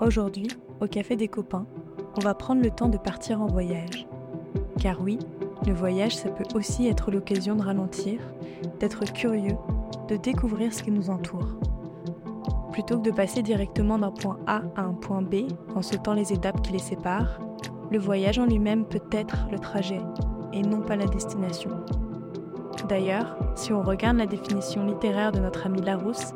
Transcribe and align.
Aujourd'hui, 0.00 0.46
au 0.80 0.86
Café 0.86 1.16
des 1.16 1.26
copains, 1.26 1.66
on 2.16 2.20
va 2.20 2.32
prendre 2.32 2.62
le 2.62 2.70
temps 2.70 2.88
de 2.88 2.98
partir 2.98 3.42
en 3.42 3.46
voyage. 3.46 4.06
Car 4.78 5.02
oui, 5.02 5.18
le 5.66 5.72
voyage, 5.72 6.16
ça 6.16 6.28
peut 6.28 6.44
aussi 6.54 6.86
être 6.86 7.10
l'occasion 7.10 7.56
de 7.56 7.64
ralentir, 7.64 8.20
d'être 8.78 9.12
curieux, 9.12 9.56
de 10.06 10.16
découvrir 10.16 10.72
ce 10.72 10.84
qui 10.84 10.92
nous 10.92 11.10
entoure. 11.10 11.48
Plutôt 12.70 12.98
que 12.98 13.10
de 13.10 13.10
passer 13.10 13.42
directement 13.42 13.98
d'un 13.98 14.12
point 14.12 14.38
A 14.46 14.62
à 14.76 14.82
un 14.82 14.92
point 14.92 15.20
B 15.20 15.48
en 15.74 15.82
sautant 15.82 16.14
les 16.14 16.32
étapes 16.32 16.62
qui 16.62 16.70
les 16.70 16.78
séparent, 16.78 17.40
le 17.90 17.98
voyage 17.98 18.38
en 18.38 18.46
lui-même 18.46 18.84
peut 18.84 19.02
être 19.10 19.48
le 19.50 19.58
trajet 19.58 20.00
et 20.52 20.62
non 20.62 20.80
pas 20.80 20.94
la 20.94 21.06
destination. 21.06 21.70
D'ailleurs, 22.88 23.36
si 23.54 23.74
on 23.74 23.82
regarde 23.82 24.16
la 24.16 24.24
définition 24.24 24.86
littéraire 24.86 25.30
de 25.30 25.40
notre 25.40 25.66
ami 25.66 25.82
Larousse, 25.82 26.32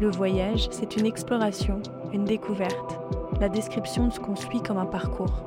le 0.00 0.10
voyage, 0.10 0.66
c'est 0.72 0.96
une 0.96 1.06
exploration, 1.06 1.80
une 2.12 2.24
découverte, 2.24 2.98
la 3.40 3.48
description 3.48 4.08
de 4.08 4.12
ce 4.12 4.18
qu'on 4.18 4.34
suit 4.34 4.60
comme 4.60 4.78
un 4.78 4.86
parcours. 4.86 5.44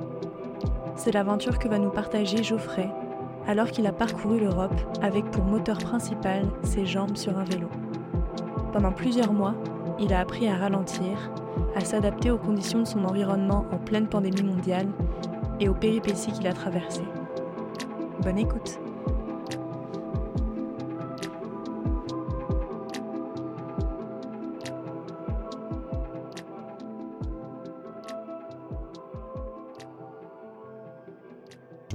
C'est 0.96 1.12
l'aventure 1.12 1.60
que 1.60 1.68
va 1.68 1.80
nous 1.80 1.90
partager 1.90 2.44
Geoffrey, 2.44 2.90
alors 3.46 3.70
qu'il 3.72 3.88
a 3.88 3.92
parcouru 3.92 4.40
l'Europe 4.40 4.80
avec 5.02 5.30
pour 5.32 5.44
moteur 5.44 5.80
principal 5.80 6.46
ses 6.64 6.86
jambes 6.86 7.18
sur 7.18 7.38
un 7.38 7.44
vélo. 7.44 7.68
Pendant 8.72 8.94
plusieurs 8.94 9.34
mois, 9.34 9.56
il 10.00 10.14
a 10.14 10.22
appris 10.22 10.48
à 10.48 10.56
ralentir, 10.56 11.30
à 11.76 11.82
s'adapter 11.82 12.32
aux 12.32 12.38
conditions 12.38 12.84
de 12.84 12.88
son 12.88 13.04
environnement 13.04 13.66
en 13.74 13.78
pleine 13.80 14.08
pandémie 14.08 14.44
mondiale 14.44 14.88
et 15.60 15.68
aux 15.68 15.74
péripéties 15.74 16.32
qu'il 16.32 16.48
a 16.48 16.54
traversées. 16.54 17.08
Bonne 18.24 18.38
écoute 18.38 18.80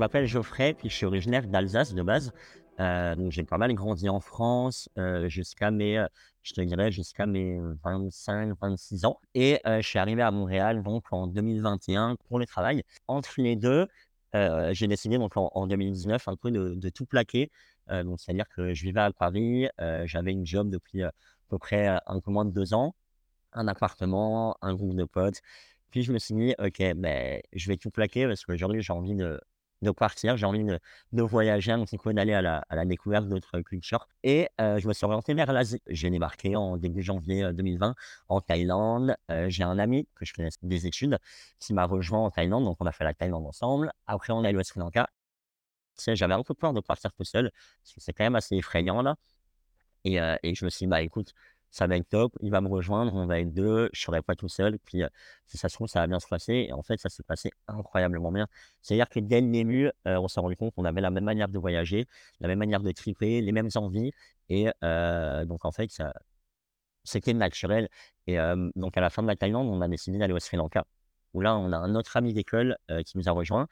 m'appelle 0.02 0.26
Geoffrey, 0.26 0.74
puis 0.74 0.88
je 0.90 0.96
suis 0.96 1.06
originaire 1.06 1.46
d'Alsace 1.46 1.94
de 1.94 2.02
base. 2.02 2.32
Euh, 2.80 3.14
donc 3.14 3.30
j'ai 3.30 3.44
pas 3.44 3.56
mal 3.56 3.72
grandi 3.74 4.08
en 4.08 4.18
France 4.18 4.88
euh, 4.98 5.28
jusqu'à 5.28 5.70
mes, 5.70 5.98
euh, 5.98 6.08
je 6.42 6.54
te 6.54 6.60
dirais 6.60 6.90
jusqu'à 6.90 7.24
mes 7.24 7.60
25, 7.84 8.56
26 8.60 9.04
ans. 9.04 9.20
Et 9.34 9.60
je 9.64 9.80
suis 9.82 10.00
arrivé 10.00 10.22
à 10.22 10.32
Montréal 10.32 10.82
donc 10.82 11.04
en 11.12 11.28
2021 11.28 12.16
pour 12.28 12.40
le 12.40 12.46
travail. 12.46 12.82
Entre 13.06 13.34
les 13.40 13.54
deux, 13.54 13.86
j'ai 14.34 14.88
décidé 14.88 15.18
donc 15.18 15.36
en, 15.36 15.66
2019 15.68 16.26
un 16.26 16.34
peu 16.34 16.50
de, 16.50 16.88
tout 16.88 17.06
plaquer. 17.06 17.52
donc 17.88 18.18
c'est-à-dire 18.20 18.48
que 18.48 18.74
je 18.74 18.82
vivais 18.82 19.00
à 19.00 19.12
Paris, 19.12 19.68
j'avais 20.04 20.32
une 20.32 20.44
job 20.46 20.68
depuis 20.68 21.04
à 21.04 21.12
peu 21.48 21.58
près 21.58 21.86
un 22.06 22.18
peu 22.18 22.32
moins 22.32 22.44
de 22.44 22.50
deux 22.50 22.74
ans, 22.74 22.96
un 23.52 23.68
appartement, 23.68 24.56
un 24.62 24.74
groupe 24.74 24.96
de 24.96 25.04
potes. 25.04 25.42
Puis 25.90 26.02
je 26.02 26.12
me 26.12 26.18
suis 26.18 26.34
dit, 26.34 26.54
ok, 26.58 26.94
ben, 26.96 27.40
je 27.52 27.68
vais 27.68 27.76
tout 27.76 27.90
plaquer 27.90 28.26
parce 28.26 28.44
qu'aujourd'hui 28.44 28.82
j'ai 28.82 28.92
envie 28.94 29.14
de, 29.14 29.38
de 29.82 29.90
partir, 29.90 30.36
j'ai 30.36 30.46
envie 30.46 30.64
de, 30.64 31.22
voyager 31.22 31.72
un 31.72 31.84
petit 31.84 31.98
peu, 31.98 32.14
d'aller 32.14 32.32
à 32.32 32.42
la, 32.42 32.64
à 32.68 32.76
la 32.76 32.84
découverte 32.84 33.28
d'autres 33.28 33.60
cultures. 33.60 34.08
Et 34.22 34.48
je 34.58 34.86
me 34.86 34.92
suis 34.92 35.04
orienté 35.04 35.34
vers 35.34 35.52
l'Asie. 35.52 35.80
J'ai 35.88 36.10
débarqué 36.10 36.56
en 36.56 36.76
début 36.76 37.02
janvier 37.02 37.52
2020 37.52 37.94
en 38.28 38.40
Thaïlande. 38.40 39.16
j'ai 39.48 39.64
un 39.64 39.78
ami 39.78 40.08
que 40.14 40.24
je 40.24 40.32
connais 40.32 40.50
des 40.62 40.86
études 40.86 41.18
qui 41.58 41.74
m'a 41.74 41.84
rejoint 41.84 42.20
en 42.20 42.30
Thaïlande, 42.30 42.64
donc 42.64 42.76
on 42.80 42.86
a 42.86 42.92
fait 42.92 43.04
la 43.04 43.14
Thaïlande 43.14 43.46
ensemble. 43.46 43.92
Après, 44.06 44.32
on 44.32 44.44
est 44.44 44.48
allé 44.48 44.58
au 44.58 44.62
Sri 44.62 44.80
Lanka. 44.80 45.08
J'avais 46.06 46.34
un 46.34 46.42
peu 46.42 46.54
peur 46.54 46.72
de 46.72 46.80
partir 46.80 47.12
tout 47.12 47.24
seul, 47.24 47.50
parce 47.82 47.94
que 47.94 48.00
c'est 48.00 48.12
quand 48.12 48.24
même 48.24 48.36
assez 48.36 48.56
effrayant 48.56 49.02
là. 49.02 49.16
Et, 50.04 50.16
et 50.42 50.54
je 50.54 50.64
me 50.64 50.70
suis 50.70 50.86
dit, 50.86 50.88
bah 50.88 51.02
écoute, 51.02 51.32
ça 51.72 51.86
va 51.86 51.96
être 51.96 52.08
top, 52.08 52.36
il 52.42 52.50
va 52.50 52.60
me 52.60 52.68
rejoindre, 52.68 53.14
on 53.14 53.26
va 53.26 53.40
être 53.40 53.52
deux, 53.52 53.88
je 53.94 54.02
serai 54.02 54.20
pas 54.20 54.36
tout 54.36 54.48
seul, 54.48 54.78
puis 54.78 55.02
si 55.46 55.56
ça 55.56 55.70
se 55.70 55.74
trouve, 55.74 55.88
ça 55.88 56.00
va 56.00 56.06
bien 56.06 56.20
se 56.20 56.28
passer. 56.28 56.66
Et 56.68 56.72
en 56.72 56.82
fait, 56.82 56.98
ça 56.98 57.08
s'est 57.08 57.22
passé 57.22 57.50
incroyablement 57.66 58.30
bien. 58.30 58.46
C'est-à-dire 58.82 59.08
que 59.08 59.20
dès 59.20 59.40
le 59.40 59.50
début, 59.50 59.90
on 60.04 60.28
s'est 60.28 60.40
rendu 60.40 60.54
compte 60.54 60.74
qu'on 60.74 60.84
avait 60.84 61.00
la 61.00 61.10
même 61.10 61.24
manière 61.24 61.48
de 61.48 61.58
voyager, 61.58 62.06
la 62.40 62.48
même 62.48 62.58
manière 62.58 62.80
de 62.80 62.92
triper, 62.92 63.40
les 63.40 63.52
mêmes 63.52 63.70
envies. 63.74 64.12
Et 64.50 64.66
donc, 64.82 65.64
en 65.64 65.72
fait, 65.72 65.90
ça, 65.90 66.12
c'était 67.04 67.32
naturel. 67.32 67.88
Et 68.26 68.36
donc, 68.76 68.96
à 68.98 69.00
la 69.00 69.08
fin 69.08 69.22
de 69.22 69.28
la 69.28 69.34
Thaïlande, 69.34 69.66
on 69.68 69.80
a 69.80 69.88
décidé 69.88 70.18
d'aller 70.18 70.34
au 70.34 70.38
Sri 70.40 70.58
Lanka, 70.58 70.84
où 71.32 71.40
là, 71.40 71.56
on 71.56 71.72
a 71.72 71.78
un 71.78 71.94
autre 71.94 72.18
ami 72.18 72.34
d'école 72.34 72.76
qui 73.06 73.16
nous 73.16 73.30
a 73.30 73.32
rejoint. 73.32 73.66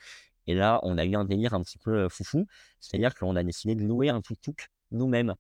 Et 0.47 0.55
là, 0.55 0.81
on 0.85 0.97
a 0.97 1.05
eu 1.05 1.15
un 1.17 1.27
délire 1.27 1.53
un 1.53 1.61
petit 1.63 1.77
peu 1.77 2.09
foufou. 2.09 2.47
C'est-à-dire 2.81 3.15
qu'on 3.15 3.37
a 3.37 3.43
décidé 3.43 3.75
de 3.75 3.85
louer 3.85 4.09
un 4.09 4.23
tuk-tuk 4.23 4.69
nous-mêmes 4.91 5.35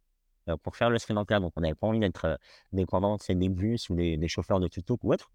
pour 0.63 0.77
faire 0.77 0.91
le 0.91 0.99
Sri 0.99 1.15
Lanka. 1.15 1.41
Donc, 1.41 1.53
on 1.57 1.61
n'avait 1.61 1.75
pas 1.75 1.87
envie 1.87 2.01
d'être 2.01 2.39
dépendant 2.73 3.17
de 3.17 3.35
des 3.35 3.49
bus 3.49 3.91
ou 3.91 3.95
des, 3.95 4.29
chauffeurs 4.29 4.61
de 4.61 4.69
tuk-tuk 4.69 4.99
ou 5.03 5.13
autre. 5.13 5.31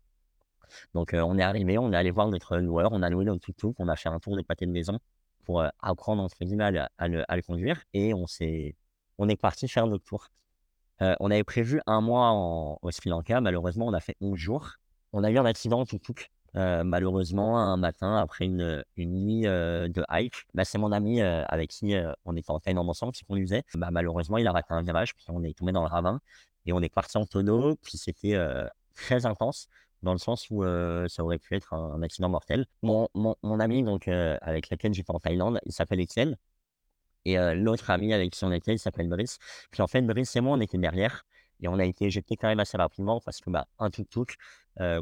Donc, 0.93 1.11
on 1.13 1.37
est 1.37 1.43
arrivé, 1.43 1.77
on 1.77 1.91
est 1.93 1.95
allé 1.95 2.11
voir 2.11 2.27
notre 2.27 2.57
loueur, 2.57 2.91
on 2.91 3.01
a 3.01 3.09
loué 3.09 3.25
notre 3.25 3.45
tuk-tuk, 3.45 3.75
on 3.79 3.87
a 3.87 3.95
fait 3.95 4.09
un 4.09 4.19
tour 4.19 4.35
des 4.35 4.43
pâtés 4.43 4.65
de 4.65 4.71
maison 4.71 4.99
pour 5.43 5.63
apprendre 5.79 6.23
entre 6.23 6.37
guillemets 6.41 6.87
à, 6.97 7.07
le, 7.07 7.41
conduire 7.43 7.83
et 7.93 8.15
on, 8.15 8.25
s'est, 8.25 8.75
on 9.19 9.29
est 9.29 9.39
parti 9.39 9.67
faire 9.67 9.85
notre 9.85 10.03
tour. 10.03 10.27
on 10.99 11.29
avait 11.29 11.43
prévu 11.43 11.81
un 11.85 12.01
mois 12.01 12.31
au 12.81 12.91
Sri 12.91 13.09
Lanka, 13.09 13.41
malheureusement, 13.41 13.85
on 13.85 13.93
a 13.93 13.99
fait 13.99 14.15
11 14.21 14.37
jours. 14.37 14.71
On 15.13 15.23
a 15.23 15.29
eu 15.29 15.37
un 15.37 15.45
accident 15.45 15.85
tuk-tuk 15.85 16.31
malheureusement, 16.55 17.59
un 17.59 17.77
matin, 17.77 18.17
après 18.17 18.45
une, 18.45 18.83
nuit 18.97 19.43
de 19.43 20.03
hike, 20.09 20.45
bah, 20.53 20.65
c'est 20.65 20.77
mon 20.77 20.91
ami 20.91 21.21
avec 21.21 21.69
qui 21.71 21.95
on 22.25 22.35
était 22.35 22.51
en 22.51 22.59
Thaïlande 22.59 22.89
ensemble 22.89 23.13
qui 23.13 23.25
conduisait. 23.25 23.63
Bah, 23.75 23.89
malheureusement, 23.91 24.37
il 24.37 24.47
a 24.47 24.51
raté 24.51 24.73
un 24.73 24.81
virage, 24.81 25.15
puis 25.15 25.25
on 25.29 25.43
est 25.43 25.57
tombé 25.57 25.71
dans 25.71 25.81
le 25.81 25.87
ravin 25.87 26.19
et 26.65 26.73
on 26.73 26.81
est 26.81 26.93
parti 26.93 27.17
en 27.17 27.25
tonneau, 27.25 27.75
puis 27.81 27.97
c'était 27.97 28.37
très 28.95 29.25
intense 29.25 29.67
dans 30.03 30.13
le 30.13 30.19
sens 30.19 30.47
où 30.49 30.63
ça 30.63 31.23
aurait 31.23 31.39
pu 31.39 31.55
être 31.55 31.73
un, 31.73 32.01
accident 32.01 32.29
mortel. 32.29 32.65
Mon, 32.83 33.59
ami 33.59 33.83
donc 33.83 34.07
avec 34.07 34.69
lequel 34.69 34.93
j'étais 34.93 35.11
en 35.11 35.19
Thaïlande, 35.19 35.59
il 35.65 35.73
s'appelle 35.73 36.01
Etienne. 36.01 36.37
Et 37.25 37.37
l'autre 37.55 37.89
ami 37.89 38.13
avec 38.13 38.31
qui 38.31 38.45
on 38.45 38.51
était, 38.51 38.73
il 38.73 38.79
s'appelle 38.79 39.09
Brice. 39.09 39.39
Puis 39.71 39.81
en 39.81 39.87
fait, 39.87 40.01
Brice 40.03 40.35
et 40.35 40.41
moi, 40.41 40.55
on 40.57 40.61
était 40.61 40.77
derrière. 40.77 41.25
Et 41.61 41.67
on 41.67 41.79
a 41.79 41.85
été 41.85 42.05
éjecté 42.05 42.35
quand 42.35 42.47
même 42.47 42.59
assez 42.59 42.77
rapidement 42.77 43.21
parce 43.21 43.39
que 43.39 43.49
bah, 43.49 43.67
un 43.79 43.89
tuk-tuk, 43.89 44.35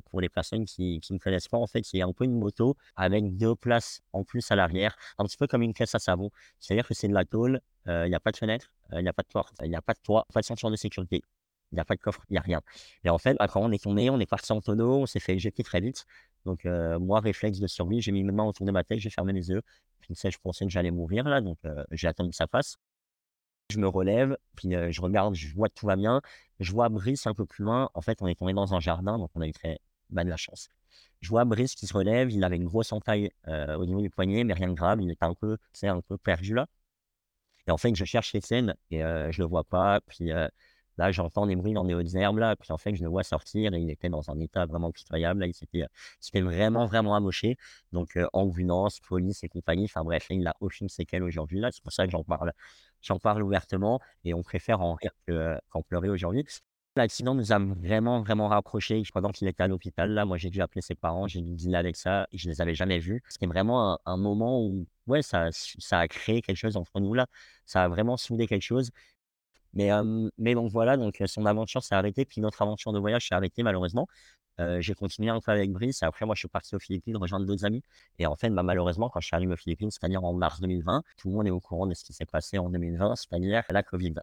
pour 0.06 0.22
les 0.22 0.30
personnes 0.30 0.66
qui, 0.66 1.02
ne 1.10 1.18
connaissent 1.18 1.48
pas, 1.48 1.58
en 1.58 1.68
fait, 1.68 1.84
c'est 1.84 2.02
un 2.02 2.14
peu 2.14 2.26
une 2.26 2.38
moto 2.38 2.76
avec 2.96 3.38
deux 3.38 3.56
places 3.56 4.02
en 4.14 4.24
plus 4.24 4.52
à 4.52 4.56
l'arrière, 4.56 4.96
un 5.18 5.26
petit 5.26 5.38
peu 5.38 5.48
comme 5.48 5.62
une 5.62 5.74
caisse 5.74 5.96
à 5.96 6.00
savon. 6.00 6.30
C'est-à-dire 6.60 6.88
que 6.88 6.94
c'est 6.94 7.08
de 7.08 7.14
la 7.14 7.26
tôle, 7.26 7.62
il 7.88 8.10
n'y 8.10 8.16
a 8.16 8.20
pas 8.20 8.32
de 8.32 8.38
fenêtre, 8.38 8.72
il 8.92 9.02
n'y 9.02 9.08
a 9.08 9.14
pas 9.14 9.24
de 9.24 9.30
porte, 9.30 9.56
il 9.64 9.70
n'y 9.70 9.76
a 9.76 9.82
pas 9.82 9.94
de 9.94 10.00
toit, 10.04 10.26
pas 10.34 10.42
de 10.42 10.46
ceinture 10.46 10.72
de 10.72 10.76
sécurité. 10.76 11.22
Il 11.72 11.76
n'y 11.76 11.82
a 11.82 11.86
pas 11.86 11.96
de 11.96 12.02
coffre, 12.02 12.24
il 12.30 12.34
n'y 12.34 12.38
a 12.38 12.42
rien. 12.42 12.62
Et 13.04 13.10
en 13.10 13.18
fait, 13.18 13.36
quand 13.52 13.62
on 13.62 13.72
est 13.72 13.82
tombé, 13.82 14.12
on 14.12 14.20
est 14.20 14.30
parti 14.30 14.52
en 14.52 14.62
tonneau, 14.62 15.00
on 15.00 15.06
s'est 15.08 15.20
fait 15.20 15.34
éjecter 15.34 15.64
très 15.64 15.82
vite. 15.82 16.06
Donc, 16.46 16.66
moi, 16.66 17.20
réflexe 17.20 17.60
de 17.60 17.66
survie, 17.68 18.00
j'ai 18.00 18.12
mis 18.12 18.24
mes 18.24 18.32
mains 18.32 18.44
autour 18.44 18.68
de 18.68 18.72
ma 18.72 18.84
tête, 18.84 19.00
j'ai 19.00 19.10
fermé 19.10 19.34
les 19.34 19.50
yeux. 19.50 19.64
Je 20.08 20.38
pensais 20.44 20.66
que 20.66 20.72
j'allais 20.72 20.92
mourir 20.92 21.24
là, 21.28 21.42
donc 21.42 21.58
j'ai 21.92 22.08
attendu 22.08 22.30
que 22.30 22.36
ça 22.36 22.48
passe. 22.48 22.78
Je 23.70 23.80
me 23.80 23.88
relève, 23.88 24.38
puis 24.56 24.72
je 24.72 25.02
regarde, 25.02 25.36
je 25.36 25.54
vois 25.54 25.70
que 25.70 25.74
tout 25.74 25.88
va 25.88 25.96
bien. 25.96 26.22
Je 26.60 26.72
vois 26.72 26.90
Brice 26.90 27.26
un 27.28 27.34
peu 27.34 27.46
plus 27.46 27.64
loin. 27.64 27.90
En 27.94 28.02
fait, 28.02 28.22
on 28.22 28.28
est 28.28 28.36
tombé 28.36 28.54
dans 28.54 28.74
un 28.74 28.80
jardin, 28.80 29.18
donc 29.18 29.32
on 29.36 29.42
a 29.42 29.48
eu 29.48 29.52
très 29.52 29.80
mal 30.10 30.26
de 30.26 30.30
la 30.30 30.38
chance. 30.38 30.70
Je 31.22 31.30
vois 31.30 31.46
Brice 31.46 31.74
qui 31.74 31.88
se 31.88 31.94
relève, 31.94 32.30
il 32.30 32.44
avait 32.44 32.58
une 32.58 32.66
grosse 32.66 32.92
entaille 32.92 33.32
au 33.48 33.86
niveau 33.86 34.02
du 34.02 34.10
poignet, 34.10 34.44
mais 34.44 34.54
rien 34.54 34.68
de 34.68 34.74
grave, 34.74 35.02
il 35.02 35.10
était 35.10 35.26
un 35.26 35.34
peu, 35.34 35.58
un 35.84 36.02
peu 36.02 36.18
perdu 36.18 36.54
là. 36.54 36.68
Et 37.66 37.72
en 37.72 37.78
fait, 37.78 37.96
je 37.96 38.06
cherche 38.06 38.34
les 38.34 38.42
scènes 38.42 38.76
et 38.92 39.00
je 39.00 39.42
le 39.42 39.48
vois 39.48 39.64
pas. 39.64 40.02
Puis 40.02 40.32
là, 40.98 41.12
j'entends 41.12 41.48
des 41.48 41.56
bruits 41.56 41.74
dans 41.74 41.84
des 41.84 41.94
hautes 41.94 42.14
herbes 42.16 42.38
là. 42.38 42.56
Puis 42.56 42.72
en 42.72 42.78
fait, 42.78 42.96
je 42.96 43.04
le 43.04 43.10
vois 43.10 43.24
sortir 43.24 43.74
et 43.74 43.80
il 43.80 43.90
était 43.90 44.10
dans 44.10 44.30
un 44.30 44.40
état 44.40 44.66
vraiment 44.66 44.92
pitoyable. 44.92 45.42
Là, 45.42 45.48
il 45.48 45.54
s'était, 45.54 46.42
vraiment, 46.42 46.86
vraiment 46.86 47.16
amoché. 47.16 47.58
Donc, 47.92 48.18
ambulance, 48.34 49.00
police 49.00 49.44
et 49.44 49.50
compagnie. 49.50 49.86
Enfin 49.86 50.04
bref, 50.04 50.28
il 50.30 50.42
n'a 50.42 50.56
aucune 50.60 50.90
séquelle 50.90 51.24
aujourd'hui 51.24 51.60
là. 51.60 51.72
C'est 51.72 51.84
pour 51.84 51.94
ça 51.94 52.06
que 52.06 52.12
j'en 52.12 52.24
parle 52.24 52.54
j'en 53.04 53.20
parle 53.20 53.44
ouvertement 53.44 54.00
et 54.24 54.34
on 54.34 54.42
préfère 54.42 54.82
en 54.82 54.96
rire 54.96 55.12
qu'en 55.70 55.82
pleurer 55.84 56.10
aujourd'hui. 56.10 56.46
L'accident 56.96 57.34
nous 57.34 57.52
a 57.52 57.58
vraiment, 57.58 58.22
vraiment 58.22 58.48
rapprochés 58.48 59.02
pendant 59.14 59.30
qu'il 59.32 59.48
était 59.48 59.64
à 59.64 59.68
l'hôpital. 59.68 60.12
Là, 60.12 60.26
moi, 60.26 60.38
j'ai 60.38 60.52
dû 60.52 60.62
appeler 60.62 60.82
ses 60.82 60.94
parents, 60.94 61.28
j'ai 61.28 61.42
dû 61.42 61.56
dealer 61.56 61.76
avec 61.76 61.96
ça 61.96 62.28
je 62.34 62.48
ne 62.48 62.54
les 62.54 62.62
avais 62.62 62.76
jamais 62.76 63.00
vus. 63.00 63.24
C'était 63.30 63.48
vraiment 63.48 64.00
un, 64.06 64.18
moment 64.18 64.62
où, 64.62 64.86
ouais, 65.08 65.24
ça, 65.24 65.50
ça 65.52 66.00
a 66.00 66.08
créé 66.08 66.42
quelque 66.44 66.58
chose 66.58 66.78
entre 66.78 67.00
nous 67.00 67.16
là. 67.16 67.26
Ça 67.66 67.84
a 67.84 67.88
vraiment 67.88 68.16
soudé 68.16 68.46
quelque 68.46 68.62
chose. 68.62 68.92
Mais, 69.74 69.90
mais 70.38 70.54
donc 70.54 70.72
voilà, 70.72 70.98
donc 70.98 71.22
son 71.26 71.46
aventure 71.46 71.84
s'est 71.84 71.96
arrêtée, 71.96 72.26
puis 72.26 72.42
notre 72.42 72.62
aventure 72.62 72.94
de 72.94 73.00
voyage 73.00 73.28
s'est 73.28 73.36
arrêtée 73.36 73.64
malheureusement 73.64 74.08
j'ai 74.80 74.94
continué 74.94 75.30
un 75.30 75.40
peu 75.40 75.52
avec 75.52 75.72
Brice. 75.72 76.04
Après, 76.04 76.26
moi, 76.26 76.36
je 76.36 76.40
suis 76.40 76.48
parti 76.48 76.76
aux 76.76 76.80
Philippines 76.80 77.18
rejoindre 77.18 77.46
d'autres 77.46 77.66
amis. 77.66 77.82
Et 78.20 78.26
en 78.26 78.36
fait, 78.36 78.50
bah, 78.50 78.64
malheureusement, 78.64 79.10
quand 79.10 79.20
je 79.20 79.28
suis 79.28 79.36
arrivé 79.36 79.54
aux 79.54 79.58
Philippines, 79.58 79.90
c'est-à-dire 79.92 80.24
en 80.24 80.34
mars 80.34 80.60
2020, 80.62 81.04
tout 81.18 81.30
le 81.30 81.34
monde 81.36 81.48
est 81.48 81.52
au 81.52 81.60
courant 81.60 81.88
de 81.88 81.94
ce 81.94 82.04
qui 82.04 82.14
s'est 82.14 82.26
passé 82.26 82.58
en 82.58 82.70
2020, 82.70 83.16
c'est-à-dire 83.16 83.64
la 83.70 83.84
Covid. 83.84 84.14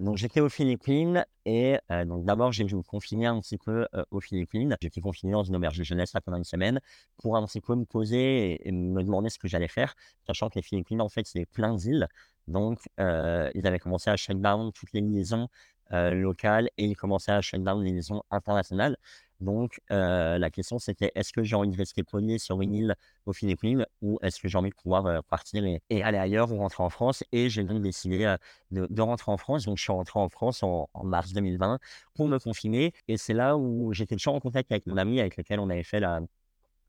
Donc, 0.00 0.16
j'étais 0.16 0.40
aux 0.40 0.48
Philippines 0.48 1.24
et 1.44 1.78
donc 2.06 2.24
d'abord, 2.24 2.52
j'ai 2.52 2.64
dû 2.64 2.74
me 2.74 2.82
confiner 2.82 3.26
un 3.26 3.40
petit 3.40 3.58
peu 3.58 3.86
aux 4.10 4.20
Philippines. 4.20 4.76
J'étais 4.80 5.00
confiné 5.00 5.32
dans 5.32 5.44
une 5.44 5.54
auberge 5.56 5.78
de 5.78 5.84
jeunesse 5.84 6.12
pendant 6.24 6.38
une 6.38 6.44
semaine 6.44 6.80
pour 7.18 7.36
un 7.36 7.46
petit 7.46 7.60
peu 7.60 7.74
me 7.76 7.84
poser 7.84 8.66
et, 8.66 8.72
me 8.72 9.02
demander 9.02 9.30
ce 9.30 9.38
que 9.38 9.46
j'allais 9.46 9.68
faire, 9.68 9.94
sachant 10.26 10.48
que 10.48 10.56
les 10.56 10.62
Philippines, 10.62 11.00
en 11.00 11.08
fait, 11.08 11.26
c'est 11.26 11.46
plein 11.46 11.74
d'îles. 11.74 12.08
Donc, 12.48 12.80
ils 12.98 13.66
avaient 13.66 13.78
commencé 13.78 14.10
à 14.10 14.16
shut 14.16 14.40
down 14.40 14.72
toutes 14.72 14.92
les 14.92 15.00
liaisons 15.00 15.48
locales 15.90 16.70
et 16.76 16.86
ils 16.86 16.96
commençaient 16.96 17.32
à 17.32 17.40
shutdown 17.40 17.82
les 17.82 17.92
liaisons 17.92 18.22
internationales. 18.30 18.96
Donc, 19.40 19.80
la 19.90 20.50
question, 20.50 20.78
c'était 20.78 21.12
est-ce 21.14 21.32
que 21.32 21.42
j'ai 21.42 21.56
envie 21.56 21.70
de 21.70 21.76
rester 21.76 22.02
premier 22.02 22.38
sur 22.38 22.60
une 22.60 22.74
île 22.74 22.94
aux 23.26 23.32
Philippines 23.32 23.86
ou 24.02 24.18
est-ce 24.22 24.40
que 24.40 24.48
j'ai 24.48 24.58
envie 24.58 24.70
de 24.70 24.74
pouvoir 24.74 25.22
partir 25.24 25.64
et, 25.64 26.02
aller 26.02 26.18
ailleurs 26.18 26.52
ou 26.52 26.58
rentrer 26.58 26.82
en 26.82 26.90
France? 26.90 27.24
Et 27.32 27.48
j'ai 27.48 27.64
donc 27.64 27.82
décidé 27.82 28.34
de, 28.70 29.02
rentrer 29.02 29.32
en 29.32 29.36
France. 29.36 29.64
Donc, 29.64 29.78
je 29.78 29.82
suis 29.82 29.92
rentré 29.92 30.18
en 30.18 30.28
France 30.28 30.62
en, 30.62 30.88
mars 31.02 31.32
2020 31.32 31.78
pour 32.14 32.28
me 32.28 32.38
confiner. 32.38 32.92
Et 33.08 33.16
c'est 33.16 33.34
là 33.34 33.56
où 33.56 33.92
j'étais 33.92 34.16
toujours 34.16 34.34
en 34.34 34.40
contact 34.40 34.72
avec 34.72 34.86
mon 34.86 34.96
ami 34.96 35.20
avec 35.20 35.36
lequel 35.36 35.60
on 35.60 35.68
avait 35.70 35.82
fait 35.82 36.00
la, 36.00 36.20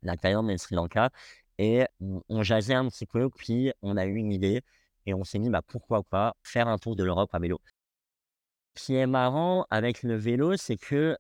la 0.03 0.17
Thaïlande 0.17 0.49
et 0.51 0.57
Sri 0.57 0.75
Lanka. 0.75 1.09
Et 1.57 1.85
on, 2.29 2.43
jasait 2.43 2.73
un 2.73 2.87
petit 2.89 3.05
peu, 3.05 3.29
puis 3.29 3.71
on 3.81 3.97
a 3.97 4.05
eu 4.05 4.15
une 4.15 4.31
idée 4.31 4.61
et 5.05 5.13
on 5.13 5.23
s'est 5.23 5.39
dit 5.39 5.49
bah, 5.49 5.61
pourquoi 5.65 6.03
pas 6.03 6.35
faire 6.43 6.67
un 6.67 6.77
tour 6.77 6.95
de 6.95 7.03
l'Europe 7.03 7.33
à 7.33 7.39
vélo. 7.39 7.59
Ce 8.77 8.85
qui 8.85 8.95
est 8.95 9.07
marrant 9.07 9.65
avec 9.69 10.03
le 10.03 10.15
vélo, 10.15 10.57
c'est 10.57 10.77
que 10.77 11.17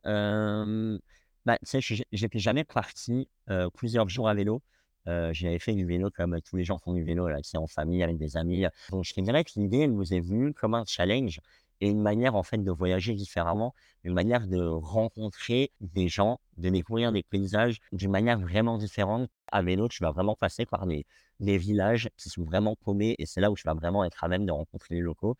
bah, 1.45 1.57
tu 1.59 1.79
sais, 1.81 2.03
j'étais 2.11 2.39
jamais 2.39 2.63
parti 2.63 3.29
plusieurs 3.73 4.09
jours 4.09 4.27
à 4.29 4.33
vélo. 4.33 4.61
j'avais 5.05 5.59
fait 5.59 5.73
du 5.73 5.85
vélo 5.85 6.09
comme 6.11 6.39
tous 6.41 6.57
les 6.57 6.63
gens 6.63 6.77
font 6.79 6.93
du 6.93 7.03
vélo, 7.03 7.27
là, 7.27 7.39
en 7.55 7.67
famille, 7.67 8.03
avec 8.03 8.17
des 8.17 8.35
amis. 8.37 8.65
Donc, 8.91 9.05
je 9.05 9.13
te 9.13 9.21
dirais 9.21 9.43
que 9.43 9.51
l'idée, 9.55 9.87
nous 9.87 10.13
est 10.13 10.19
venue 10.19 10.53
comme 10.53 10.73
un 10.73 10.83
challenge 10.85 11.39
et 11.81 11.89
une 11.89 12.01
manière, 12.01 12.35
en 12.35 12.43
fait, 12.43 12.57
de 12.57 12.71
voyager 12.71 13.13
différemment, 13.13 13.73
une 14.03 14.13
manière 14.13 14.47
de 14.47 14.61
rencontrer 14.61 15.71
des 15.81 16.07
gens, 16.07 16.39
de 16.57 16.69
découvrir 16.69 17.11
des 17.11 17.23
paysages 17.23 17.79
d'une 17.91 18.11
manière 18.11 18.39
vraiment 18.39 18.77
différente. 18.77 19.29
À 19.51 19.61
vélo, 19.61 19.87
tu 19.87 20.01
vas 20.03 20.11
vraiment 20.11 20.35
passer 20.35 20.65
par 20.65 20.85
des 20.87 21.57
villages 21.57 22.09
qui 22.17 22.29
sont 22.29 22.43
vraiment 22.43 22.75
paumés 22.75 23.15
et 23.19 23.25
c'est 23.25 23.41
là 23.41 23.51
où 23.51 23.55
tu 23.55 23.63
vas 23.65 23.73
vraiment 23.73 24.03
être 24.05 24.23
à 24.23 24.27
même 24.29 24.45
de 24.45 24.51
rencontrer 24.51 24.95
les 24.95 25.01
locaux 25.01 25.35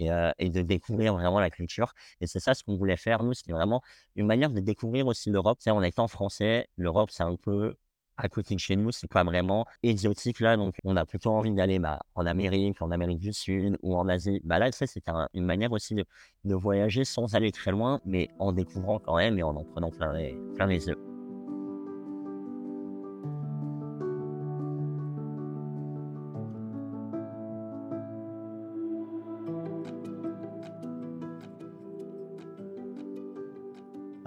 et, 0.00 0.50
de 0.50 0.62
découvrir 0.62 1.14
vraiment 1.14 1.40
la 1.40 1.50
culture. 1.50 1.94
Et 2.20 2.26
c'est 2.26 2.40
ça 2.40 2.54
ce 2.54 2.64
qu'on 2.64 2.76
voulait 2.76 2.96
faire, 2.96 3.22
nous, 3.22 3.34
c'était 3.34 3.52
vraiment 3.52 3.82
une 4.16 4.26
manière 4.26 4.50
de 4.50 4.60
découvrir 4.60 5.06
aussi 5.06 5.30
l'Europe. 5.30 5.58
C'est 5.60 5.70
en 5.70 5.82
étant 5.82 6.08
français, 6.08 6.68
l'Europe, 6.76 7.10
c'est 7.10 7.22
un 7.22 7.36
peu 7.36 7.74
à 8.18 8.28
côté 8.28 8.54
de 8.54 8.60
chez 8.60 8.76
nous, 8.76 8.90
c'est 8.90 9.08
pas 9.08 9.24
vraiment 9.24 9.64
exotique 9.82 10.40
là, 10.40 10.56
donc 10.56 10.74
on 10.84 10.96
a 10.96 11.06
plutôt 11.06 11.30
envie 11.30 11.52
d'aller 11.52 11.78
bah, 11.78 12.00
en 12.16 12.26
Amérique, 12.26 12.82
en 12.82 12.90
Amérique 12.90 13.20
du 13.20 13.32
Sud 13.32 13.78
ou 13.82 13.96
en 13.96 14.08
Asie. 14.08 14.40
Bah 14.44 14.58
là, 14.58 14.70
c'est 14.72 14.88
une 15.34 15.44
manière 15.44 15.72
aussi 15.72 15.94
de, 15.94 16.04
voyager 16.44 17.04
sans 17.04 17.36
aller 17.36 17.52
très 17.52 17.70
loin, 17.70 18.00
mais 18.04 18.28
en 18.40 18.52
découvrant 18.52 18.98
quand 18.98 19.16
même 19.16 19.38
et 19.38 19.42
en 19.44 19.54
en 19.54 19.64
prenant 19.64 19.90
plein 19.90 20.12
les, 20.12 20.36
plein 20.56 20.66
les 20.66 20.88
yeux. 20.88 21.07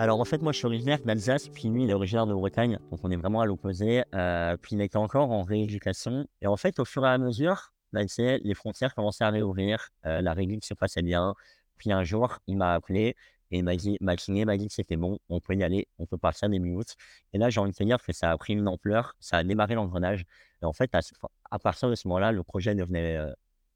Alors 0.01 0.19
en 0.19 0.25
fait, 0.25 0.41
moi 0.41 0.51
je 0.51 0.57
suis 0.57 0.65
originaire 0.65 0.97
d'Alsace, 1.05 1.47
puis 1.47 1.69
lui 1.69 1.83
il 1.83 1.91
est 1.91 1.93
originaire 1.93 2.25
de 2.25 2.33
Bretagne, 2.33 2.79
donc 2.89 3.01
on 3.03 3.11
est 3.11 3.15
vraiment 3.17 3.41
à 3.41 3.45
l'opposé. 3.45 4.03
Euh, 4.15 4.57
puis 4.57 4.75
il 4.75 4.81
était 4.81 4.97
encore 4.97 5.29
en 5.29 5.43
rééducation. 5.43 6.25
Et 6.41 6.47
en 6.47 6.57
fait, 6.57 6.79
au 6.79 6.85
fur 6.85 7.05
et 7.05 7.09
à 7.09 7.19
mesure, 7.19 7.71
bah, 7.93 8.01
les 8.19 8.53
frontières 8.55 8.95
commençaient 8.95 9.25
à 9.25 9.29
réouvrir, 9.29 9.89
euh, 10.07 10.21
la 10.21 10.33
régule 10.33 10.57
se 10.63 10.73
passait 10.73 11.03
bien. 11.03 11.35
Puis 11.77 11.91
un 11.91 12.03
jour, 12.03 12.39
il 12.47 12.57
m'a 12.57 12.73
appelé 12.73 13.15
et 13.51 13.59
il 13.59 13.63
m'a 13.63 13.75
dit, 13.75 13.99
m'a 14.01 14.15
dit 14.57 14.67
que 14.67 14.73
c'était 14.73 14.95
bon, 14.95 15.19
on 15.29 15.39
peut 15.39 15.53
y 15.53 15.63
aller, 15.63 15.87
on 15.99 16.07
peut 16.07 16.17
partir 16.17 16.49
des 16.49 16.57
minutes. 16.57 16.95
Et 17.33 17.37
là, 17.37 17.51
j'ai 17.51 17.59
envie 17.59 17.71
de 17.71 17.77
te 17.77 17.83
dire 17.83 18.01
que 18.01 18.11
ça 18.11 18.31
a 18.31 18.37
pris 18.39 18.53
une 18.53 18.67
ampleur, 18.67 19.15
ça 19.19 19.37
a 19.37 19.43
démarré 19.43 19.75
l'engrenage. 19.75 20.25
Et 20.63 20.65
en 20.65 20.73
fait, 20.73 20.89
à, 20.95 21.59
partir 21.59 21.91
de 21.91 21.95
ce 21.95 22.07
moment-là, 22.07 22.31
le 22.31 22.41
projet 22.41 22.73
devenait 22.73 23.17
euh, 23.17 23.31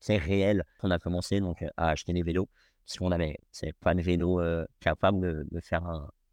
réel. 0.09 0.63
On 0.81 0.89
a 0.89 0.97
commencé 0.97 1.39
donc 1.39 1.63
à 1.77 1.89
acheter 1.89 2.13
des 2.13 2.23
vélos 2.23 2.49
parce 2.85 2.97
qu'on 2.97 3.11
avait 3.11 3.37
pas 3.79 3.93
de 3.93 4.01
vélo 4.01 4.41
capable 4.79 5.47
de, 5.51 5.59
faire 5.59 5.83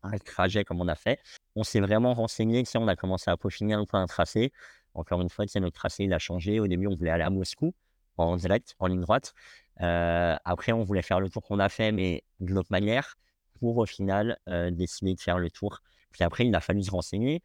un, 0.02 0.18
trajet 0.24 0.64
comme 0.64 0.80
on 0.80 0.88
a 0.88 0.94
fait. 0.94 1.18
On 1.54 1.64
s'est 1.64 1.80
vraiment 1.80 2.14
renseigné, 2.14 2.64
on 2.74 2.88
a 2.88 2.96
commencé 2.96 3.30
à 3.30 3.36
peaufiner 3.36 3.74
un 3.74 3.84
peu 3.84 3.96
un 3.96 4.06
tracé. 4.06 4.52
Encore 4.94 5.22
une 5.22 5.30
fois, 5.30 5.46
notre 5.56 5.72
tracé 5.72 6.04
il 6.04 6.12
a 6.12 6.18
changé. 6.18 6.60
Au 6.60 6.66
début, 6.66 6.86
on 6.86 6.94
voulait 6.94 7.10
aller 7.10 7.24
à 7.24 7.30
Moscou 7.30 7.74
en 8.18 8.36
direct, 8.36 8.74
en 8.78 8.86
ligne 8.86 9.00
droite. 9.00 9.32
après, 9.76 10.72
on 10.72 10.82
voulait 10.82 11.02
faire 11.02 11.20
le 11.20 11.30
tour 11.30 11.42
qu'on 11.42 11.58
a 11.58 11.68
fait, 11.68 11.92
mais 11.92 12.24
d'une 12.40 12.58
autre 12.58 12.70
manière, 12.70 13.16
pour 13.58 13.78
au 13.78 13.86
final 13.86 14.38
décider 14.72 15.14
de 15.14 15.20
faire 15.20 15.38
le 15.38 15.50
tour. 15.50 15.80
Puis 16.10 16.24
après, 16.24 16.46
il 16.46 16.54
a 16.54 16.60
fallu 16.60 16.82
se 16.82 16.90
renseigner, 16.90 17.42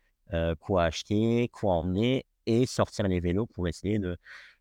quoi 0.59 0.83
acheter, 0.83 1.49
quoi 1.53 1.73
emmener 1.75 2.25
et 2.45 2.65
sortir 2.65 3.07
les 3.07 3.19
vélos 3.19 3.45
pour 3.45 3.67
essayer 3.67 3.99
de, 3.99 4.17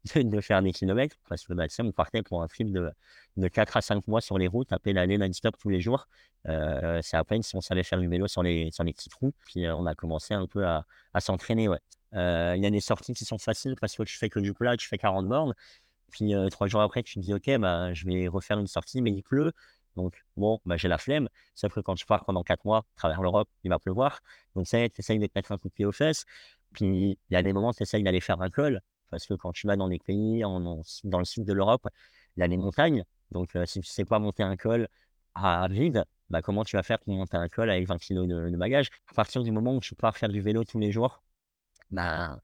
de, 0.14 0.40
faire 0.40 0.62
des 0.62 0.72
kilomètres, 0.72 1.16
parce 1.28 1.44
que 1.44 1.52
bah, 1.52 1.66
on 1.80 1.92
partait 1.92 2.22
pour 2.22 2.42
un 2.42 2.48
film 2.48 2.72
de, 2.72 2.90
de 3.36 3.48
4 3.48 3.76
à 3.76 3.80
5 3.80 4.06
mois 4.06 4.20
sur 4.20 4.38
les 4.38 4.46
routes, 4.46 4.72
à 4.72 4.78
l'année 4.84 5.18
non-stop 5.18 5.56
tous 5.58 5.68
les 5.68 5.80
jours. 5.80 6.06
Euh, 6.48 7.00
c'est 7.02 7.16
à 7.16 7.24
peine 7.24 7.42
si 7.42 7.56
on 7.56 7.60
savait 7.60 7.82
faire 7.82 7.98
du 7.98 8.08
vélo 8.08 8.28
sur 8.28 8.42
les, 8.42 8.70
sur 8.70 8.84
les 8.84 8.92
petits 8.92 9.08
trous. 9.08 9.32
Puis 9.46 9.66
euh, 9.66 9.74
on 9.74 9.86
a 9.86 9.94
commencé 9.94 10.34
un 10.34 10.46
peu 10.46 10.66
à, 10.66 10.84
à 11.12 11.20
s'entraîner. 11.20 11.68
Ouais. 11.68 11.80
Euh, 12.14 12.54
il 12.56 12.62
y 12.62 12.66
a 12.66 12.70
des 12.70 12.80
sorties 12.80 13.14
qui 13.14 13.24
sont 13.24 13.38
faciles 13.38 13.74
parce 13.80 13.96
que 13.96 14.02
tu 14.04 14.16
fais 14.16 14.28
que 14.28 14.38
du 14.38 14.54
plat, 14.54 14.76
tu 14.76 14.88
fais 14.88 14.98
40 14.98 15.26
bornes. 15.28 15.54
Puis 16.12 16.32
trois 16.50 16.68
jours 16.68 16.80
après, 16.80 17.02
tu 17.02 17.14
te 17.14 17.20
dis, 17.20 17.34
OK, 17.34 17.50
bah, 17.58 17.92
je 17.92 18.06
vais 18.06 18.28
refaire 18.28 18.58
une 18.58 18.68
sortie, 18.68 19.02
mais 19.02 19.10
il 19.10 19.22
pleut. 19.22 19.52
Donc, 19.96 20.24
bon, 20.36 20.60
bah, 20.64 20.76
j'ai 20.76 20.88
la 20.88 20.98
flemme. 20.98 21.28
Sauf 21.54 21.74
que 21.74 21.80
quand 21.80 21.96
je 21.96 22.06
pars 22.06 22.24
pendant 22.24 22.42
4 22.42 22.64
mois 22.64 22.78
à 22.78 22.84
travers 22.96 23.22
l'Europe, 23.22 23.48
il 23.64 23.70
va 23.70 23.78
pleuvoir. 23.78 24.20
Donc, 24.54 24.66
ça, 24.66 24.88
tu 24.88 25.00
essayes 25.00 25.18
de 25.18 25.26
te 25.26 25.32
mettre 25.34 25.52
un 25.52 25.58
coup 25.58 25.68
de 25.68 25.74
pied 25.74 25.84
aux 25.84 25.92
fesses. 25.92 26.24
Puis, 26.72 27.18
il 27.30 27.34
y 27.34 27.36
a 27.36 27.42
des 27.42 27.52
moments, 27.52 27.72
tu 27.72 27.82
essayes 27.82 28.02
d'aller 28.02 28.20
faire 28.20 28.40
un 28.40 28.50
col. 28.50 28.80
Parce 29.10 29.26
que 29.26 29.34
quand 29.34 29.52
tu 29.52 29.66
vas 29.66 29.76
dans 29.76 29.88
des 29.88 29.98
pays, 29.98 30.40
dans 30.40 31.18
le 31.18 31.24
sud 31.24 31.44
de 31.44 31.52
l'Europe, 31.52 31.86
il 32.36 32.40
y 32.40 32.42
a 32.42 32.48
des 32.48 32.56
montagnes. 32.56 33.04
Donc, 33.30 33.50
si 33.66 33.74
tu 33.74 33.78
ne 33.80 33.84
sais 33.84 34.04
pas 34.04 34.18
monter 34.18 34.42
un 34.42 34.56
col 34.56 34.88
à 35.34 35.68
vide, 35.68 36.04
bah, 36.30 36.42
comment 36.42 36.64
tu 36.64 36.76
vas 36.76 36.82
faire 36.82 36.98
pour 36.98 37.14
monter 37.14 37.36
un 37.36 37.48
col 37.48 37.70
avec 37.70 37.86
20 37.86 37.98
kg 37.98 38.26
de, 38.26 38.56
bagages? 38.56 38.88
À 39.10 39.14
partir 39.14 39.42
du 39.42 39.52
moment 39.52 39.74
où 39.74 39.80
tu 39.80 39.94
pars 39.94 40.16
faire 40.16 40.28
du 40.28 40.40
vélo 40.40 40.64
tous 40.64 40.78
les 40.78 40.92
jours, 40.92 41.22
bah, 41.90 42.40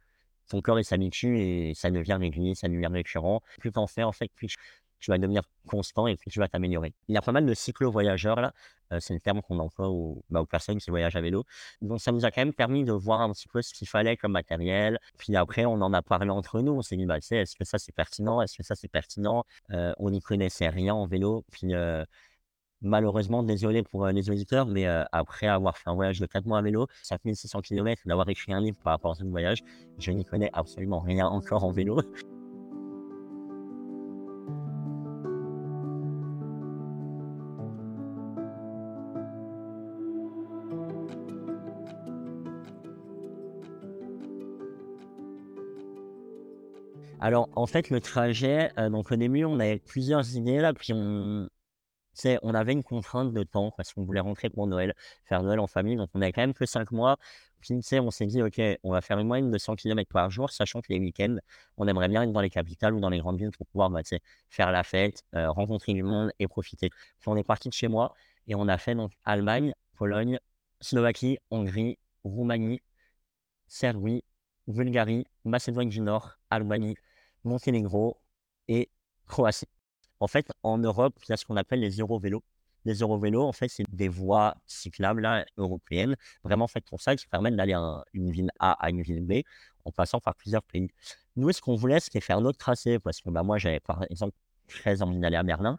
ton 0.48 0.60
corps 0.60 0.78
il 0.78 0.84
s'habitue 0.84 1.38
et 1.38 1.74
ça 1.74 1.90
devient 1.90 2.18
régulier, 2.20 2.54
ça 2.54 2.68
devient 2.68 2.88
récurrent. 2.90 3.42
Plus 3.58 3.72
tu 3.72 3.78
en 3.78 3.86
fais, 3.86 4.02
en 4.02 4.12
fait, 4.12 4.30
plus 4.34 4.54
tu 5.02 5.10
vas 5.10 5.18
devenir 5.18 5.42
constant 5.66 6.06
et 6.06 6.16
tu 6.16 6.38
vas 6.38 6.48
t'améliorer. 6.48 6.94
Il 7.08 7.14
y 7.14 7.18
a 7.18 7.22
pas 7.22 7.32
mal 7.32 7.44
de 7.44 7.54
cyclo-voyageurs 7.54 8.40
là, 8.40 8.52
euh, 8.92 9.00
c'est 9.00 9.14
le 9.14 9.20
terme 9.20 9.42
qu'on 9.42 9.58
emploie 9.58 9.88
bah, 10.30 10.40
aux, 10.40 10.46
personnes 10.46 10.78
qui 10.78 10.90
voyagent 10.90 11.16
à 11.16 11.20
vélo. 11.20 11.44
Donc 11.80 12.00
ça 12.00 12.12
nous 12.12 12.24
a 12.24 12.30
quand 12.30 12.40
même 12.40 12.52
permis 12.52 12.84
de 12.84 12.92
voir 12.92 13.20
un 13.20 13.32
petit 13.32 13.48
peu 13.48 13.62
ce 13.62 13.74
qu'il 13.74 13.88
fallait 13.88 14.16
comme 14.16 14.32
matériel. 14.32 14.98
Puis 15.18 15.34
après, 15.36 15.64
on 15.64 15.74
en 15.74 15.92
a 15.92 16.02
parlé 16.02 16.30
entre 16.30 16.60
nous. 16.60 16.72
On 16.72 16.82
s'est 16.82 16.96
dit, 16.96 17.06
bah, 17.06 17.18
est-ce 17.18 17.56
que 17.56 17.64
ça 17.64 17.78
c'est 17.78 17.92
pertinent? 17.92 18.40
Est-ce 18.42 18.56
que 18.56 18.62
ça 18.62 18.74
c'est 18.74 18.88
pertinent? 18.88 19.44
Euh, 19.72 19.92
On 19.98 20.10
n'y 20.10 20.20
connaissait 20.20 20.68
rien 20.68 20.94
en 20.94 21.06
vélo. 21.06 21.44
Puis 21.50 21.74
euh, 21.74 22.04
malheureusement, 22.80 23.42
désolé 23.42 23.82
pour 23.82 24.06
les 24.06 24.30
auditeurs, 24.30 24.66
mais 24.66 24.86
après 25.12 25.46
avoir 25.46 25.78
fait 25.78 25.88
un 25.90 25.94
voyage 25.94 26.20
de 26.20 26.26
4 26.26 26.46
mois 26.46 26.58
à 26.58 26.62
vélo, 26.62 26.86
5600 27.02 27.60
km, 27.62 28.02
d'avoir 28.06 28.28
écrit 28.28 28.52
un 28.52 28.60
livre 28.60 28.78
par 28.82 28.92
rapport 28.92 29.12
à 29.12 29.14
ce 29.14 29.24
voyage, 29.24 29.62
je 29.98 30.10
n'y 30.10 30.24
connais 30.24 30.50
absolument 30.52 31.00
rien 31.00 31.26
encore 31.26 31.64
en 31.64 31.70
vélo. 31.70 32.00
Alors, 47.24 47.48
en 47.54 47.68
fait, 47.68 47.88
le 47.90 48.00
trajet, 48.00 48.72
euh, 48.78 48.90
donc 48.90 49.12
au 49.12 49.16
début, 49.16 49.44
on 49.44 49.60
avait 49.60 49.78
plusieurs 49.78 50.34
idées 50.36 50.58
là, 50.58 50.74
puis 50.74 50.92
on, 50.92 51.48
on 52.42 52.54
avait 52.54 52.72
une 52.72 52.82
contrainte 52.82 53.32
de 53.32 53.44
temps 53.44 53.72
parce 53.76 53.92
qu'on 53.92 54.02
voulait 54.02 54.18
rentrer 54.18 54.50
pour 54.50 54.66
Noël, 54.66 54.92
faire 55.24 55.40
Noël 55.44 55.60
en 55.60 55.68
famille, 55.68 55.94
donc 55.94 56.10
on 56.14 56.20
avait 56.20 56.32
quand 56.32 56.40
même 56.40 56.52
que 56.52 56.66
5 56.66 56.90
mois. 56.90 57.18
Puis, 57.60 57.78
on 58.00 58.10
s'est 58.10 58.26
dit, 58.26 58.42
OK, 58.42 58.60
on 58.82 58.90
va 58.90 59.00
faire 59.02 59.20
une 59.20 59.28
moyenne 59.28 59.52
de 59.52 59.58
100 59.58 59.76
km 59.76 60.10
par 60.12 60.30
jour, 60.30 60.50
sachant 60.50 60.80
que 60.80 60.88
les 60.92 60.98
week-ends, 60.98 61.36
on 61.76 61.86
aimerait 61.86 62.08
bien 62.08 62.24
être 62.24 62.32
dans 62.32 62.40
les 62.40 62.50
capitales 62.50 62.92
ou 62.92 62.98
dans 62.98 63.08
les 63.10 63.20
grandes 63.20 63.38
villes 63.38 63.52
pour 63.52 63.68
pouvoir 63.68 63.88
bah, 63.88 64.00
faire 64.50 64.72
la 64.72 64.82
fête, 64.82 65.22
euh, 65.36 65.48
rencontrer 65.48 65.94
du 65.94 66.02
monde 66.02 66.32
et 66.40 66.48
profiter. 66.48 66.90
Puis, 66.90 67.28
on 67.28 67.36
est 67.36 67.44
parti 67.44 67.68
de 67.68 67.74
chez 67.74 67.86
moi 67.86 68.14
et 68.48 68.56
on 68.56 68.66
a 68.66 68.78
fait 68.78 68.96
donc 68.96 69.12
Allemagne, 69.24 69.74
Pologne, 69.96 70.40
Slovaquie, 70.80 71.38
Hongrie, 71.52 71.98
Roumanie, 72.24 72.82
Serbie, 73.68 74.24
Bulgarie, 74.66 75.28
Macédoine 75.44 75.88
du 75.88 76.00
Nord, 76.00 76.38
Albanie, 76.50 76.96
Monténégro 77.44 78.18
et 78.68 78.90
Croatie. 79.26 79.68
En 80.20 80.28
fait, 80.28 80.50
en 80.62 80.78
Europe, 80.78 81.14
il 81.24 81.30
y 81.30 81.32
a 81.32 81.36
ce 81.36 81.44
qu'on 81.44 81.56
appelle 81.56 81.80
les 81.80 81.98
Eurovélos. 81.98 82.42
Les 82.84 82.94
Eurovélos, 82.94 83.42
en 83.42 83.52
fait, 83.52 83.68
c'est 83.68 83.84
des 83.90 84.08
voies 84.08 84.56
cyclables 84.66 85.28
européennes, 85.56 86.16
vraiment 86.42 86.66
faites 86.66 86.84
pour 86.84 87.00
ça, 87.00 87.14
qui 87.14 87.26
permettent 87.26 87.56
d'aller 87.56 87.76
d'une 88.12 88.30
ville 88.30 88.50
A 88.58 88.72
à 88.72 88.90
une 88.90 89.02
ville 89.02 89.24
B 89.24 89.42
en 89.84 89.92
passant 89.92 90.20
par 90.20 90.34
plusieurs 90.34 90.62
pays. 90.62 90.88
Nous, 91.36 91.50
ce 91.52 91.60
qu'on 91.60 91.76
voulait, 91.76 92.00
c'était 92.00 92.20
faire 92.20 92.40
notre 92.40 92.58
tracé, 92.58 92.98
parce 92.98 93.20
que 93.20 93.30
bah, 93.30 93.42
moi, 93.42 93.58
j'avais 93.58 93.80
par 93.80 94.02
exemple 94.10 94.34
très 94.68 95.02
envie 95.02 95.18
d'aller 95.18 95.36
à 95.36 95.42
Berlin 95.42 95.76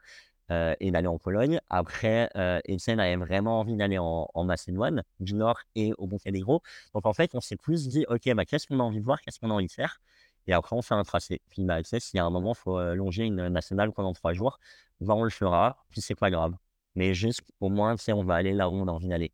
euh, 0.51 0.75
et 0.79 0.91
d'aller 0.91 1.07
en 1.07 1.17
Pologne. 1.17 1.59
Après, 1.69 2.29
euh, 2.35 2.59
avait 2.87 3.15
vraiment 3.15 3.59
envie 3.59 3.75
d'aller 3.75 3.97
en, 3.97 4.27
Macédoine 4.43 5.03
du 5.19 5.35
Nord 5.35 5.59
et 5.75 5.93
au 5.97 6.07
Monténégro. 6.07 6.61
Donc, 6.93 7.05
en 7.05 7.13
fait, 7.13 7.33
on 7.33 7.41
s'est 7.41 7.55
plus 7.55 7.87
dit, 7.87 8.05
OK, 8.09 8.33
bah, 8.33 8.45
qu'est-ce 8.45 8.67
qu'on 8.67 8.79
a 8.79 8.83
envie 8.83 8.99
de 8.99 9.05
voir, 9.05 9.21
qu'est-ce 9.21 9.39
qu'on 9.39 9.51
a 9.51 9.53
envie 9.53 9.67
de 9.67 9.71
faire? 9.71 10.01
Et 10.47 10.53
après, 10.53 10.75
on 10.75 10.81
fait 10.81 10.95
un 10.95 11.03
tracé. 11.03 11.41
Puis, 11.49 11.63
bah, 11.63 11.81
tu 11.83 11.89
sais, 11.89 11.99
s'il 11.99 12.17
y 12.17 12.19
a 12.19 12.25
un 12.25 12.29
moment, 12.29 12.53
il 12.53 12.57
faut 12.57 12.93
longer 12.95 13.23
une 13.25 13.47
nationale 13.49 13.91
pendant 13.91 14.13
trois 14.13 14.33
jours, 14.33 14.59
bah, 15.01 15.15
on 15.15 15.23
le 15.23 15.29
fera, 15.29 15.85
puis 15.89 16.01
c'est 16.01 16.15
pas 16.15 16.29
grave. 16.31 16.55
mais 16.95 17.13
juste 17.13 17.41
au 17.59 17.69
moins, 17.69 17.95
tu 17.95 18.03
sais, 18.03 18.13
on 18.13 18.23
va 18.23 18.35
aller 18.35 18.53
là 18.53 18.69
où 18.69 18.73
on 18.73 18.87
a 18.87 18.91
envie 18.91 19.07
d'aller. 19.07 19.33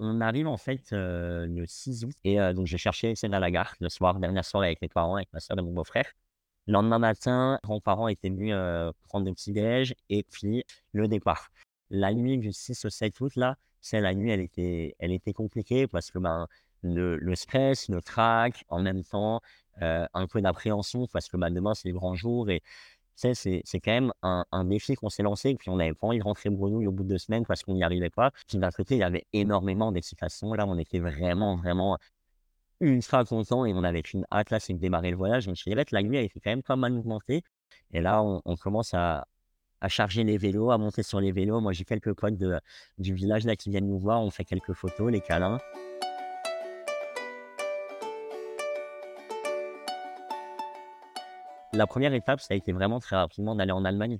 On 0.00 0.20
arrive 0.20 0.48
en 0.48 0.56
fait 0.56 0.88
le 0.90 1.64
6 1.66 2.04
août 2.04 2.14
et 2.24 2.36
donc 2.52 2.66
j'ai 2.66 2.78
cherché 2.78 3.14
c'est 3.14 3.32
à 3.32 3.38
la 3.40 3.50
gare 3.50 3.74
le 3.80 3.88
soir, 3.88 4.18
dernière 4.18 4.44
soirée 4.44 4.66
avec 4.68 4.82
mes 4.82 4.88
parents, 4.88 5.16
avec 5.16 5.32
ma 5.32 5.40
soeur 5.40 5.58
et 5.58 5.62
mon 5.62 5.72
beau-frère. 5.72 6.06
Le 6.66 6.72
lendemain 6.72 6.98
matin, 6.98 7.58
grands-parents 7.62 8.08
étaient 8.08 8.30
venus 8.30 8.54
prendre 9.08 9.26
le 9.26 9.32
petit-déj 9.34 9.94
et 10.08 10.24
puis 10.24 10.64
le 10.92 11.08
départ. 11.08 11.50
La 11.90 12.12
nuit 12.12 12.38
du 12.38 12.52
6 12.52 12.84
au 12.86 12.90
7 12.90 13.20
août, 13.20 13.36
là, 13.36 13.56
c'est 13.80 14.00
la 14.00 14.14
nuit, 14.14 14.30
elle 14.30 14.40
était, 14.40 14.96
elle 14.98 15.12
était 15.12 15.32
compliquée 15.34 15.86
parce 15.86 16.10
que 16.10 16.18
ben, 16.18 16.48
le, 16.84 17.34
stress, 17.34 17.88
le 17.88 18.00
trac, 18.00 18.64
en 18.68 18.80
même 18.80 19.02
temps, 19.04 19.40
un 19.80 20.26
peu 20.28 20.40
d'appréhension 20.40 21.06
parce 21.12 21.28
que 21.28 21.36
ben, 21.36 21.50
demain, 21.50 21.74
c'est 21.74 21.88
le 21.88 21.94
grand 21.94 22.14
jour 22.14 22.50
et 22.50 22.62
c'est, 23.16 23.34
c'est 23.34 23.80
quand 23.80 23.92
même 23.92 24.12
un, 24.22 24.44
un 24.50 24.64
défi 24.64 24.94
qu'on 24.94 25.08
s'est 25.08 25.22
lancé 25.22 25.50
et 25.50 25.54
puis 25.54 25.70
on 25.70 25.76
n'avait 25.76 25.94
pas 25.94 26.08
envie 26.08 26.18
de 26.18 26.24
rentrer 26.24 26.50
bredouille 26.50 26.86
au 26.86 26.92
bout 26.92 27.04
de 27.04 27.10
deux 27.10 27.18
semaines 27.18 27.46
parce 27.46 27.62
qu'on 27.62 27.74
n'y 27.74 27.84
arrivait 27.84 28.10
pas. 28.10 28.32
Puis 28.48 28.58
d'un 28.58 28.70
côté, 28.70 28.96
il 28.96 28.98
y 28.98 29.04
avait 29.04 29.26
énormément 29.32 29.92
d'excitation. 29.92 30.52
Là, 30.52 30.66
on 30.66 30.78
était 30.78 30.98
vraiment, 30.98 31.56
vraiment 31.56 31.98
ultra 32.80 33.24
content 33.24 33.64
et 33.64 33.72
on 33.72 33.84
avait 33.84 34.00
une 34.00 34.26
hâte 34.32 34.50
là, 34.50 34.60
c'est 34.60 34.74
de 34.74 34.78
démarrer 34.78 35.10
le 35.10 35.16
voyage. 35.16 35.46
Donc 35.46 35.56
je 35.56 35.62
dirais 35.64 35.84
que 35.84 35.94
la 35.94 36.02
nuit 36.02 36.18
a 36.18 36.22
été 36.22 36.40
quand 36.40 36.50
même 36.50 36.62
pas 36.62 36.76
mal 36.76 36.92
mouvementée. 36.92 37.42
Et 37.92 38.00
là, 38.00 38.22
on, 38.22 38.56
commence 38.56 38.94
à, 38.94 39.26
à, 39.80 39.88
charger 39.88 40.24
les 40.24 40.36
vélos, 40.36 40.70
à 40.70 40.78
monter 40.78 41.02
sur 41.02 41.20
les 41.20 41.32
vélos. 41.32 41.60
Moi, 41.60 41.72
j'ai 41.72 41.84
quelques 41.84 42.12
potes 42.14 42.36
de, 42.36 42.58
du 42.98 43.14
village 43.14 43.44
là 43.44 43.56
qui 43.56 43.70
viennent 43.70 43.86
nous 43.86 43.98
voir. 43.98 44.20
On 44.22 44.30
fait 44.30 44.44
quelques 44.44 44.72
photos, 44.72 45.12
les 45.12 45.20
câlins. 45.20 45.60
La 51.74 51.86
première 51.88 52.14
étape, 52.14 52.40
ça 52.40 52.54
a 52.54 52.56
été 52.56 52.72
vraiment 52.72 53.00
très 53.00 53.16
rapidement 53.16 53.56
d'aller 53.56 53.72
en 53.72 53.84
Allemagne 53.84 54.18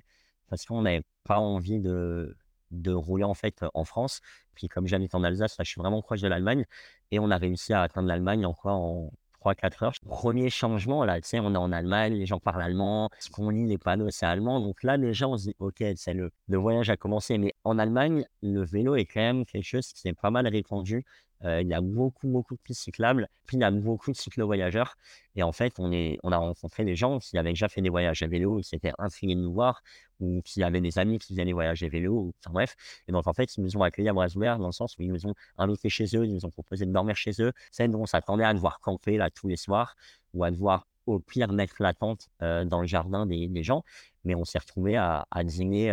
parce 0.49 0.65
qu'on 0.65 0.81
n'avait 0.81 1.03
pas 1.23 1.39
envie 1.39 1.79
de, 1.79 2.35
de 2.71 2.91
rouler 2.91 3.23
en 3.23 3.33
fait 3.33 3.63
en 3.73 3.85
France. 3.85 4.21
Puis 4.55 4.67
comme 4.67 4.87
j'habite 4.87 5.15
en 5.15 5.23
Alsace, 5.23 5.57
là, 5.57 5.63
je 5.63 5.69
suis 5.69 5.79
vraiment 5.79 6.01
proche 6.01 6.21
de 6.21 6.27
l'Allemagne 6.27 6.65
et 7.11 7.19
on 7.19 7.31
a 7.31 7.37
réussi 7.37 7.73
à 7.73 7.81
atteindre 7.81 8.07
l'Allemagne 8.09 8.45
en 8.45 8.53
quoi 8.53 8.73
En 8.73 9.09
3-4 9.45 9.83
heures. 9.83 9.93
Premier 10.07 10.49
changement, 10.49 11.05
là, 11.05 11.21
tu 11.21 11.27
sais, 11.27 11.39
on 11.39 11.53
est 11.53 11.57
en 11.57 11.71
Allemagne, 11.71 12.13
les 12.13 12.25
gens 12.25 12.39
parlent 12.39 12.63
allemand, 12.63 13.09
ce 13.19 13.29
qu'on 13.29 13.49
lit 13.49 13.65
les 13.65 13.77
panneaux, 13.77 14.09
c'est 14.09 14.25
allemand. 14.25 14.59
Donc 14.59 14.83
là, 14.83 14.97
déjà, 14.97 15.27
on 15.27 15.37
se 15.37 15.43
dit, 15.49 15.55
OK, 15.59 15.83
c'est 15.95 16.13
le, 16.13 16.31
le 16.47 16.57
voyage 16.57 16.89
a 16.89 16.97
commencé. 16.97 17.37
Mais 17.37 17.53
en 17.63 17.77
Allemagne, 17.77 18.25
le 18.41 18.63
vélo 18.63 18.95
est 18.95 19.05
quand 19.05 19.21
même 19.21 19.45
quelque 19.45 19.63
chose 19.63 19.93
qui 19.93 20.07
est 20.07 20.13
pas 20.13 20.31
mal 20.31 20.47
répandu. 20.47 21.05
Il 21.43 21.67
y 21.67 21.73
a 21.73 21.81
beaucoup, 21.81 22.27
beaucoup 22.27 22.55
de 22.55 22.59
pistes 22.59 22.81
cyclables. 22.81 23.27
Puis 23.45 23.57
il 23.57 23.61
y 23.61 23.63
a 23.63 23.71
beaucoup 23.71 24.11
de 24.11 24.15
cyclo-voyageurs. 24.15 24.95
Et 25.35 25.43
en 25.43 25.51
fait, 25.51 25.73
on, 25.79 25.91
a 25.91 26.37
rencontré 26.37 26.85
des 26.85 26.95
gens 26.95 27.19
qui 27.19 27.37
avaient 27.37 27.51
déjà 27.51 27.67
fait 27.67 27.81
des 27.81 27.89
voyages 27.89 28.23
à 28.23 28.27
vélo, 28.27 28.57
qui 28.57 28.63
s'étaient 28.63 28.93
intrigués 28.97 29.35
de 29.35 29.41
nous 29.41 29.53
voir, 29.53 29.81
ou 30.19 30.41
qui 30.43 30.63
avaient 30.63 30.81
des 30.81 30.97
amis 30.97 31.19
qui 31.19 31.33
faisaient 31.33 31.45
des 31.45 31.53
voyages 31.53 31.83
à 31.83 31.89
vélo, 31.89 32.33
enfin 32.39 32.53
bref. 32.53 32.75
Et 33.07 33.11
donc, 33.11 33.27
en 33.27 33.33
fait, 33.33 33.55
ils 33.57 33.63
nous 33.63 33.77
ont 33.77 33.83
accueillis 33.83 34.09
à 34.09 34.13
bras 34.13 34.27
ouverts 34.35 34.57
dans 34.57 34.67
le 34.67 34.71
sens 34.71 34.97
où 34.97 35.01
ils 35.01 35.11
nous 35.11 35.27
ont 35.27 35.35
invités 35.57 35.89
chez 35.89 36.05
eux, 36.15 36.25
ils 36.25 36.33
nous 36.33 36.45
ont 36.45 36.49
proposé 36.49 36.85
de 36.85 36.91
dormir 36.91 37.15
chez 37.15 37.31
eux. 37.39 37.51
C'est 37.71 37.87
dont 37.87 38.01
on 38.01 38.05
s'attendait 38.05 38.45
à 38.45 38.53
devoir 38.53 38.79
camper 38.79 39.17
là 39.17 39.29
tous 39.29 39.47
les 39.47 39.57
soirs, 39.57 39.95
ou 40.33 40.43
à 40.43 40.51
devoir 40.51 40.87
au 41.05 41.19
pire 41.19 41.51
mettre 41.51 41.75
la 41.81 41.93
tente 41.93 42.29
dans 42.39 42.81
le 42.81 42.87
jardin 42.87 43.25
des, 43.25 43.63
gens. 43.63 43.83
Mais 44.23 44.35
on 44.35 44.45
s'est 44.45 44.57
retrouvé 44.57 44.95
à, 44.95 45.27
à 45.29 45.43
dîner 45.43 45.91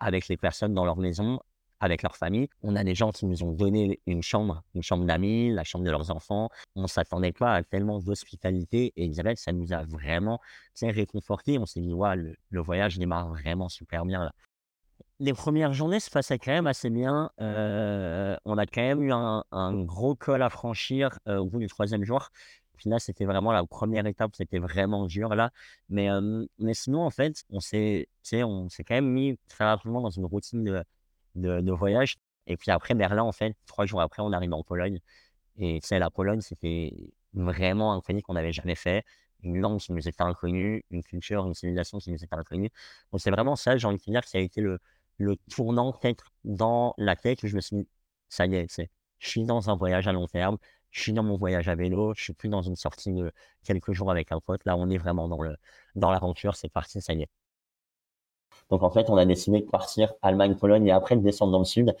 avec 0.00 0.28
les 0.28 0.36
personnes 0.36 0.74
dans 0.74 0.84
leur 0.84 0.96
maison 0.96 1.40
avec 1.80 2.02
leur 2.02 2.16
famille. 2.16 2.48
On 2.62 2.76
a 2.76 2.84
des 2.84 2.94
gens 2.94 3.10
qui 3.10 3.26
nous 3.26 3.42
ont 3.42 3.52
donné 3.52 4.00
une 4.06 4.22
chambre, 4.22 4.62
une 4.74 4.82
chambre 4.82 5.04
d'amis, 5.04 5.50
la 5.50 5.64
chambre 5.64 5.84
de 5.84 5.90
leurs 5.90 6.10
enfants. 6.10 6.50
On 6.76 6.82
ne 6.82 6.86
s'attendait 6.86 7.32
pas 7.32 7.54
à 7.54 7.62
tellement 7.62 7.98
d'hospitalité 7.98 8.92
et 8.96 9.08
direct, 9.08 9.40
ça 9.40 9.52
nous 9.52 9.72
a 9.72 9.84
vraiment 9.84 10.40
réconforté. 10.82 11.58
On 11.58 11.66
s'est 11.66 11.80
dit, 11.80 11.92
ouais, 11.92 12.16
le, 12.16 12.60
voyage 12.60 12.98
démarre 12.98 13.28
vraiment 13.28 13.68
super 13.68 14.04
bien. 14.04 14.30
Les 15.18 15.34
premières 15.34 15.74
journées 15.74 16.00
se 16.00 16.10
passaient 16.10 16.38
quand 16.38 16.52
même 16.52 16.66
assez 16.66 16.88
bien. 16.88 17.30
Euh, 17.40 18.36
on 18.46 18.56
a 18.56 18.64
quand 18.66 18.80
même 18.80 19.02
eu 19.02 19.12
un, 19.12 19.44
gros 19.84 20.14
col 20.14 20.42
à 20.42 20.48
franchir 20.48 21.18
euh, 21.28 21.38
au 21.38 21.46
bout 21.46 21.58
du 21.58 21.66
troisième 21.66 22.04
jour. 22.04 22.30
Puis 22.76 22.88
là, 22.88 22.98
c'était 22.98 23.26
vraiment 23.26 23.52
la 23.52 23.62
première 23.66 24.06
étape, 24.06 24.34
c'était 24.34 24.58
vraiment 24.58 25.04
dur 25.04 25.34
là. 25.34 25.50
Mais, 25.90 26.10
euh, 26.10 26.46
mais 26.58 26.72
sinon, 26.72 27.02
en 27.02 27.10
fait, 27.10 27.44
on 27.50 27.60
s'est 27.60 28.08
quand 28.24 28.94
même 28.94 29.10
mis 29.10 29.38
très 29.48 29.64
rapidement 29.64 30.00
dans 30.00 30.08
une 30.08 30.24
routine 30.24 30.64
de, 30.64 30.82
de, 31.34 31.72
voyage. 31.72 32.16
Et 32.46 32.56
puis 32.56 32.70
après, 32.70 32.94
Berlin, 32.94 33.22
en 33.22 33.32
fait, 33.32 33.54
trois 33.66 33.86
jours 33.86 34.00
après, 34.00 34.22
on 34.22 34.32
arrive 34.32 34.52
en 34.52 34.62
Pologne. 34.62 35.00
Et 35.58 35.80
sais, 35.82 35.98
la 35.98 36.10
Pologne, 36.10 36.40
c'était 36.40 36.94
vraiment 37.34 37.92
un 37.94 38.00
pays 38.00 38.22
qu'on 38.22 38.34
n'avait 38.34 38.52
jamais 38.52 38.74
fait. 38.74 39.04
Une 39.42 39.58
langue 39.60 39.80
qui 39.80 39.92
nous 39.92 40.06
était 40.08 40.22
inconnue, 40.22 40.84
une 40.90 41.02
culture, 41.02 41.46
une 41.46 41.54
civilisation 41.54 41.98
qui 41.98 42.10
nous 42.10 42.22
était 42.22 42.34
inconnue. 42.34 42.70
Donc 43.12 43.20
c'est 43.20 43.30
vraiment 43.30 43.56
ça, 43.56 43.76
j'ai 43.76 43.86
envie 43.86 43.98
de 43.98 44.12
dire, 44.12 44.22
qui 44.22 44.36
a 44.36 44.40
été 44.40 44.60
le, 44.60 44.78
le 45.18 45.36
tournant 45.50 45.92
peut-être 45.92 46.32
dans 46.44 46.94
la 46.98 47.16
tête 47.16 47.46
je 47.46 47.54
me 47.56 47.60
suis 47.60 47.76
dit, 47.76 47.88
ça 48.28 48.46
y 48.46 48.54
est, 48.56 48.66
je 49.18 49.28
suis 49.28 49.44
dans 49.44 49.70
un 49.70 49.76
voyage 49.76 50.08
à 50.08 50.12
long 50.12 50.26
terme, 50.26 50.58
je 50.90 51.00
suis 51.02 51.12
dans 51.12 51.22
mon 51.22 51.36
voyage 51.36 51.68
à 51.68 51.74
vélo, 51.74 52.14
je 52.16 52.22
suis 52.22 52.32
plus 52.32 52.48
dans 52.48 52.62
une 52.62 52.76
sortie 52.76 53.12
de 53.12 53.32
quelques 53.64 53.92
jours 53.92 54.10
avec 54.10 54.32
un 54.32 54.40
pote. 54.40 54.64
Là, 54.64 54.76
on 54.76 54.90
est 54.90 54.98
vraiment 54.98 55.28
dans 55.28 55.40
le 55.42 55.56
dans 55.94 56.10
l'aventure, 56.10 56.56
c'est 56.56 56.68
parti, 56.70 57.00
ça 57.00 57.12
y 57.14 57.22
est. 57.22 57.28
Donc 58.70 58.82
en 58.82 58.90
fait, 58.90 59.10
on 59.10 59.16
a 59.16 59.24
décidé 59.24 59.60
de 59.60 59.66
partir 59.66 60.12
Allemagne, 60.22 60.54
Pologne 60.54 60.86
et 60.86 60.92
après 60.92 61.16
de 61.16 61.22
descendre 61.22 61.52
dans 61.52 61.58
le 61.58 61.64
sud 61.64 61.94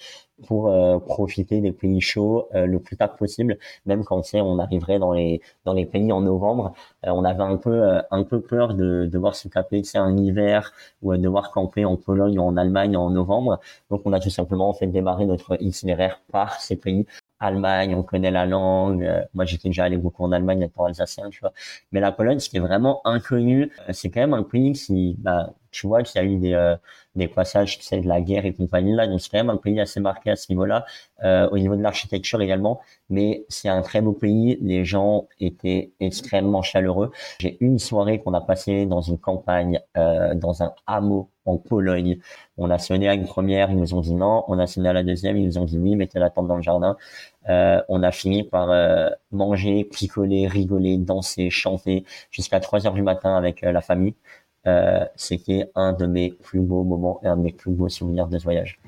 pour 0.46 0.68
euh, 0.68 0.98
profiter 0.98 1.60
des 1.60 1.72
pays 1.72 2.00
chauds 2.00 2.48
euh, 2.54 2.66
le 2.66 2.78
plus 2.78 2.96
tard 2.96 3.16
possible. 3.16 3.58
Même 3.86 4.04
quand 4.04 4.22
on 4.34 4.58
arriverait 4.58 4.98
dans 4.98 5.12
les 5.12 5.40
dans 5.64 5.72
les 5.72 5.86
pays 5.86 6.12
en 6.12 6.20
novembre, 6.20 6.72
euh, 7.06 7.10
on 7.10 7.24
avait 7.24 7.42
un 7.42 7.56
peu 7.56 8.00
un 8.10 8.22
peu 8.24 8.40
peur 8.40 8.74
de 8.74 9.06
devoir 9.06 9.34
se 9.34 9.48
taper 9.48 9.82
c'est 9.84 9.98
un 9.98 10.16
hiver 10.16 10.72
ou 11.02 11.12
de 11.12 11.18
devoir 11.18 11.50
camper 11.50 11.84
en 11.84 11.96
Pologne 11.96 12.38
ou 12.38 12.42
en 12.42 12.56
Allemagne 12.56 12.96
en 12.96 13.10
novembre. 13.10 13.60
Donc 13.90 14.02
on 14.04 14.12
a 14.12 14.20
tout 14.20 14.30
simplement 14.30 14.72
fait 14.72 14.86
démarrer 14.86 15.26
notre 15.26 15.60
itinéraire 15.62 16.20
par 16.30 16.60
ces 16.60 16.76
pays 16.76 17.06
Allemagne, 17.40 17.94
on 17.94 18.02
connaît 18.02 18.30
la 18.30 18.46
langue. 18.46 19.08
moi, 19.34 19.44
j'étais 19.44 19.68
déjà 19.68 19.84
allé 19.84 19.96
beaucoup 19.96 20.24
en 20.24 20.32
Allemagne, 20.32 20.62
étant 20.62 20.84
alsacien, 20.84 21.30
tu 21.30 21.40
vois. 21.40 21.52
Mais 21.92 22.00
la 22.00 22.12
Pologne, 22.12 22.38
est 22.52 22.58
vraiment 22.58 23.00
inconnu, 23.06 23.70
c'est 23.90 24.10
quand 24.10 24.20
même 24.20 24.34
un 24.34 24.42
pays 24.42 24.72
qui, 24.72 25.16
bah, 25.18 25.52
tu 25.70 25.86
vois 25.86 26.02
qu'il 26.02 26.20
y 26.20 26.24
a 26.24 26.28
eu 26.28 26.36
des, 26.36 26.54
euh, 26.54 26.76
des 27.14 27.28
passages 27.28 27.78
tu 27.78 27.84
sais, 27.84 28.00
de 28.00 28.08
la 28.08 28.20
guerre 28.20 28.44
et 28.46 28.52
compagnie 28.52 28.94
là. 28.94 29.06
Donc 29.06 29.20
c'est 29.20 29.30
quand 29.30 29.38
même 29.38 29.50
un 29.50 29.56
pays 29.56 29.80
assez 29.80 30.00
marqué 30.00 30.30
à 30.30 30.36
ce 30.36 30.46
niveau-là 30.50 30.84
euh, 31.24 31.48
au 31.50 31.58
niveau 31.58 31.76
de 31.76 31.82
l'architecture 31.82 32.40
également. 32.40 32.80
Mais 33.08 33.44
c'est 33.48 33.68
un 33.68 33.82
très 33.82 34.00
beau 34.00 34.12
pays. 34.12 34.58
Les 34.60 34.84
gens 34.84 35.28
étaient 35.40 35.92
extrêmement 36.00 36.62
chaleureux. 36.62 37.12
J'ai 37.40 37.56
une 37.60 37.78
soirée 37.78 38.20
qu'on 38.20 38.34
a 38.34 38.40
passée 38.40 38.86
dans 38.86 39.00
une 39.00 39.18
campagne 39.18 39.80
euh, 39.96 40.34
dans 40.34 40.62
un 40.62 40.72
hameau 40.86 41.30
en 41.50 41.58
Pologne. 41.58 42.18
On 42.56 42.70
a 42.70 42.78
sonné 42.78 43.08
à 43.08 43.14
une 43.14 43.26
première 43.26 43.70
ils 43.70 43.76
nous 43.76 43.94
ont 43.94 44.00
dit 44.00 44.14
non. 44.14 44.44
On 44.48 44.58
a 44.58 44.66
sonné 44.66 44.88
à 44.88 44.92
la 44.92 45.02
deuxième 45.02 45.36
ils 45.36 45.46
nous 45.46 45.58
ont 45.58 45.64
dit 45.64 45.78
oui 45.78 45.96
mettez 45.96 46.18
la 46.18 46.30
tente 46.30 46.48
dans 46.48 46.56
le 46.56 46.62
jardin. 46.62 46.96
Euh, 47.48 47.80
on 47.88 48.02
a 48.02 48.12
fini 48.12 48.42
par 48.44 48.70
euh, 48.70 49.08
manger 49.32 49.84
picoler 49.84 50.46
rigoler 50.46 50.98
danser 50.98 51.50
chanter 51.50 52.04
jusqu'à 52.30 52.60
3 52.60 52.86
heures 52.86 52.94
du 52.94 53.02
matin 53.02 53.36
avec 53.36 53.64
euh, 53.64 53.72
la 53.72 53.80
famille. 53.80 54.14
Euh, 54.66 55.04
c'était 55.16 55.70
un 55.74 55.92
de 55.92 56.06
mes 56.06 56.32
plus 56.32 56.60
beaux 56.60 56.84
moments 56.84 57.20
et 57.22 57.28
un 57.28 57.36
de 57.36 57.42
mes 57.42 57.52
plus 57.52 57.72
beaux 57.72 57.88
souvenirs 57.88 58.28
de 58.28 58.38
ce 58.38 58.44
voyage. 58.44 58.78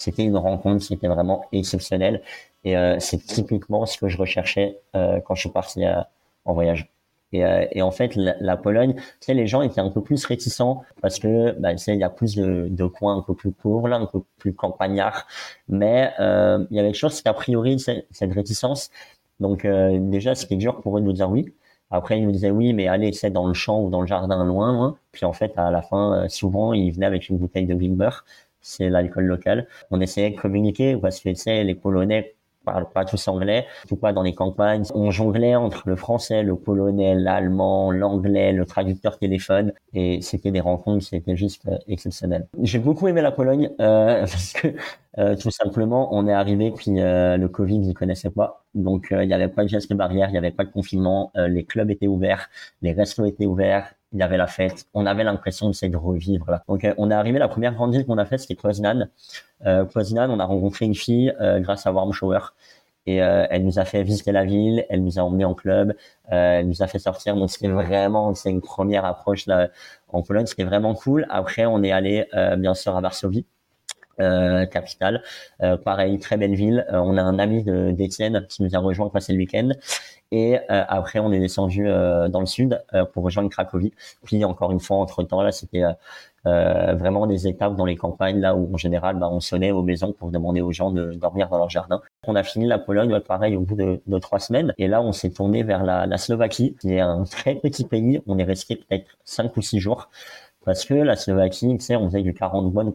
C'était 0.00 0.24
une 0.24 0.38
rencontre 0.38 0.86
qui 0.86 0.94
était 0.94 1.08
vraiment 1.08 1.44
exceptionnelle 1.52 2.22
et 2.64 2.74
euh, 2.74 2.98
c'est 3.00 3.18
typiquement 3.18 3.84
ce 3.84 3.98
que 3.98 4.08
je 4.08 4.16
recherchais 4.16 4.78
euh, 4.96 5.20
quand 5.20 5.34
je 5.34 5.40
suis 5.40 5.50
parti 5.50 5.84
euh, 5.84 6.00
en 6.46 6.54
voyage. 6.54 6.90
Et, 7.32 7.42
et, 7.72 7.82
en 7.82 7.90
fait, 7.90 8.16
la, 8.16 8.56
Pologne, 8.56 8.94
tu 8.94 9.02
sais, 9.20 9.34
les 9.34 9.46
gens 9.46 9.62
étaient 9.62 9.80
un 9.80 9.90
peu 9.90 10.02
plus 10.02 10.24
réticents 10.24 10.82
parce 11.00 11.18
que, 11.18 11.52
bah, 11.60 11.72
tu 11.72 11.78
sais, 11.78 11.94
il 11.94 12.00
y 12.00 12.04
a 12.04 12.10
plus 12.10 12.34
de, 12.36 12.66
de, 12.68 12.86
coins 12.86 13.16
un 13.18 13.22
peu 13.22 13.34
plus 13.34 13.52
pauvres, 13.52 13.88
là, 13.88 13.96
un 13.96 14.06
peu 14.06 14.20
plus 14.38 14.54
campagnards. 14.54 15.26
Mais 15.68 16.12
il 16.18 16.76
y 16.76 16.78
avait 16.80 16.88
quelque 16.88 16.94
chose, 16.94 17.12
c'est 17.12 17.22
qu'a 17.22 17.34
priori, 17.34 17.78
cette 17.78 18.32
réticence. 18.32 18.90
Donc 19.40 19.66
déjà, 19.66 20.34
c'était 20.34 20.56
dur 20.56 20.80
pour 20.80 20.98
eux 20.98 21.00
de 21.00 21.06
nous 21.06 21.12
dire 21.12 21.30
oui. 21.30 21.52
Après, 21.90 22.18
ils 22.18 22.24
nous 22.24 22.32
disaient 22.32 22.50
oui, 22.50 22.72
mais 22.72 22.86
allez, 22.88 23.12
c'est 23.12 23.30
dans 23.30 23.46
le 23.48 23.54
champ 23.54 23.82
ou 23.82 23.90
dans 23.90 24.00
le 24.00 24.06
jardin 24.06 24.44
loin, 24.44 24.72
loin. 24.72 24.96
Puis 25.12 25.24
en 25.24 25.32
fait, 25.32 25.52
à 25.56 25.70
la 25.70 25.82
fin, 25.82 26.28
souvent, 26.28 26.72
ils 26.72 26.92
venaient 26.92 27.06
avec 27.06 27.28
une 27.28 27.38
bouteille 27.38 27.66
de 27.66 27.74
Glimmer. 27.74 28.10
C'est 28.60 28.90
l'alcool 28.90 29.24
local. 29.24 29.66
On 29.90 30.00
essayait 30.00 30.30
de 30.30 30.36
communiquer 30.36 30.96
parce 30.96 31.20
que, 31.20 31.30
tu 31.30 31.36
sais, 31.36 31.64
les 31.64 31.74
Polonais 31.74 32.34
parle 32.64 32.88
pas 32.90 33.04
tous 33.04 33.28
anglais, 33.28 33.66
tout 33.88 33.96
pas 33.96 34.12
dans 34.12 34.22
les 34.22 34.34
campagnes. 34.34 34.84
On 34.94 35.10
jonglait 35.10 35.54
entre 35.54 35.88
le 35.88 35.96
français, 35.96 36.42
le 36.42 36.56
polonais, 36.56 37.14
l'allemand, 37.14 37.90
l'anglais, 37.90 38.52
le 38.52 38.66
traducteur 38.66 39.18
téléphone, 39.18 39.72
et 39.94 40.20
c'était 40.22 40.50
des 40.50 40.60
rencontres, 40.60 41.04
c'était 41.04 41.36
juste 41.36 41.66
euh, 41.68 41.78
exceptionnel. 41.88 42.46
J'ai 42.62 42.78
beaucoup 42.78 43.08
aimé 43.08 43.22
la 43.22 43.32
Pologne 43.32 43.70
euh, 43.80 44.20
parce 44.20 44.52
que 44.52 44.68
euh, 45.18 45.36
tout 45.36 45.50
simplement, 45.50 46.14
on 46.14 46.26
est 46.28 46.32
arrivé 46.32 46.70
puis 46.70 47.00
euh, 47.00 47.36
le 47.36 47.48
Covid, 47.48 47.80
ils 47.82 47.94
connaissaient 47.94 48.30
pas, 48.30 48.64
donc 48.74 49.08
il 49.10 49.26
n'y 49.26 49.34
avait 49.34 49.48
pas 49.48 49.64
de 49.64 49.68
gestes 49.68 49.92
barrière, 49.92 50.28
il 50.28 50.32
n'y 50.32 50.38
avait 50.38 50.52
pas 50.52 50.64
de 50.64 50.70
confinement, 50.70 51.32
les 51.34 51.64
clubs 51.64 51.90
étaient 51.90 52.06
ouverts, 52.06 52.48
les 52.82 52.92
restos 52.92 53.24
étaient 53.24 53.46
ouverts, 53.46 53.92
il 54.12 54.18
y 54.18 54.22
avait 54.22 54.36
la 54.36 54.46
fête, 54.46 54.86
on 54.94 55.06
avait 55.06 55.24
l'impression 55.24 55.70
de 55.70 55.86
de 55.86 55.96
revivre. 55.96 56.50
Là. 56.50 56.64
Donc 56.68 56.86
on 56.98 57.10
est 57.10 57.14
arrivé, 57.14 57.38
la 57.38 57.48
première 57.48 57.74
grande 57.74 57.92
ville 57.92 58.04
qu'on 58.06 58.18
a 58.18 58.24
faite, 58.24 58.40
c'était 58.40 58.54
Poznan. 58.56 59.08
Euh, 59.66 59.84
on 59.94 60.40
a 60.40 60.44
rencontré 60.44 60.86
une 60.86 60.94
fille 60.94 61.32
euh, 61.40 61.60
grâce 61.60 61.86
à 61.86 61.92
Warm 61.92 62.12
Shower. 62.12 62.40
Et 63.06 63.22
euh, 63.22 63.46
elle 63.50 63.64
nous 63.64 63.78
a 63.78 63.84
fait 63.84 64.02
visiter 64.02 64.30
la 64.30 64.44
ville, 64.44 64.84
elle 64.90 65.02
nous 65.02 65.18
a 65.18 65.22
emmenés 65.22 65.46
en 65.46 65.54
club, 65.54 65.94
euh, 66.32 66.58
elle 66.60 66.68
nous 66.68 66.82
a 66.82 66.86
fait 66.86 66.98
sortir. 66.98 67.34
Donc 67.34 67.50
c'était 67.50 67.68
vraiment, 67.68 68.34
c'est 68.34 68.50
une 68.50 68.60
première 68.60 69.04
approche 69.04 69.46
là 69.46 69.68
en 70.08 70.22
Pologne, 70.22 70.46
c'était 70.46 70.64
vraiment 70.64 70.94
cool. 70.94 71.26
Après, 71.30 71.64
on 71.66 71.82
est 71.82 71.92
allé 71.92 72.26
bien 72.58 72.74
sûr 72.74 72.96
à 72.96 73.00
Varsovie. 73.00 73.46
Euh, 74.20 74.66
capitale. 74.66 75.22
Euh, 75.62 75.76
pareil, 75.76 76.18
très 76.18 76.36
belle 76.36 76.54
ville. 76.54 76.86
Euh, 76.92 76.98
on 76.98 77.16
a 77.16 77.22
un 77.22 77.38
ami 77.38 77.64
d'Étienne 77.64 78.46
qui 78.48 78.62
nous 78.62 78.74
a 78.76 78.78
rejoint 78.78 79.08
passer 79.08 79.32
le 79.32 79.38
week-end. 79.38 79.70
Et 80.32 80.58
après, 80.68 81.18
on 81.18 81.32
est 81.32 81.40
descendu 81.40 81.86
dans 81.88 82.38
le 82.38 82.46
sud 82.46 82.80
pour 83.12 83.24
rejoindre 83.24 83.50
Cracovie. 83.50 83.92
Puis 84.22 84.44
encore 84.44 84.70
une 84.70 84.78
fois, 84.78 84.98
entre 84.98 85.24
temps, 85.24 85.42
là, 85.42 85.50
c'était 85.50 85.82
vraiment 86.44 87.26
des 87.26 87.48
étapes 87.48 87.74
dans 87.74 87.84
les 87.84 87.96
campagnes, 87.96 88.38
là 88.38 88.54
où 88.54 88.72
en 88.72 88.76
général, 88.76 89.16
bah, 89.16 89.28
on 89.28 89.40
sonnait 89.40 89.72
aux 89.72 89.82
maisons 89.82 90.12
pour 90.12 90.30
demander 90.30 90.60
aux 90.60 90.70
gens 90.70 90.92
de 90.92 91.14
dormir 91.14 91.48
dans 91.48 91.58
leur 91.58 91.68
jardin. 91.68 92.00
On 92.28 92.36
a 92.36 92.44
fini 92.44 92.66
la 92.66 92.78
Pologne, 92.78 93.18
pareil, 93.26 93.56
au 93.56 93.62
bout 93.62 93.74
de, 93.74 94.00
de, 94.06 94.18
trois 94.20 94.38
semaines. 94.38 94.72
Et 94.78 94.86
là, 94.86 95.02
on 95.02 95.10
s'est 95.10 95.30
tourné 95.30 95.64
vers 95.64 95.82
la, 95.82 96.06
la 96.06 96.16
Slovaquie, 96.16 96.76
qui 96.80 96.92
est 96.92 97.00
un 97.00 97.24
très 97.24 97.56
petit 97.56 97.84
pays. 97.84 98.22
On 98.28 98.38
est 98.38 98.44
resté 98.44 98.76
peut-être 98.76 99.06
cinq 99.24 99.56
ou 99.56 99.62
six 99.62 99.80
jours 99.80 100.10
parce 100.64 100.84
que 100.84 100.94
la 100.94 101.16
Slovaquie, 101.16 101.76
tu 101.78 101.84
sais, 101.84 101.96
on 101.96 102.06
faisait 102.08 102.22
du 102.22 102.34
40 102.34 102.72
bonnes 102.72 102.92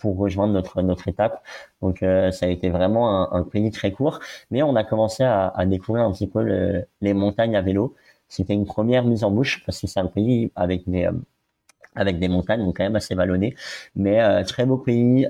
pour 0.00 0.16
rejoindre 0.16 0.52
notre 0.52 0.82
notre 0.82 1.08
étape. 1.08 1.42
Donc 1.82 2.02
euh, 2.02 2.30
ça 2.30 2.46
a 2.46 2.48
été 2.48 2.70
vraiment 2.70 3.32
un, 3.32 3.40
un, 3.40 3.42
pays 3.44 3.70
très 3.70 3.92
court, 3.92 4.20
mais 4.50 4.62
on 4.62 4.76
a 4.76 4.84
commencé 4.84 5.24
à, 5.24 5.48
à 5.48 5.66
découvrir 5.66 6.04
un 6.04 6.12
petit 6.12 6.26
peu 6.26 6.42
le, 6.42 6.86
les 7.00 7.14
montagnes 7.14 7.56
à 7.56 7.62
vélo. 7.62 7.94
C'était 8.28 8.54
une 8.54 8.66
première 8.66 9.04
mise 9.04 9.24
en 9.24 9.30
bouche 9.30 9.62
parce 9.64 9.80
que 9.80 9.86
c'est 9.86 10.00
un 10.00 10.06
pays 10.06 10.52
avec 10.56 10.88
des 10.88 11.06
euh, 11.06 11.12
avec 11.94 12.18
des 12.20 12.28
montagnes, 12.28 12.64
donc 12.64 12.76
quand 12.76 12.84
même 12.84 12.96
assez 12.96 13.14
vallonnées, 13.16 13.56
mais 13.96 14.22
euh, 14.22 14.44
très 14.44 14.66
beau 14.66 14.76
pays, 14.78 15.26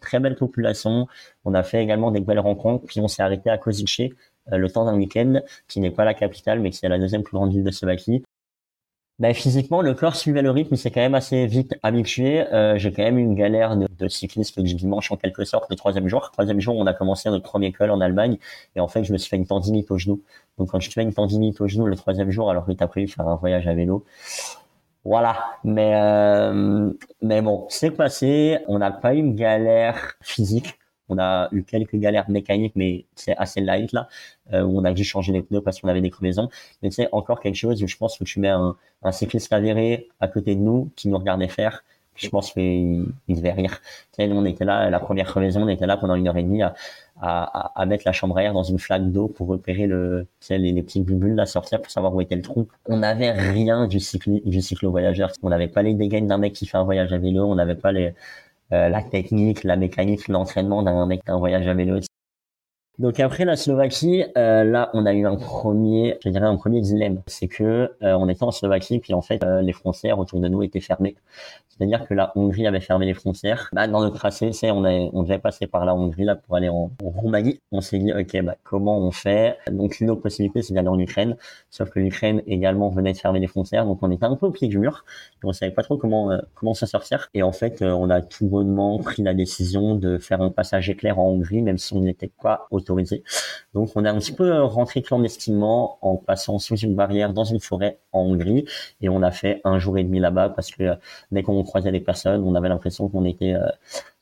très 0.00 0.18
belle 0.18 0.34
population. 0.34 1.06
On 1.44 1.54
a 1.54 1.62
fait 1.62 1.82
également 1.82 2.10
des 2.10 2.20
belles 2.20 2.40
rencontres, 2.40 2.84
puis 2.86 3.00
on 3.00 3.06
s'est 3.06 3.22
arrêté 3.22 3.48
à 3.50 3.58
Kozice 3.58 4.00
le 4.50 4.68
temps 4.70 4.86
d'un 4.86 4.96
week-end, 4.96 5.40
qui 5.68 5.78
n'est 5.78 5.92
pas 5.92 6.04
la 6.04 6.14
capitale, 6.14 6.58
mais 6.60 6.70
qui 6.70 6.84
est 6.84 6.88
la 6.88 6.98
deuxième 6.98 7.22
plus 7.22 7.36
grande 7.36 7.52
ville 7.52 7.62
de 7.62 7.70
Slovaquie 7.70 8.24
ben, 9.20 9.34
physiquement, 9.34 9.82
le 9.82 9.92
corps 9.92 10.16
suivait 10.16 10.40
le 10.40 10.50
rythme, 10.50 10.76
c'est 10.76 10.90
quand 10.90 11.00
même 11.00 11.14
assez 11.14 11.46
vite 11.46 11.74
habitué. 11.82 12.40
Euh, 12.54 12.78
j'ai 12.78 12.90
quand 12.90 13.02
même 13.02 13.18
une 13.18 13.34
galère 13.34 13.76
de, 13.76 13.86
de 13.86 14.08
cycliste 14.08 14.58
du 14.60 14.74
dimanche 14.74 15.12
en 15.12 15.16
quelque 15.16 15.44
sorte, 15.44 15.68
le 15.68 15.76
troisième 15.76 16.08
jour. 16.08 16.30
Troisième 16.32 16.58
jour, 16.58 16.74
on 16.76 16.86
a 16.86 16.94
commencé 16.94 17.28
notre 17.28 17.44
premier 17.44 17.70
col 17.70 17.90
en 17.90 18.00
Allemagne, 18.00 18.38
et 18.76 18.80
en 18.80 18.88
fait, 18.88 19.04
je 19.04 19.12
me 19.12 19.18
suis 19.18 19.28
fait 19.28 19.36
une 19.36 19.46
tendinite 19.46 19.90
au 19.90 19.98
genou. 19.98 20.22
Donc, 20.56 20.70
quand 20.70 20.80
je 20.80 20.90
fais 20.90 21.02
une 21.02 21.12
tendinite 21.12 21.60
au 21.60 21.68
genou 21.68 21.84
le 21.86 21.96
troisième 21.96 22.30
jour, 22.30 22.50
alors 22.50 22.64
que 22.64 22.72
t'as 22.72 22.86
prévu 22.86 23.08
faire 23.08 23.28
un 23.28 23.36
voyage 23.36 23.68
à 23.68 23.74
vélo, 23.74 24.06
voilà. 25.04 25.36
Mais 25.64 25.92
euh, 25.94 26.90
mais 27.22 27.42
bon, 27.42 27.66
c'est 27.68 27.90
passé. 27.90 28.58
On 28.68 28.78
n'a 28.78 28.90
pas 28.90 29.14
eu 29.14 29.18
une 29.18 29.34
galère 29.34 30.14
physique. 30.22 30.79
On 31.10 31.18
a 31.18 31.48
eu 31.52 31.64
quelques 31.64 31.96
galères 31.96 32.30
mécaniques, 32.30 32.74
mais 32.76 33.04
c'est 33.14 33.36
assez 33.36 33.60
light 33.60 33.92
là, 33.92 34.08
euh, 34.52 34.62
où 34.62 34.78
on 34.78 34.84
a 34.84 34.92
dû 34.92 35.04
changer 35.04 35.32
les 35.32 35.42
pneus 35.42 35.60
parce 35.60 35.80
qu'on 35.80 35.88
avait 35.88 36.00
des 36.00 36.10
crevaisons. 36.10 36.48
Mais 36.82 36.90
c'est 36.90 37.08
encore 37.12 37.40
quelque 37.40 37.56
chose 37.56 37.82
où 37.82 37.86
je 37.86 37.96
pense 37.96 38.16
que 38.18 38.24
tu 38.24 38.40
mets 38.40 38.48
un, 38.48 38.76
cycliste 39.12 39.52
avéré 39.52 40.08
à 40.20 40.28
côté 40.28 40.54
de 40.54 40.60
nous 40.60 40.90
qui 40.96 41.08
nous 41.08 41.18
regardait 41.18 41.48
faire. 41.48 41.84
Je 42.16 42.28
pense 42.28 42.52
qu'il 42.52 43.06
il 43.28 43.36
devait 43.36 43.52
rire. 43.52 43.80
Tu 44.12 44.22
on 44.24 44.44
était 44.44 44.64
là, 44.64 44.90
la 44.90 45.00
première 45.00 45.26
crevaison, 45.26 45.62
on 45.62 45.68
était 45.68 45.86
là 45.86 45.96
pendant 45.96 46.14
une 46.16 46.28
heure 46.28 46.36
et 46.36 46.42
demie 46.42 46.62
à, 46.62 47.86
mettre 47.86 48.02
la 48.04 48.12
chambre 48.12 48.36
à 48.36 48.42
air 48.42 48.52
dans 48.52 48.62
une 48.62 48.78
flaque 48.78 49.10
d'eau 49.10 49.28
pour 49.28 49.48
repérer 49.48 49.86
les, 49.86 50.82
petites 50.82 51.06
bulles 51.06 51.38
à 51.40 51.46
sortir 51.46 51.80
pour 51.80 51.90
savoir 51.90 52.14
où 52.14 52.20
était 52.20 52.36
le 52.36 52.42
trou. 52.42 52.68
On 52.86 52.98
n'avait 52.98 53.30
rien 53.30 53.86
du 53.86 54.00
cycle 54.00 54.40
du 54.44 54.60
cyclo-voyageur. 54.60 55.32
On 55.42 55.48
n'avait 55.48 55.68
pas 55.68 55.82
les 55.82 55.94
dégaines 55.94 56.26
d'un 56.26 56.38
mec 56.38 56.52
qui 56.52 56.66
fait 56.66 56.76
un 56.76 56.84
voyage 56.84 57.12
à 57.12 57.18
vélo. 57.18 57.44
On 57.44 57.54
n'avait 57.54 57.74
pas 57.74 57.92
les, 57.92 58.12
la 58.70 59.02
technique, 59.02 59.64
la 59.64 59.76
mécanique, 59.76 60.28
l'entraînement 60.28 60.82
d'un 60.82 61.06
mec 61.06 61.24
d'un 61.26 61.38
voyage 61.38 61.66
à 61.66 61.74
vélo. 61.74 62.00
Donc 62.98 63.18
après 63.18 63.46
la 63.46 63.56
Slovaquie, 63.56 64.24
euh, 64.36 64.62
là 64.62 64.90
on 64.92 65.06
a 65.06 65.14
eu 65.14 65.26
un 65.26 65.36
premier, 65.36 66.18
je 66.22 66.28
dirais 66.28 66.44
un 66.44 66.56
premier 66.56 66.82
dilemme, 66.82 67.22
c'est 67.26 67.48
que 67.48 67.64
euh, 68.02 68.12
on 68.12 68.28
était 68.28 68.42
en 68.42 68.50
Slovaquie 68.50 68.98
puis 68.98 69.14
en 69.14 69.22
fait 69.22 69.42
les 69.62 69.72
frontières 69.72 70.18
autour 70.18 70.38
de 70.40 70.48
nous 70.48 70.62
étaient 70.62 70.80
fermées. 70.80 71.16
C'est-à-dire 71.80 72.06
que 72.06 72.12
la 72.12 72.30
Hongrie 72.34 72.66
avait 72.66 72.80
fermé 72.80 73.06
les 73.06 73.14
frontières. 73.14 73.70
Bah, 73.72 73.88
dans 73.88 74.00
notre 74.00 74.16
tracé, 74.16 74.52
c'est 74.52 74.70
on, 74.70 74.84
on 74.84 75.22
devait 75.22 75.38
passer 75.38 75.66
par 75.66 75.86
la 75.86 75.94
Hongrie 75.94 76.24
là 76.24 76.36
pour 76.36 76.56
aller 76.56 76.68
en, 76.68 76.90
Roumanie. 77.02 77.58
On 77.72 77.80
s'est 77.80 77.98
dit 77.98 78.12
ok 78.12 78.42
bah 78.42 78.56
comment 78.64 78.98
on 78.98 79.10
fait? 79.10 79.56
Donc 79.70 79.98
une 80.00 80.10
autre 80.10 80.20
possibilité 80.20 80.60
c'est 80.60 80.74
d'aller 80.74 80.88
en 80.88 80.98
Ukraine, 80.98 81.38
sauf 81.70 81.88
que 81.88 82.00
l'Ukraine 82.00 82.42
également 82.46 82.90
venait 82.90 83.14
de 83.14 83.18
fermer 83.18 83.40
les 83.40 83.46
frontières, 83.46 83.86
donc 83.86 84.00
on 84.02 84.10
était 84.10 84.26
un 84.26 84.36
peu 84.36 84.44
au 84.44 84.50
pied 84.50 84.68
du 84.68 84.78
mur. 84.78 85.06
Et 85.42 85.46
on 85.46 85.54
savait 85.54 85.72
pas 85.72 85.82
trop 85.82 85.96
comment 85.96 86.38
comment 86.54 86.74
s'en 86.74 86.84
sortir. 86.84 87.30
Et 87.32 87.42
en 87.42 87.52
fait 87.52 87.80
on 87.80 88.10
a 88.10 88.20
tout 88.20 88.46
bonnement 88.46 88.98
pris 88.98 89.22
la 89.22 89.32
décision 89.32 89.94
de 89.94 90.18
faire 90.18 90.42
un 90.42 90.50
passage 90.50 90.90
éclair 90.90 91.18
en 91.18 91.28
Hongrie, 91.28 91.62
même 91.62 91.78
si 91.78 91.94
on 91.94 92.00
n'était 92.00 92.30
pas 92.42 92.66
donc 93.74 93.90
on 93.94 94.04
est 94.04 94.08
un 94.08 94.18
petit 94.18 94.32
peu 94.32 94.62
rentré 94.62 95.02
clandestinement 95.02 95.98
en 96.02 96.16
passant 96.16 96.58
sous 96.58 96.76
une 96.76 96.94
barrière 96.94 97.32
dans 97.32 97.44
une 97.44 97.60
forêt 97.60 98.00
en 98.12 98.20
Hongrie 98.20 98.64
et 99.00 99.08
on 99.08 99.22
a 99.22 99.30
fait 99.30 99.60
un 99.64 99.78
jour 99.78 99.98
et 99.98 100.04
demi 100.04 100.18
là-bas 100.20 100.50
parce 100.50 100.70
que 100.70 100.82
euh, 100.82 100.94
dès 101.32 101.42
qu'on 101.42 101.62
croisait 101.62 101.92
des 101.92 102.00
personnes, 102.00 102.42
on 102.44 102.54
avait 102.54 102.68
l'impression 102.68 103.08
qu'on 103.08 103.24
était 103.24 103.54
euh, 103.54 103.68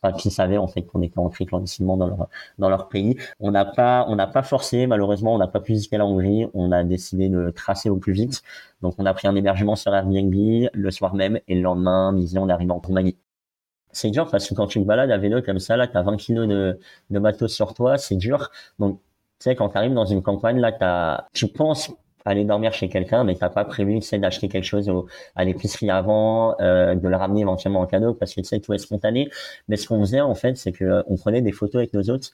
enfin 0.01 0.15
qu'ils 0.15 0.31
savaient 0.31 0.57
en 0.57 0.67
fait 0.67 0.83
qu'on 0.83 1.01
était 1.01 1.19
entré 1.19 1.45
clandestinement 1.45 1.97
dans 1.97 2.07
leur 2.07 2.27
dans 2.57 2.69
leur 2.69 2.89
pays. 2.89 3.17
On 3.39 3.51
n'a 3.51 3.65
pas 3.65 4.05
on 4.09 4.15
n'a 4.15 4.27
pas 4.27 4.43
forcé 4.43 4.87
malheureusement, 4.87 5.33
on 5.35 5.39
n'a 5.39 5.47
pas 5.47 5.59
pu 5.59 5.73
visiter 5.73 5.97
la 5.97 6.05
Hongrie, 6.05 6.47
on 6.53 6.71
a 6.71 6.83
décidé 6.83 7.29
de 7.29 7.49
tracer 7.51 7.89
au 7.89 7.97
plus 7.97 8.13
vite. 8.13 8.43
Donc 8.81 8.95
on 8.97 9.05
a 9.05 9.13
pris 9.13 9.27
un 9.27 9.35
hébergement 9.35 9.75
sur 9.75 9.93
Airbnb 9.93 10.69
le 10.73 10.91
soir 10.91 11.15
même 11.15 11.39
et 11.47 11.55
le 11.55 11.61
lendemain 11.61 12.11
midi 12.11 12.37
on 12.37 12.49
est 12.49 12.53
arrivé 12.53 12.71
en 12.71 12.79
Roumanie 12.79 13.17
c'est 13.91 14.09
dur 14.11 14.29
parce 14.29 14.47
que 14.47 14.53
quand 14.53 14.67
tu 14.67 14.79
te 14.79 14.85
balades 14.85 15.11
à 15.11 15.17
vélo 15.17 15.41
comme 15.41 15.59
ça, 15.59 15.77
là, 15.77 15.87
tu 15.87 15.97
as 15.97 16.01
20 16.03 16.17
kilos 16.17 16.47
de, 16.47 16.79
de 17.09 17.19
matos 17.19 17.53
sur 17.53 17.73
toi, 17.73 17.97
c'est 17.97 18.15
dur. 18.15 18.51
Donc, 18.79 18.99
tu 19.39 19.45
sais, 19.45 19.55
quand 19.55 19.69
tu 19.69 19.77
arrives 19.77 19.93
dans 19.93 20.05
une 20.05 20.21
campagne, 20.21 20.59
là, 20.59 20.75
as, 20.81 21.27
tu 21.33 21.47
penses 21.47 21.91
aller 22.25 22.45
dormir 22.45 22.73
chez 22.73 22.89
quelqu'un, 22.89 23.23
mais 23.23 23.35
t'as 23.35 23.49
pas 23.49 23.65
prévu, 23.65 23.99
tu 23.99 24.19
d'acheter 24.19 24.49
quelque 24.49 24.65
chose 24.65 24.91
à 25.35 25.43
l'épicerie 25.43 25.89
avant, 25.89 26.55
euh, 26.59 26.95
de 26.95 27.07
le 27.07 27.15
ramener 27.15 27.41
éventuellement 27.41 27.81
en 27.81 27.85
cadeau 27.85 28.13
parce 28.13 28.33
que 28.33 28.41
tu 28.41 28.47
sais, 28.47 28.59
tout 28.59 28.73
est 28.73 28.77
spontané. 28.77 29.29
Mais 29.67 29.77
ce 29.77 29.87
qu'on 29.87 29.99
faisait, 30.01 30.21
en 30.21 30.35
fait, 30.35 30.57
c'est 30.57 30.71
que 30.71 30.83
euh, 30.85 31.03
on 31.07 31.15
prenait 31.15 31.41
des 31.41 31.51
photos 31.51 31.75
avec 31.75 31.93
nos 31.93 32.09
hôtes 32.09 32.31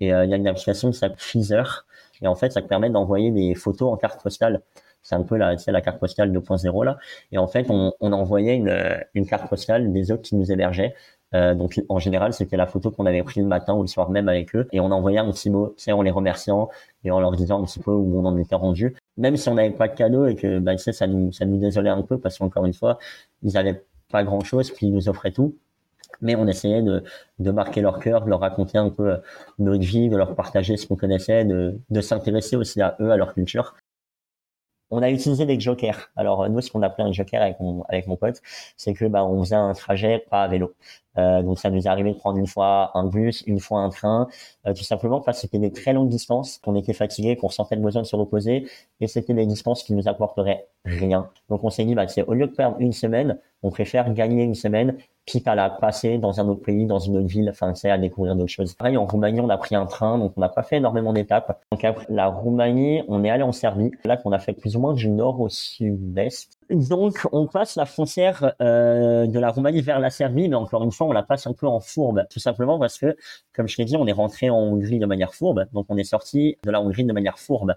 et 0.00 0.12
euh, 0.12 0.24
il 0.24 0.30
y 0.30 0.34
a 0.34 0.36
une 0.36 0.48
application 0.48 0.90
qui 0.90 0.98
s'appelle 0.98 1.18
Feezer 1.18 1.86
et 2.22 2.26
en 2.26 2.34
fait, 2.34 2.52
ça 2.52 2.62
te 2.62 2.68
permet 2.68 2.90
d'envoyer 2.90 3.30
des 3.30 3.54
photos 3.54 3.92
en 3.92 3.96
carte 3.96 4.22
postale 4.22 4.62
c'est 5.06 5.14
un 5.14 5.22
peu 5.22 5.36
la, 5.36 5.54
la 5.68 5.80
carte 5.80 6.00
postale 6.00 6.32
2.0 6.32 6.84
là. 6.84 6.98
Et 7.30 7.38
en 7.38 7.46
fait, 7.46 7.66
on, 7.70 7.92
on 8.00 8.12
envoyait 8.12 8.56
une, 8.56 8.76
une 9.14 9.24
carte 9.26 9.48
postale 9.48 9.92
des 9.92 10.10
autres 10.10 10.22
qui 10.22 10.34
nous 10.34 10.50
hébergeaient. 10.50 10.94
Euh, 11.34 11.54
donc 11.54 11.80
en 11.88 12.00
général, 12.00 12.32
c'était 12.32 12.56
la 12.56 12.66
photo 12.66 12.90
qu'on 12.90 13.06
avait 13.06 13.22
prise 13.22 13.42
le 13.42 13.48
matin 13.48 13.74
ou 13.74 13.82
le 13.82 13.86
soir 13.86 14.10
même 14.10 14.28
avec 14.28 14.54
eux, 14.56 14.68
et 14.72 14.80
on 14.80 14.90
envoyait 14.90 15.18
un 15.18 15.30
petit 15.30 15.48
mot, 15.50 15.74
tu 15.76 15.84
sais, 15.84 15.92
en 15.92 16.02
les 16.02 16.10
remerciant 16.10 16.68
et 17.04 17.10
en 17.12 17.20
leur 17.20 17.32
disant 17.32 17.60
un 17.62 17.64
petit 17.64 17.78
peu 17.78 17.92
où 17.92 18.18
on 18.18 18.24
en 18.24 18.36
était 18.36 18.56
rendu. 18.56 18.96
Même 19.16 19.36
si 19.36 19.48
on 19.48 19.54
n'avait 19.54 19.70
pas 19.70 19.86
de 19.88 19.94
cadeau 19.94 20.26
et 20.26 20.34
que 20.34 20.58
bah, 20.58 20.74
tu 20.74 20.82
sais, 20.82 20.92
ça 20.92 21.06
nous 21.06 21.30
ça 21.32 21.44
nous 21.44 21.58
désolait 21.58 21.90
un 21.90 22.02
peu 22.02 22.18
parce 22.18 22.38
qu'encore 22.38 22.66
une 22.66 22.74
fois, 22.74 22.98
ils 23.42 23.56
avaient 23.56 23.84
pas 24.10 24.24
grand 24.24 24.40
chose 24.40 24.70
puis 24.72 24.86
ils 24.86 24.92
nous 24.92 25.08
offraient 25.08 25.32
tout. 25.32 25.56
Mais 26.22 26.34
on 26.36 26.46
essayait 26.48 26.82
de, 26.82 27.04
de 27.40 27.50
marquer 27.50 27.82
leur 27.82 27.98
cœur, 28.00 28.24
de 28.24 28.30
leur 28.30 28.40
raconter 28.40 28.78
un 28.78 28.88
peu 28.90 29.16
notre 29.58 29.84
vie, 29.84 30.08
de 30.08 30.16
leur 30.16 30.34
partager 30.34 30.76
ce 30.76 30.86
qu'on 30.86 30.96
connaissait, 30.96 31.44
de, 31.44 31.78
de 31.90 32.00
s'intéresser 32.00 32.56
aussi 32.56 32.80
à 32.80 32.96
eux, 33.00 33.10
à 33.10 33.16
leur 33.16 33.34
culture 33.34 33.74
on 34.90 35.02
a 35.02 35.10
utilisé 35.10 35.46
des 35.46 35.58
jokers. 35.58 36.10
Alors 36.16 36.48
nous, 36.48 36.60
ce 36.60 36.70
qu'on 36.70 36.82
appelait 36.82 37.04
un 37.04 37.12
joker 37.12 37.42
avec 37.42 37.60
mon, 37.60 37.82
avec 37.88 38.06
mon 38.06 38.16
pote, 38.16 38.40
c'est 38.76 38.94
que 38.94 39.04
bah, 39.06 39.24
on 39.24 39.42
faisait 39.42 39.56
un 39.56 39.72
trajet 39.72 40.24
pas 40.30 40.44
à 40.44 40.48
vélo. 40.48 40.74
Euh, 41.18 41.42
donc 41.42 41.58
ça 41.58 41.70
nous 41.70 41.86
est 41.86 41.88
arrivé 41.88 42.12
de 42.12 42.18
prendre 42.18 42.38
une 42.38 42.46
fois 42.46 42.90
un 42.94 43.06
bus, 43.06 43.42
une 43.46 43.58
fois 43.58 43.80
un 43.80 43.88
train, 43.88 44.28
euh, 44.66 44.74
tout 44.74 44.84
simplement 44.84 45.20
parce 45.20 45.38
que 45.38 45.42
c'était 45.42 45.58
des 45.58 45.72
très 45.72 45.92
longues 45.92 46.08
distances, 46.08 46.58
qu'on 46.58 46.76
était 46.76 46.92
fatigué, 46.92 47.36
qu'on 47.36 47.48
sentait 47.48 47.76
le 47.76 47.82
besoin 47.82 48.02
de 48.02 48.06
se 48.06 48.16
reposer, 48.16 48.68
et 49.00 49.06
c'était 49.06 49.34
des 49.34 49.46
distances 49.46 49.82
qui 49.82 49.94
nous 49.94 50.08
apporteraient 50.08 50.66
rien. 50.84 51.30
Donc 51.48 51.64
on 51.64 51.70
s'est 51.70 51.84
dit, 51.84 51.94
bah, 51.94 52.04
au 52.26 52.34
lieu 52.34 52.46
de 52.46 52.54
perdre 52.54 52.76
une 52.80 52.92
semaine, 52.92 53.38
on 53.62 53.70
préfère 53.70 54.12
gagner 54.12 54.44
une 54.44 54.54
semaine 54.54 54.96
quitte 55.26 55.48
à 55.48 55.56
la 55.56 55.68
passer 55.68 56.18
dans 56.18 56.40
un 56.40 56.48
autre 56.48 56.62
pays, 56.62 56.86
dans 56.86 57.00
une 57.00 57.16
autre 57.18 57.26
ville, 57.26 57.50
enfin, 57.50 57.74
c'est 57.74 57.90
à 57.90 57.98
découvrir 57.98 58.36
d'autres 58.36 58.50
choses. 58.50 58.74
Pareil, 58.74 58.96
en 58.96 59.06
Roumanie, 59.06 59.40
on 59.40 59.48
a 59.48 59.58
pris 59.58 59.74
un 59.74 59.86
train, 59.86 60.18
donc 60.18 60.32
on 60.36 60.40
n'a 60.40 60.48
pas 60.48 60.62
fait 60.62 60.76
énormément 60.76 61.12
d'étapes. 61.12 61.60
Donc 61.72 61.84
après 61.84 62.06
la 62.08 62.28
Roumanie, 62.28 63.02
on 63.08 63.24
est 63.24 63.30
allé 63.30 63.42
en 63.42 63.50
Serbie, 63.50 63.90
là 64.04 64.16
qu'on 64.16 64.30
a 64.30 64.38
fait 64.38 64.52
plus 64.52 64.76
ou 64.76 64.80
moins 64.80 64.94
du 64.94 65.08
nord 65.08 65.40
au 65.40 65.48
sud-est. 65.48 66.58
Donc 66.70 67.26
on 67.32 67.48
passe 67.48 67.74
la 67.74 67.86
frontière 67.86 68.54
euh, 68.60 69.26
de 69.26 69.38
la 69.38 69.50
Roumanie 69.50 69.80
vers 69.80 69.98
la 69.98 70.10
Serbie, 70.10 70.48
mais 70.48 70.56
encore 70.56 70.84
une 70.84 70.92
fois, 70.92 71.08
on 71.08 71.12
la 71.12 71.24
passe 71.24 71.48
un 71.48 71.52
peu 71.52 71.66
en 71.66 71.80
fourbe, 71.80 72.24
tout 72.30 72.40
simplement 72.40 72.78
parce 72.78 72.96
que, 72.96 73.16
comme 73.52 73.66
je 73.66 73.76
l'ai 73.78 73.84
dit, 73.84 73.96
on 73.96 74.06
est 74.06 74.12
rentré 74.12 74.48
en 74.48 74.58
Hongrie 74.58 75.00
de 75.00 75.06
manière 75.06 75.34
fourbe, 75.34 75.66
donc 75.72 75.86
on 75.88 75.96
est 75.96 76.04
sorti 76.04 76.56
de 76.62 76.70
la 76.70 76.80
Hongrie 76.80 77.04
de 77.04 77.12
manière 77.12 77.40
fourbe, 77.40 77.74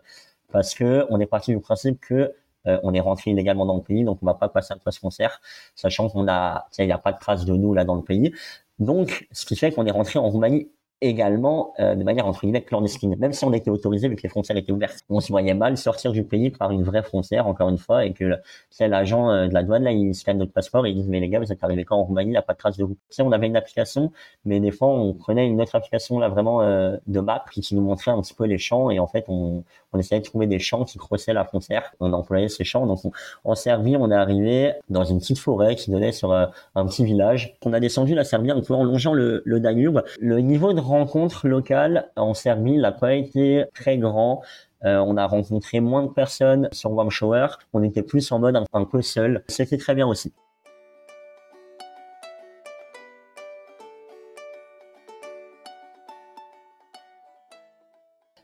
parce 0.52 0.76
que 0.76 1.08
on 1.10 1.20
est 1.20 1.26
parti 1.26 1.52
du 1.52 1.60
principe 1.60 2.00
que 2.00 2.32
euh, 2.68 2.80
on 2.84 2.94
est 2.94 3.00
rentré 3.00 3.32
illégalement 3.32 3.66
dans 3.66 3.76
le 3.76 3.82
pays, 3.82 4.04
donc 4.04 4.20
on 4.22 4.26
va 4.26 4.34
pas 4.34 4.50
passer 4.50 4.74
un 4.74 4.78
poste 4.78 5.00
concert, 5.00 5.42
sachant 5.76 6.10
qu'on 6.10 6.28
a, 6.28 6.68
il 6.78 6.86
n'y 6.86 6.92
a 6.92 6.98
pas 6.98 7.14
de 7.14 7.20
traces 7.20 7.46
de 7.46 7.54
nous 7.54 7.74
là 7.74 7.86
dans 7.86 7.96
le 7.96 8.04
pays. 8.04 8.34
Donc, 8.80 9.28
ce 9.32 9.46
qui 9.46 9.56
fait 9.56 9.72
qu'on 9.72 9.86
est 9.86 9.92
rentré 9.92 10.20
en 10.20 10.30
Roumanie 10.30 10.70
également 11.02 11.74
euh, 11.80 11.96
de 11.96 12.04
manière 12.04 12.28
entre 12.28 12.42
guillemets 12.42 12.62
clandestine, 12.62 13.16
même 13.18 13.32
si 13.32 13.46
on 13.46 13.54
était 13.54 13.70
autorisé 13.70 14.10
vu 14.10 14.16
que 14.16 14.24
les 14.24 14.30
frontières 14.30 14.58
étaient 14.58 14.72
ouvertes. 14.72 15.04
On 15.10 15.22
se 15.22 15.32
voyait 15.32 15.54
mal 15.54 15.78
sortir 15.78 16.12
du 16.12 16.24
pays 16.24 16.50
par 16.50 16.72
une 16.72 16.84
vraie 16.84 17.04
frontière, 17.04 17.48
encore 17.48 17.70
une 17.70 17.78
fois, 17.78 18.06
et 18.06 18.14
que 18.14 18.34
c'est 18.70 18.88
l'agent 18.88 19.30
euh, 19.30 19.48
de 19.48 19.54
la 19.54 19.64
douane 19.64 19.84
là, 19.84 19.92
il 19.92 20.14
scanne 20.14 20.38
notre 20.38 20.52
passeport 20.52 20.86
et 20.86 20.92
il 20.92 21.02
dit 21.02 21.08
mais 21.08 21.20
les 21.20 21.30
gars, 21.30 21.40
vous 21.40 21.52
êtes 21.52 21.64
arrivés 21.64 21.86
quand 21.86 21.98
en 21.98 22.04
Roumanie, 22.04 22.30
il 22.30 22.32
n'y 22.32 22.38
a 22.38 22.42
pas 22.42 22.54
de 22.54 22.58
trace 22.58 22.78
de 22.78 22.84
vous. 22.84 22.98
Tu 23.10 23.22
on 23.22 23.32
avait 23.32 23.48
une 23.48 23.56
application, 23.56 24.12
mais 24.46 24.60
des 24.60 24.72
fois 24.72 24.90
on 24.90 25.14
prenait 25.14 25.48
une 25.48 25.62
autre 25.62 25.76
application 25.76 26.20
là 26.20 26.30
vraiment 26.30 26.62
euh, 26.62 26.98
de 27.08 27.20
map 27.20 27.46
qui, 27.52 27.76
nous 27.76 27.82
montrait 27.82 28.12
un 28.12 28.22
petit 28.22 28.34
peu 28.34 28.46
les 28.46 28.58
champs 28.58 28.90
et 28.90 29.00
en 29.00 29.08
fait 29.08 29.26
on, 29.28 29.64
on 29.94 30.00
essayait 30.00 30.20
de 30.20 30.26
trouver 30.26 30.48
des 30.48 30.60
champs 30.60 30.86
qui 30.86 30.98
crossaient 30.98 31.34
la 31.34 31.46
frontière. 31.46 31.94
On 32.00 32.12
employait 32.14 32.50
ces 32.50 32.64
champs, 32.64 32.86
donc 32.86 33.00
on, 33.06 33.12
en 33.44 33.56
Serbie, 33.56 33.96
on 33.96 34.12
est 34.12 34.16
arrivé 34.16 34.74
dans 34.90 35.04
une 35.04 35.20
petite 35.20 35.40
forêt 35.40 35.76
qui 35.76 35.92
donnait 35.92 36.12
sur 36.12 36.34
un 36.34 36.86
petit 36.86 37.06
village. 37.06 37.56
On 37.66 37.74
a 37.74 37.80
descendu 37.80 38.16
la 38.16 38.24
Serbie 38.24 38.52
en 38.52 38.84
longeant 38.84 39.14
le, 39.14 39.42
le 39.46 39.60
Danube. 39.60 40.02
Le 40.20 40.40
niveau 40.40 40.74
rencontre 40.90 41.48
locale 41.48 42.12
en 42.16 42.34
Serbie 42.34 42.78
n'a 42.78 42.92
pas 42.92 43.14
été 43.14 43.66
très 43.74 43.98
grand. 43.98 44.42
Euh, 44.86 44.98
on 44.98 45.18
a 45.18 45.26
rencontré 45.26 45.80
moins 45.80 46.04
de 46.04 46.10
personnes 46.10 46.70
sur 46.72 46.92
Warm 46.92 47.10
Shower. 47.10 47.48
On 47.74 47.84
était 47.84 48.04
plus 48.04 48.32
en 48.32 48.40
mode 48.40 48.62
un, 48.74 48.86
peu 48.86 49.02
seul. 49.02 49.44
C'était 49.48 49.78
très 49.78 49.96
bien 49.96 50.08
aussi. 50.08 50.34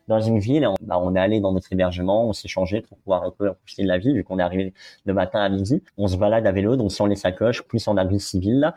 dans 0.07 0.21
une 0.21 0.37
ville, 0.37 0.67
on, 0.67 0.75
bah, 0.81 0.99
on 0.99 1.15
est 1.15 1.19
allé 1.19 1.39
dans 1.39 1.51
notre 1.51 1.73
hébergement, 1.73 2.27
on 2.27 2.33
s'est 2.33 2.47
changé 2.47 2.81
pour 2.81 2.95
pouvoir 2.99 3.23
un 3.23 3.31
peu 3.31 3.53
profiter 3.53 3.81
de 3.81 3.87
la 3.87 3.97
ville, 3.97 4.13
vu 4.13 4.23
qu'on 4.23 4.37
est 4.37 4.43
arrivé 4.43 4.73
le 5.05 5.13
matin 5.13 5.41
à 5.41 5.49
midi. 5.49 5.81
On 5.97 6.07
se 6.07 6.15
balade 6.15 6.45
à 6.45 6.51
vélo, 6.51 6.75
donc 6.75 6.91
sans 6.91 7.07
les 7.07 7.15
sacoches, 7.15 7.63
plus 7.63 7.87
en 7.87 7.97
habit 7.97 8.19
civil. 8.19 8.71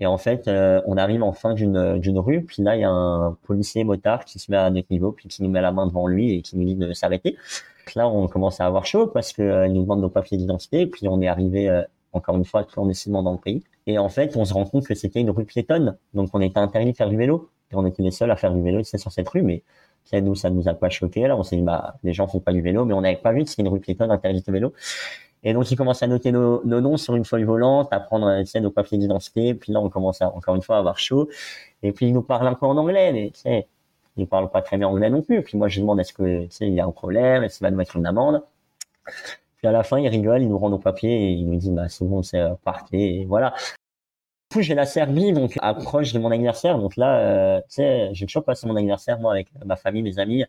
Et 0.00 0.06
en 0.06 0.16
fait, 0.16 0.48
euh, 0.48 0.80
on 0.86 0.96
arrive 0.96 1.22
en 1.22 1.32
fin 1.32 1.54
d'une 1.54 2.18
rue, 2.18 2.42
puis 2.42 2.62
là, 2.62 2.74
il 2.76 2.80
y 2.80 2.84
a 2.84 2.90
un 2.90 3.36
policier 3.44 3.84
motard 3.84 4.24
qui 4.24 4.38
se 4.38 4.50
met 4.50 4.56
à 4.56 4.70
notre 4.70 4.88
niveau, 4.90 5.12
puis 5.12 5.28
qui 5.28 5.42
nous 5.42 5.50
met 5.50 5.60
la 5.60 5.72
main 5.72 5.86
devant 5.86 6.06
lui 6.06 6.32
et 6.34 6.42
qui 6.42 6.56
nous 6.56 6.64
dit 6.64 6.74
de 6.74 6.92
s'arrêter. 6.92 7.36
Là, 7.94 8.08
on 8.08 8.26
commence 8.26 8.60
à 8.60 8.66
avoir 8.66 8.86
chaud 8.86 9.06
parce 9.06 9.32
que 9.32 9.42
euh, 9.42 9.68
nous 9.68 9.82
demande 9.82 10.00
nos 10.00 10.08
papiers 10.08 10.38
d'identité, 10.38 10.86
puis 10.86 11.06
on 11.08 11.20
est 11.20 11.28
arrivé 11.28 11.68
euh, 11.68 11.82
encore 12.12 12.36
une 12.36 12.44
fois 12.44 12.64
clandestinement 12.64 13.22
dans 13.22 13.32
le 13.32 13.38
pays. 13.38 13.62
Et 13.86 13.98
en 13.98 14.08
fait, 14.08 14.36
on 14.36 14.44
se 14.44 14.54
rend 14.54 14.64
compte 14.64 14.86
que 14.86 14.94
c'était 14.94 15.20
une 15.20 15.30
rue 15.30 15.44
piétonne, 15.44 15.96
donc 16.14 16.30
on 16.32 16.40
était 16.40 16.58
interdit 16.58 16.92
de 16.92 16.96
faire 16.96 17.08
du 17.08 17.16
vélo. 17.16 17.50
Et 17.72 17.76
on 17.76 17.86
était 17.86 18.02
les 18.02 18.10
seuls 18.10 18.30
à 18.30 18.36
faire 18.36 18.52
du 18.52 18.62
vélo, 18.62 18.82
c'est 18.82 18.98
sur 18.98 19.12
cette 19.12 19.28
rue, 19.28 19.42
mais 19.42 19.62
nous, 20.14 20.34
ça 20.34 20.50
nous 20.50 20.68
a 20.68 20.74
pas 20.74 20.90
choqué. 20.90 21.26
Là, 21.26 21.36
on 21.36 21.42
s'est 21.42 21.56
dit, 21.56 21.62
bah, 21.62 21.94
les 22.02 22.12
gens 22.12 22.26
font 22.26 22.40
pas 22.40 22.52
du 22.52 22.62
vélo, 22.62 22.84
mais 22.84 22.94
on 22.94 23.00
n'avait 23.00 23.16
pas 23.16 23.32
vu 23.32 23.44
que 23.44 23.50
c'était 23.50 23.62
une 23.62 23.68
rue 23.68 23.80
piétonne 23.80 24.10
interdite 24.10 24.46
de 24.46 24.52
vélo. 24.52 24.72
Et 25.42 25.52
donc, 25.54 25.70
ils 25.70 25.76
commencent 25.76 26.02
à 26.02 26.06
noter 26.06 26.32
nos, 26.32 26.64
nos 26.64 26.80
noms 26.80 26.96
sur 26.96 27.16
une 27.16 27.24
feuille 27.24 27.44
volante, 27.44 27.88
à 27.92 28.00
prendre 28.00 28.40
tu 28.40 28.46
sais, 28.46 28.60
nos 28.60 28.70
papiers 28.70 28.98
d'identité. 28.98 29.54
Puis 29.54 29.72
là, 29.72 29.80
on 29.80 29.88
commence 29.88 30.20
à, 30.22 30.34
encore 30.34 30.54
une 30.54 30.62
fois 30.62 30.76
à 30.76 30.78
avoir 30.80 30.98
chaud. 30.98 31.28
Et 31.82 31.92
puis, 31.92 32.06
ils 32.06 32.12
nous 32.12 32.22
parlent 32.22 32.46
un 32.46 32.54
peu 32.54 32.66
en 32.66 32.76
anglais, 32.76 33.12
mais 33.12 33.30
tu 33.32 33.40
sais, 33.40 33.66
ils 34.16 34.26
parlent 34.26 34.50
pas 34.50 34.62
très 34.62 34.76
bien 34.76 34.88
anglais 34.88 35.10
non 35.10 35.22
plus. 35.22 35.42
Puis 35.42 35.56
moi, 35.56 35.68
je 35.68 35.80
demande 35.80 36.00
est-ce 36.00 36.12
que, 36.12 36.44
tu 36.44 36.50
sais, 36.50 36.66
il 36.66 36.74
y 36.74 36.80
a 36.80 36.86
un 36.86 36.90
problème, 36.92 37.42
est-ce 37.44 37.58
qu'il 37.58 37.64
va 37.64 37.70
nous 37.70 37.78
mettre 37.78 37.96
une 37.96 38.06
amende? 38.06 38.42
Puis 39.56 39.66
à 39.68 39.72
la 39.72 39.82
fin, 39.82 39.98
ils 39.98 40.08
rigolent, 40.08 40.42
ils 40.42 40.48
nous 40.48 40.58
rendent 40.58 40.72
nos 40.72 40.78
papiers 40.78 41.30
et 41.30 41.30
ils 41.32 41.46
nous 41.46 41.56
disent, 41.56 41.70
bah, 41.70 41.88
c'est 41.88 42.04
bon, 42.04 42.22
c'est 42.22 42.40
euh, 42.40 42.54
partez. 42.64 43.20
Et 43.20 43.24
voilà 43.26 43.54
coup, 44.50 44.62
j'ai 44.62 44.74
la 44.74 44.86
Serbie, 44.86 45.32
donc 45.32 45.56
approche 45.62 46.12
de 46.12 46.18
mon 46.18 46.30
anniversaire. 46.30 46.78
Donc 46.78 46.96
là, 46.96 47.18
euh, 47.20 47.60
tu 47.62 47.76
sais, 47.76 48.10
j'ai 48.12 48.26
toujours 48.26 48.44
passé 48.44 48.66
mon 48.66 48.76
anniversaire 48.76 49.18
moi 49.20 49.32
avec 49.32 49.48
ma 49.64 49.76
famille, 49.76 50.02
mes 50.02 50.18
amis. 50.18 50.44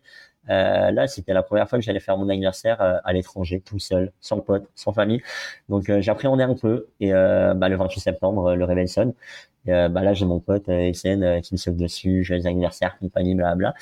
Euh, 0.50 0.90
là, 0.90 1.06
c'était 1.06 1.32
la 1.32 1.42
première 1.42 1.68
fois 1.68 1.78
que 1.78 1.84
j'allais 1.84 2.00
faire 2.00 2.16
mon 2.18 2.28
anniversaire 2.28 2.80
euh, 2.82 2.98
à 3.04 3.12
l'étranger, 3.12 3.60
tout 3.60 3.78
seul, 3.78 4.12
sans 4.20 4.40
pote, 4.40 4.64
sans 4.74 4.92
famille. 4.92 5.22
Donc 5.68 5.88
euh, 5.88 6.00
j'appréhendais 6.00 6.44
un 6.44 6.54
peu. 6.54 6.88
Et 7.00 7.14
euh, 7.14 7.54
bah, 7.54 7.68
le 7.68 7.76
28 7.76 8.00
septembre, 8.00 8.54
le 8.54 8.64
réveil 8.64 8.88
sonne. 8.88 9.14
Bah 9.66 9.88
là, 9.88 10.12
j'ai 10.12 10.24
mon 10.24 10.40
pote 10.40 10.68
Etienne 10.68 11.40
qui 11.42 11.54
me 11.54 11.56
saute 11.58 11.76
dessus, 11.76 12.24
j'ai 12.24 12.34
les 12.34 12.48
anniversaires, 12.48 12.98
compagnie, 12.98 13.36
blabla. 13.36 13.74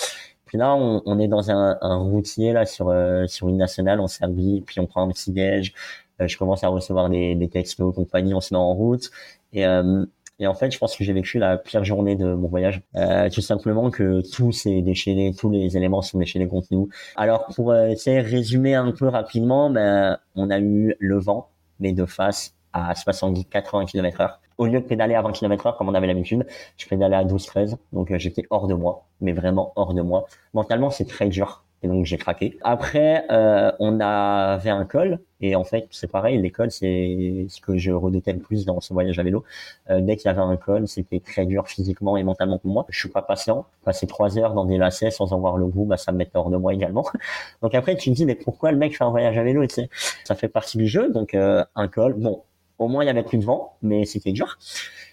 Puis 0.44 0.58
là, 0.58 0.74
on, 0.74 1.00
on 1.06 1.18
est 1.18 1.28
dans 1.28 1.50
un, 1.50 1.78
un, 1.80 1.96
routier 1.96 2.52
là 2.52 2.66
sur 2.66 2.92
sur 3.26 3.48
une 3.48 3.56
nationale 3.56 4.00
en 4.00 4.06
Serbie. 4.08 4.62
Puis 4.66 4.78
on 4.80 4.86
prend 4.86 5.02
un 5.02 5.08
petit 5.08 5.32
déj. 5.32 5.72
je 6.20 6.36
commence 6.36 6.64
à 6.64 6.68
recevoir 6.68 7.08
des, 7.08 7.34
des 7.34 7.48
textos, 7.48 7.94
compagnie, 7.94 8.34
on 8.34 8.42
se 8.42 8.52
met 8.52 8.58
en 8.58 8.74
route. 8.74 9.10
Et, 9.52 9.66
euh, 9.66 10.04
et 10.40 10.46
en 10.46 10.54
fait, 10.54 10.70
je 10.70 10.78
pense 10.78 10.96
que 10.96 11.04
j'ai 11.04 11.12
vécu 11.12 11.38
la 11.38 11.58
pire 11.58 11.84
journée 11.84 12.16
de 12.16 12.32
mon 12.32 12.48
voyage. 12.48 12.80
Euh, 12.96 13.28
tout 13.28 13.42
simplement 13.42 13.90
que 13.90 14.22
tout 14.32 14.52
s'est 14.52 14.80
déchaîné, 14.80 15.34
tous 15.38 15.50
les 15.50 15.76
éléments 15.76 16.00
sont 16.00 16.18
déchaînés 16.18 16.48
contre 16.48 16.68
nous. 16.70 16.88
Alors 17.14 17.46
pour 17.54 17.72
euh, 17.72 17.92
résumer 18.06 18.74
un 18.74 18.90
peu 18.90 19.06
rapidement, 19.06 19.68
ben, 19.68 20.18
on 20.34 20.48
a 20.50 20.58
eu 20.58 20.96
le 20.98 21.18
vent, 21.18 21.50
mais 21.78 21.92
de 21.92 22.06
face 22.06 22.54
à 22.72 22.94
70-80 22.94 23.84
km 23.86 24.20
heure. 24.22 24.40
Au 24.56 24.66
lieu 24.66 24.80
de 24.80 24.86
pédaler 24.86 25.14
à 25.14 25.20
20 25.20 25.32
km 25.32 25.66
heure 25.66 25.76
comme 25.76 25.90
on 25.90 25.94
avait 25.94 26.06
l'habitude, 26.06 26.46
je 26.78 26.86
pédalais 26.86 27.16
à 27.16 27.24
12-13. 27.24 27.76
Donc 27.92 28.10
euh, 28.10 28.18
j'étais 28.18 28.46
hors 28.48 28.66
de 28.66 28.74
moi, 28.74 29.04
mais 29.20 29.32
vraiment 29.32 29.74
hors 29.76 29.92
de 29.92 30.00
moi. 30.00 30.26
Mentalement, 30.54 30.88
c'est 30.88 31.06
très 31.06 31.28
dur 31.28 31.64
et 31.82 31.88
donc 31.88 32.04
j'ai 32.04 32.18
craqué. 32.18 32.58
Après, 32.62 33.24
euh, 33.30 33.72
on 33.78 34.00
avait 34.00 34.70
un 34.70 34.84
col 34.84 35.18
et 35.40 35.56
en 35.56 35.64
fait 35.64 35.86
c'est 35.90 36.10
pareil, 36.10 36.40
l'école 36.40 36.70
c'est 36.70 37.46
ce 37.48 37.60
que 37.60 37.78
je 37.78 37.90
redoutais 37.90 38.32
le 38.34 38.38
plus 38.38 38.66
dans 38.66 38.80
ce 38.80 38.92
voyage 38.92 39.18
à 39.18 39.22
vélo. 39.22 39.44
Euh, 39.88 40.00
dès 40.00 40.16
qu'il 40.16 40.26
y 40.26 40.28
avait 40.28 40.42
un 40.42 40.56
col, 40.56 40.86
c'était 40.86 41.20
très 41.20 41.46
dur 41.46 41.68
physiquement 41.68 42.16
et 42.16 42.22
mentalement 42.22 42.58
pour 42.58 42.70
moi. 42.70 42.86
Je 42.90 42.98
suis 42.98 43.08
pas 43.08 43.22
patient. 43.22 43.66
Passer 43.84 44.06
trois 44.06 44.38
heures 44.38 44.52
dans 44.52 44.66
des 44.66 44.76
lacets 44.76 45.10
sans 45.10 45.32
avoir 45.32 45.56
le 45.56 45.66
goût, 45.66 45.86
bah 45.86 45.96
ça 45.96 46.12
me 46.12 46.18
mettait 46.18 46.36
hors 46.36 46.50
de 46.50 46.56
moi 46.56 46.74
également. 46.74 47.06
donc 47.62 47.74
après 47.74 47.96
tu 47.96 48.10
te 48.10 48.14
dis 48.14 48.26
mais 48.26 48.34
pourquoi 48.34 48.72
le 48.72 48.78
mec 48.78 48.96
fait 48.96 49.04
un 49.04 49.10
voyage 49.10 49.38
à 49.38 49.42
vélo 49.42 49.66
sais? 49.68 49.88
Ça 50.24 50.34
fait 50.34 50.48
partie 50.48 50.76
du 50.78 50.86
jeu. 50.86 51.10
Donc 51.10 51.34
euh, 51.34 51.64
un 51.76 51.88
col, 51.88 52.14
bon, 52.14 52.42
au 52.78 52.88
moins 52.88 53.04
il 53.04 53.06
y 53.06 53.10
avait 53.10 53.22
plus 53.22 53.38
de 53.38 53.44
vent, 53.44 53.76
mais 53.82 54.04
c'était 54.04 54.32
dur. 54.32 54.58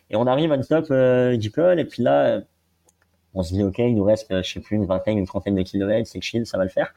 Et 0.10 0.16
on 0.16 0.28
arrive 0.28 0.52
à 0.52 0.58
top 0.58 0.88
euh, 0.92 1.38
du 1.38 1.52
col 1.52 1.80
et 1.80 1.86
puis 1.86 2.04
là 2.04 2.42
on 3.34 3.44
se 3.44 3.54
dit 3.54 3.64
ok 3.64 3.78
il 3.80 3.96
nous 3.96 4.04
reste 4.04 4.28
je 4.44 4.54
sais 4.54 4.60
plus 4.60 4.76
une 4.76 4.86
vingtaine 4.86 5.18
une 5.18 5.28
trentaine 5.28 5.56
de 5.56 5.62
kilomètres 5.62 6.08
c'est 6.08 6.22
chill 6.22 6.46
ça 6.46 6.58
va 6.58 6.64
le 6.64 6.70
faire. 6.70 6.94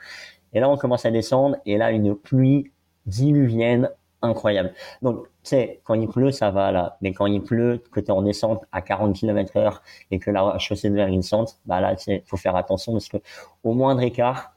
Et 0.52 0.60
là 0.60 0.68
on 0.68 0.76
commence 0.76 1.06
à 1.06 1.10
descendre 1.10 1.56
et 1.66 1.76
là 1.78 1.90
une 1.92 2.14
pluie 2.16 2.72
diluvienne 3.06 3.90
incroyable. 4.22 4.72
Donc 5.02 5.24
tu 5.24 5.50
sais 5.50 5.80
quand 5.84 5.94
il 5.94 6.08
pleut 6.08 6.30
ça 6.30 6.50
va 6.50 6.72
là. 6.72 6.98
Mais 7.00 7.12
quand 7.12 7.26
il 7.26 7.42
pleut 7.42 7.82
que 7.92 8.00
tu 8.00 8.06
es 8.06 8.10
en 8.10 8.22
descente 8.22 8.64
à 8.72 8.82
40 8.82 9.14
km 9.14 9.56
heure 9.56 9.82
et 10.10 10.18
que 10.18 10.30
la 10.30 10.58
chaussée 10.58 10.90
devient 10.90 11.06
glissante 11.10 11.58
bah 11.66 11.80
là 11.80 11.96
tu 11.96 12.22
faut 12.26 12.36
faire 12.36 12.56
attention 12.56 12.92
parce 12.92 13.08
que 13.08 13.18
au 13.64 13.74
moindre 13.74 14.02
écart 14.02 14.54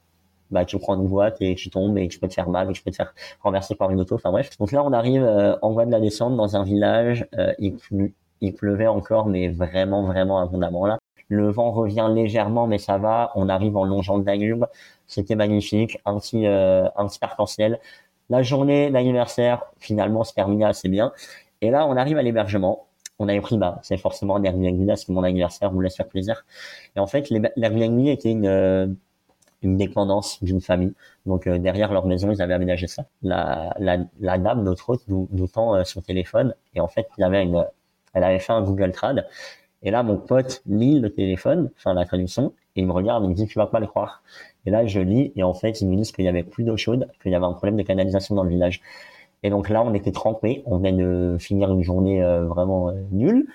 bah 0.52 0.66
tu 0.66 0.78
prends 0.80 0.96
une 0.96 1.08
boîte 1.08 1.38
et 1.42 1.56
tu 1.56 1.70
tombes 1.70 1.98
et 1.98 2.08
tu 2.08 2.20
peux 2.20 2.28
te 2.28 2.34
faire 2.34 2.50
mal 2.50 2.70
et 2.70 2.74
tu 2.74 2.84
peux 2.84 2.92
te 2.92 2.96
faire 2.96 3.14
renverser 3.42 3.76
par 3.76 3.92
une 3.92 4.00
auto. 4.02 4.16
Enfin 4.16 4.32
bref. 4.32 4.58
Donc 4.58 4.72
là 4.72 4.84
on 4.84 4.94
arrive 4.94 5.24
euh, 5.24 5.56
en 5.62 5.72
voie 5.72 5.86
de 5.86 5.92
la 5.92 6.00
descente 6.00 6.36
dans 6.36 6.56
un 6.56 6.64
village 6.64 7.28
euh, 7.38 7.54
il 7.60 7.78
il 8.42 8.54
pleuvait 8.54 8.88
encore 8.88 9.28
mais 9.28 9.48
vraiment 9.48 10.04
vraiment 10.04 10.40
abondamment 10.40 10.86
là 10.86 11.00
le 11.30 11.50
vent 11.50 11.72
revient 11.72 12.08
légèrement, 12.14 12.68
mais 12.68 12.78
ça 12.78 12.98
va. 12.98 13.32
On 13.36 13.50
arrive 13.50 13.78
en 13.78 13.84
longeant 13.86 14.18
le 14.18 14.24
Danube. 14.24 14.66
C'était 15.08 15.36
magnifique. 15.36 16.00
Un 16.06 16.20
petit, 16.20 16.48
euh, 16.48 16.88
arc-en-ciel. 17.22 17.80
La 18.30 18.42
journée 18.42 18.90
d'anniversaire, 18.92 19.66
finalement, 19.80 20.24
se 20.24 20.34
terminait 20.34 20.66
assez 20.66 20.90
bien. 20.90 21.12
Et 21.62 21.70
là, 21.70 21.88
on 21.88 21.96
arrive 21.98 22.18
à 22.18 22.22
l'hébergement. 22.24 22.88
On 23.20 23.28
avait 23.28 23.42
pris, 23.42 23.58
bah, 23.58 23.80
c'est 23.84 23.98
forcément 23.98 24.36
un 24.38 24.44
Airbnb, 24.44 24.92
c'est 24.96 25.10
mon 25.10 25.24
anniversaire, 25.24 25.72
on 25.72 25.76
me 25.76 25.84
laisse 25.84 25.96
faire 25.96 26.08
plaisir. 26.08 26.46
Et 26.96 27.00
en 27.00 27.08
fait, 27.08 27.30
l'Airbnb 27.30 28.08
était 28.08 28.32
une, 28.32 28.48
euh, 28.48 28.88
une 29.62 29.78
dépendance 29.78 30.44
d'une 30.44 30.62
famille. 30.62 30.94
Donc 31.26 31.48
euh, 31.48 31.60
derrière 31.60 31.94
leur 31.94 32.06
maison, 32.08 32.32
ils 32.32 32.42
avaient 32.42 32.56
aménagé 32.56 32.88
ça. 32.88 33.06
La, 33.22 33.76
la, 33.80 33.98
la 34.20 34.38
dame, 34.40 34.64
notre 34.64 34.90
hôte, 34.90 35.04
nous, 35.08 35.28
nous 35.32 35.48
tend 35.48 35.84
son 35.86 36.02
téléphone 36.02 36.56
et 36.74 36.82
en 36.82 36.88
fait, 36.88 37.08
il 37.18 37.24
avait 37.24 37.44
une, 37.44 37.64
elle 38.14 38.24
avait 38.24 38.40
fait 38.40 38.54
un 38.54 38.62
Google 38.62 38.92
Trad 38.92 39.28
et 39.84 39.92
là, 39.92 40.02
mon 40.04 40.18
pote 40.18 40.64
lit 40.66 41.00
le 41.00 41.14
téléphone, 41.14 41.70
enfin 41.78 41.94
la 41.94 42.06
traduction, 42.06 42.54
et 42.76 42.82
il 42.82 42.88
me 42.88 42.94
regarde 42.94 43.24
et 43.26 43.28
me 43.28 43.34
dit 43.34 43.46
tu 43.48 43.60
vas 43.60 43.68
pas 43.68 43.80
le 43.80 43.88
croire. 43.88 44.24
Et 44.66 44.72
là, 44.72 44.86
je 44.86 45.00
lis 45.00 45.34
et 45.36 45.44
en 45.44 45.54
fait, 45.54 45.82
ils 45.82 45.90
me 45.90 45.96
disent 45.96 46.12
qu'il 46.12 46.26
y 46.26 46.28
avait 46.28 46.44
plus 46.44 46.64
d'eau 46.64 46.78
chaude, 46.78 47.10
qu'il 47.22 47.32
y 47.32 47.36
avait 47.36 47.46
un 47.46 47.54
problème 47.54 47.76
de 47.78 47.84
canalisation 47.84 48.36
dans 48.36 48.44
le 48.44 48.50
village. 48.50 48.82
Et 49.44 49.50
donc 49.50 49.70
là, 49.70 49.84
on 49.84 49.94
était 49.94 50.12
trempés, 50.12 50.64
on 50.66 50.78
venait 50.78 50.94
de 50.94 51.38
finir 51.40 51.72
une 51.72 51.84
journée 51.84 52.24
euh, 52.24 52.46
vraiment 52.46 52.90
euh, 52.90 52.94
nulle. 53.12 53.48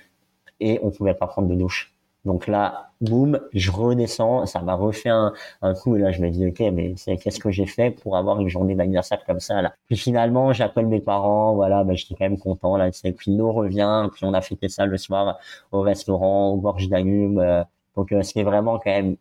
et 0.60 0.80
on 0.82 0.90
pouvait 0.90 1.14
pas 1.14 1.26
prendre 1.26 1.48
de 1.48 1.54
douche. 1.54 1.94
Donc 2.28 2.46
là, 2.46 2.90
boum, 3.00 3.40
je 3.54 3.70
redescends, 3.70 4.44
ça 4.44 4.60
m'a 4.60 4.74
refait 4.74 5.08
un, 5.08 5.32
un, 5.62 5.72
coup 5.72 5.96
et 5.96 5.98
là 5.98 6.12
je 6.12 6.20
me 6.20 6.28
dis 6.28 6.46
ok, 6.46 6.60
mais 6.74 6.94
qu'est-ce 6.94 7.40
que 7.40 7.50
j'ai 7.50 7.64
fait 7.64 7.90
pour 7.90 8.18
avoir 8.18 8.38
une 8.38 8.48
journée 8.48 8.74
d'anniversaire 8.74 9.24
comme 9.24 9.40
ça 9.40 9.62
là? 9.62 9.74
Puis 9.86 9.96
finalement, 9.96 10.52
j'appelle 10.52 10.86
mes 10.86 11.00
parents, 11.00 11.54
voilà, 11.54 11.84
bah, 11.84 11.94
j'étais 11.94 12.14
quand 12.14 12.26
même 12.26 12.38
content 12.38 12.76
là. 12.76 12.90
Et 13.02 13.12
puis 13.12 13.34
l'eau 13.34 13.50
revient, 13.52 14.10
puis 14.12 14.26
on 14.26 14.34
a 14.34 14.42
fêté 14.42 14.68
ça 14.68 14.84
le 14.84 14.98
soir 14.98 15.38
au 15.72 15.80
restaurant, 15.80 16.50
au 16.50 16.58
gorge 16.58 16.90
d'Agnum. 16.90 17.38
Euh, 17.38 17.64
donc 17.96 18.12
euh, 18.12 18.20
c'était 18.20 18.42
vraiment 18.42 18.78
quand 18.78 18.90
même 18.90 19.16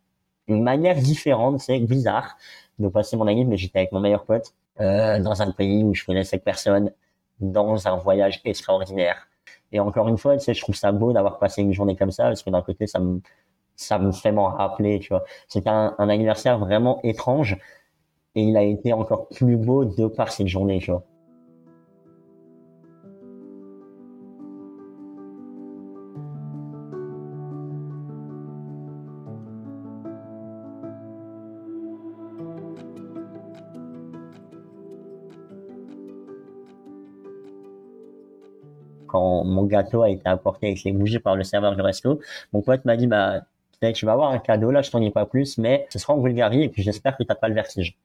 une 0.50 0.62
manière 0.62 0.98
différente, 0.98 1.62
c'est 1.62 1.80
bizarre 1.80 2.38
de 2.80 2.90
passer 2.90 3.16
mon 3.16 3.28
année, 3.28 3.46
mais 3.46 3.56
j'étais 3.56 3.80
avec 3.80 3.94
mon 3.94 4.02
meilleur 4.02 4.26
pote 4.26 4.54
euh, 4.82 5.20
dans 5.20 5.42
un 5.42 5.52
pays 5.52 5.82
où 5.86 5.94
je 5.96 6.04
connaissais 6.06 6.40
personne, 6.40 6.92
dans 7.40 7.88
un 7.88 7.96
voyage 7.96 8.42
extraordinaire 8.44 9.30
et 9.72 9.80
encore 9.80 10.08
une 10.08 10.18
fois, 10.18 10.38
tu 10.38 10.44
sais, 10.44 10.54
je 10.54 10.62
trouve 10.62 10.76
ça 10.76 10.92
beau 10.92 11.14
d'avoir 11.14 11.40
passé 11.40 11.62
une 11.62 11.74
journée 11.74 11.96
comme 11.96 12.12
ça, 12.12 12.26
parce 12.26 12.44
que 12.44 12.50
d'un 12.50 12.62
côté, 12.62 12.88
ça 12.88 13.00
me, 13.00 13.22
ça 13.76 14.00
me 14.00 14.12
fait 14.12 14.32
m'en 14.32 14.50
rappeler, 14.50 15.00
tu 15.00 15.10
vois. 15.10 15.24
C'était 15.48 15.70
un, 15.70 15.96
anniversaire 15.98 16.60
vraiment 16.60 17.00
étrange, 17.04 17.58
et 18.36 18.44
il 18.44 18.58
a 18.58 18.64
été 18.64 18.94
encore 18.94 19.28
plus 19.30 19.58
beau 19.58 19.86
de 19.86 20.08
par 20.08 20.32
cette 20.32 20.48
journée, 20.48 20.80
tu 20.80 20.92
vois. 20.92 21.04
Mon 39.48 39.64
gâteau 39.64 40.04
a 40.04 40.10
été 40.10 40.28
apporté 40.28 40.68
avec 40.68 40.84
les 40.84 40.92
bougies 40.92 41.20
par 41.20 41.36
le 41.36 41.44
serveur 41.44 41.76
du 41.76 41.82
resto, 41.82 42.20
mon 42.54 42.62
pote 42.62 42.86
m'a 42.86 42.98
dit, 42.98 43.08
bah, 43.08 43.42
tu 43.94 44.06
vas 44.06 44.14
avoir 44.14 44.32
un 44.32 44.40
cadeau, 44.40 44.72
là, 44.72 44.82
je 44.82 44.92
t'en 44.92 45.00
dis 45.00 45.12
pas 45.12 45.26
plus, 45.26 45.58
mais 45.58 45.88
ce 45.90 46.00
sera 46.00 46.14
en 46.14 46.18
Bulgarie, 46.18 46.64
et 46.64 46.70
puis 46.70 46.84
j'espère 46.84 47.18
que 47.18 47.24
t'as 47.24 47.36
pas 47.36 47.48
le 47.48 47.54
vertige. 47.56 47.98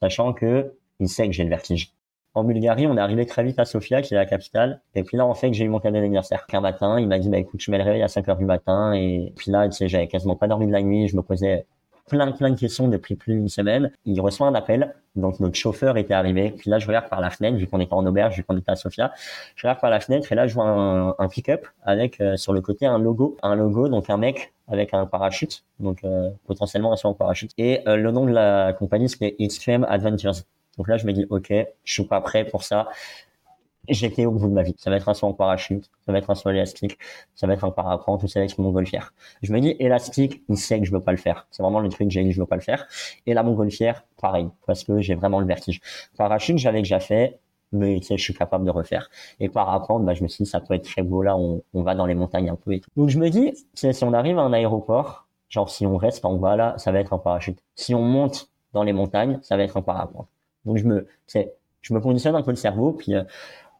Sachant 0.00 0.32
que 0.32 0.72
il 1.00 1.08
sait 1.08 1.26
que 1.26 1.32
j'ai 1.32 1.44
le 1.44 1.50
vertige. 1.50 1.92
En 2.34 2.44
Bulgarie, 2.44 2.86
on 2.86 2.96
est 2.96 3.00
arrivé 3.00 3.26
très 3.26 3.42
vite 3.42 3.58
à 3.58 3.64
Sofia, 3.64 4.02
qui 4.02 4.14
est 4.14 4.16
la 4.16 4.26
capitale. 4.26 4.80
Et 4.94 5.02
puis 5.02 5.16
là, 5.16 5.26
en 5.26 5.34
fait, 5.34 5.52
j'ai 5.52 5.64
eu 5.64 5.68
mon 5.68 5.80
cadeau 5.80 5.96
d'anniversaire. 5.96 6.46
Un 6.52 6.60
matin, 6.60 7.00
il 7.00 7.08
m'a 7.08 7.18
dit, 7.18 7.28
bah, 7.28 7.38
écoute, 7.38 7.60
je 7.60 7.70
mets 7.70 7.78
le 7.78 7.84
réveil 7.84 8.02
à 8.02 8.08
5 8.08 8.28
heures 8.28 8.36
du 8.36 8.44
matin. 8.44 8.92
Et 8.92 9.32
puis 9.36 9.50
là, 9.50 9.68
tu 9.68 9.72
sais, 9.72 9.88
j'avais 9.88 10.08
quasiment 10.08 10.36
pas 10.36 10.46
dormi 10.46 10.66
de 10.66 10.72
la 10.72 10.82
nuit. 10.82 11.08
Je 11.08 11.16
me 11.16 11.22
posais 11.22 11.66
plein, 12.08 12.30
plein 12.32 12.50
de 12.50 12.58
questions 12.58 12.88
depuis 12.88 13.14
plus 13.14 13.34
d'une 13.34 13.48
semaine. 13.48 13.90
Il 14.04 14.20
reçoit 14.20 14.46
un 14.46 14.54
appel. 14.54 14.94
Donc, 15.16 15.40
notre 15.40 15.56
chauffeur 15.56 15.96
était 15.96 16.14
arrivé. 16.14 16.50
Puis 16.56 16.70
là, 16.70 16.78
je 16.78 16.86
regarde 16.86 17.08
par 17.08 17.20
la 17.20 17.30
fenêtre, 17.30 17.56
vu 17.56 17.66
qu'on 17.66 17.80
était 17.80 17.94
en 17.94 18.06
auberge, 18.06 18.36
vu 18.36 18.44
qu'on 18.44 18.56
était 18.56 18.70
à 18.70 18.76
Sofia. 18.76 19.12
Je 19.56 19.66
regarde 19.66 19.80
par 19.80 19.90
la 19.90 20.00
fenêtre 20.00 20.30
et 20.32 20.34
là, 20.34 20.46
je 20.46 20.54
vois 20.54 20.66
un, 20.66 21.14
un 21.18 21.28
pick-up 21.28 21.66
avec, 21.82 22.20
euh, 22.20 22.36
sur 22.36 22.52
le 22.52 22.60
côté, 22.60 22.86
un 22.86 22.98
logo. 22.98 23.36
Un 23.42 23.54
logo, 23.56 23.88
donc 23.88 24.10
un 24.10 24.16
mec 24.16 24.52
avec 24.68 24.94
un 24.94 25.06
parachute. 25.06 25.64
Donc, 25.80 26.04
euh, 26.04 26.30
potentiellement 26.46 26.92
un 26.92 26.96
saut 26.96 27.08
en 27.08 27.14
parachute. 27.14 27.52
Et 27.58 27.86
euh, 27.88 27.96
le 27.96 28.10
nom 28.10 28.26
de 28.26 28.32
la 28.32 28.72
compagnie, 28.72 29.08
c'était 29.08 29.36
Extreme 29.38 29.84
Adventures. 29.88 30.44
Donc 30.76 30.88
là, 30.88 30.96
je 30.96 31.06
me 31.06 31.12
dis, 31.12 31.26
OK, 31.30 31.48
je 31.50 31.92
suis 31.92 32.04
pas 32.04 32.20
prêt 32.20 32.44
pour 32.44 32.62
ça 32.62 32.88
j'étais 33.88 34.26
au 34.26 34.32
bout 34.32 34.48
de 34.48 34.52
ma 34.52 34.62
vie. 34.62 34.74
Ça 34.78 34.90
va 34.90 34.96
être 34.96 35.08
un 35.08 35.14
saut 35.14 35.26
en 35.26 35.32
parachute, 35.32 35.90
ça 36.06 36.12
va 36.12 36.18
être 36.18 36.30
un 36.30 36.34
saut 36.34 36.50
élastique, 36.50 36.98
ça 37.34 37.46
va 37.46 37.54
être 37.54 37.64
un 37.64 37.70
parapente, 37.70 38.20
tout 38.20 38.28
ça 38.28 38.40
avec 38.40 38.56
mon 38.58 38.64
montgolfière. 38.64 39.12
Je 39.42 39.52
me 39.52 39.60
dis, 39.60 39.76
élastique, 39.78 40.42
il 40.48 40.56
sait 40.56 40.80
que 40.80 40.86
je 40.86 40.92
veux 40.92 41.00
pas 41.02 41.12
le 41.12 41.18
faire. 41.18 41.46
C'est 41.50 41.62
vraiment 41.62 41.80
le 41.80 41.88
truc 41.88 42.08
que 42.08 42.14
j'ai 42.14 42.24
dit, 42.24 42.32
je 42.32 42.40
veux 42.40 42.46
pas 42.46 42.56
le 42.56 42.62
faire. 42.62 42.86
Et 43.26 43.34
la 43.34 43.42
montgolfière, 43.42 44.04
pareil, 44.20 44.48
parce 44.66 44.84
que 44.84 45.00
j'ai 45.00 45.14
vraiment 45.14 45.40
le 45.40 45.46
vertige. 45.46 45.80
Parachute, 46.16 46.58
j'avais 46.58 46.80
déjà 46.80 47.00
fait, 47.00 47.38
mais 47.72 47.98
tu 48.00 48.06
sais, 48.06 48.16
je 48.16 48.22
suis 48.22 48.34
capable 48.34 48.64
de 48.64 48.70
refaire. 48.70 49.10
Et 49.40 49.48
parapente, 49.48 50.04
bah, 50.04 50.14
je 50.14 50.22
me 50.22 50.28
suis 50.28 50.44
dit, 50.44 50.50
ça 50.50 50.60
peut 50.60 50.74
être 50.74 50.84
très 50.84 51.02
beau 51.02 51.22
là, 51.22 51.36
on, 51.36 51.62
on 51.74 51.82
va 51.82 51.94
dans 51.94 52.06
les 52.06 52.14
montagnes 52.14 52.50
un 52.50 52.56
peu 52.56 52.72
et 52.72 52.80
tout. 52.80 52.90
Donc 52.96 53.08
je 53.08 53.18
me 53.18 53.28
dis, 53.30 53.54
si 53.74 54.04
on 54.04 54.12
arrive 54.12 54.38
à 54.38 54.42
un 54.42 54.52
aéroport, 54.52 55.26
genre 55.48 55.70
si 55.70 55.86
on 55.86 55.96
reste 55.96 56.24
en 56.24 56.34
bas 56.34 56.56
là, 56.56 56.74
ça 56.78 56.92
va 56.92 57.00
être 57.00 57.12
un 57.12 57.18
parachute. 57.18 57.58
Si 57.74 57.94
on 57.94 58.02
monte 58.02 58.50
dans 58.72 58.82
les 58.82 58.92
montagnes, 58.92 59.38
ça 59.42 59.56
va 59.56 59.62
être 59.62 59.76
un 59.76 59.82
parapente. 59.82 60.28
Donc 60.64 60.76
je 60.76 60.84
me, 60.84 61.06
je 61.80 61.94
me 61.94 62.00
conditionne 62.00 62.34
un 62.34 62.42
peu 62.42 62.50
le 62.50 62.56
cerveau, 62.56 62.92
puis 62.92 63.14
euh, 63.14 63.24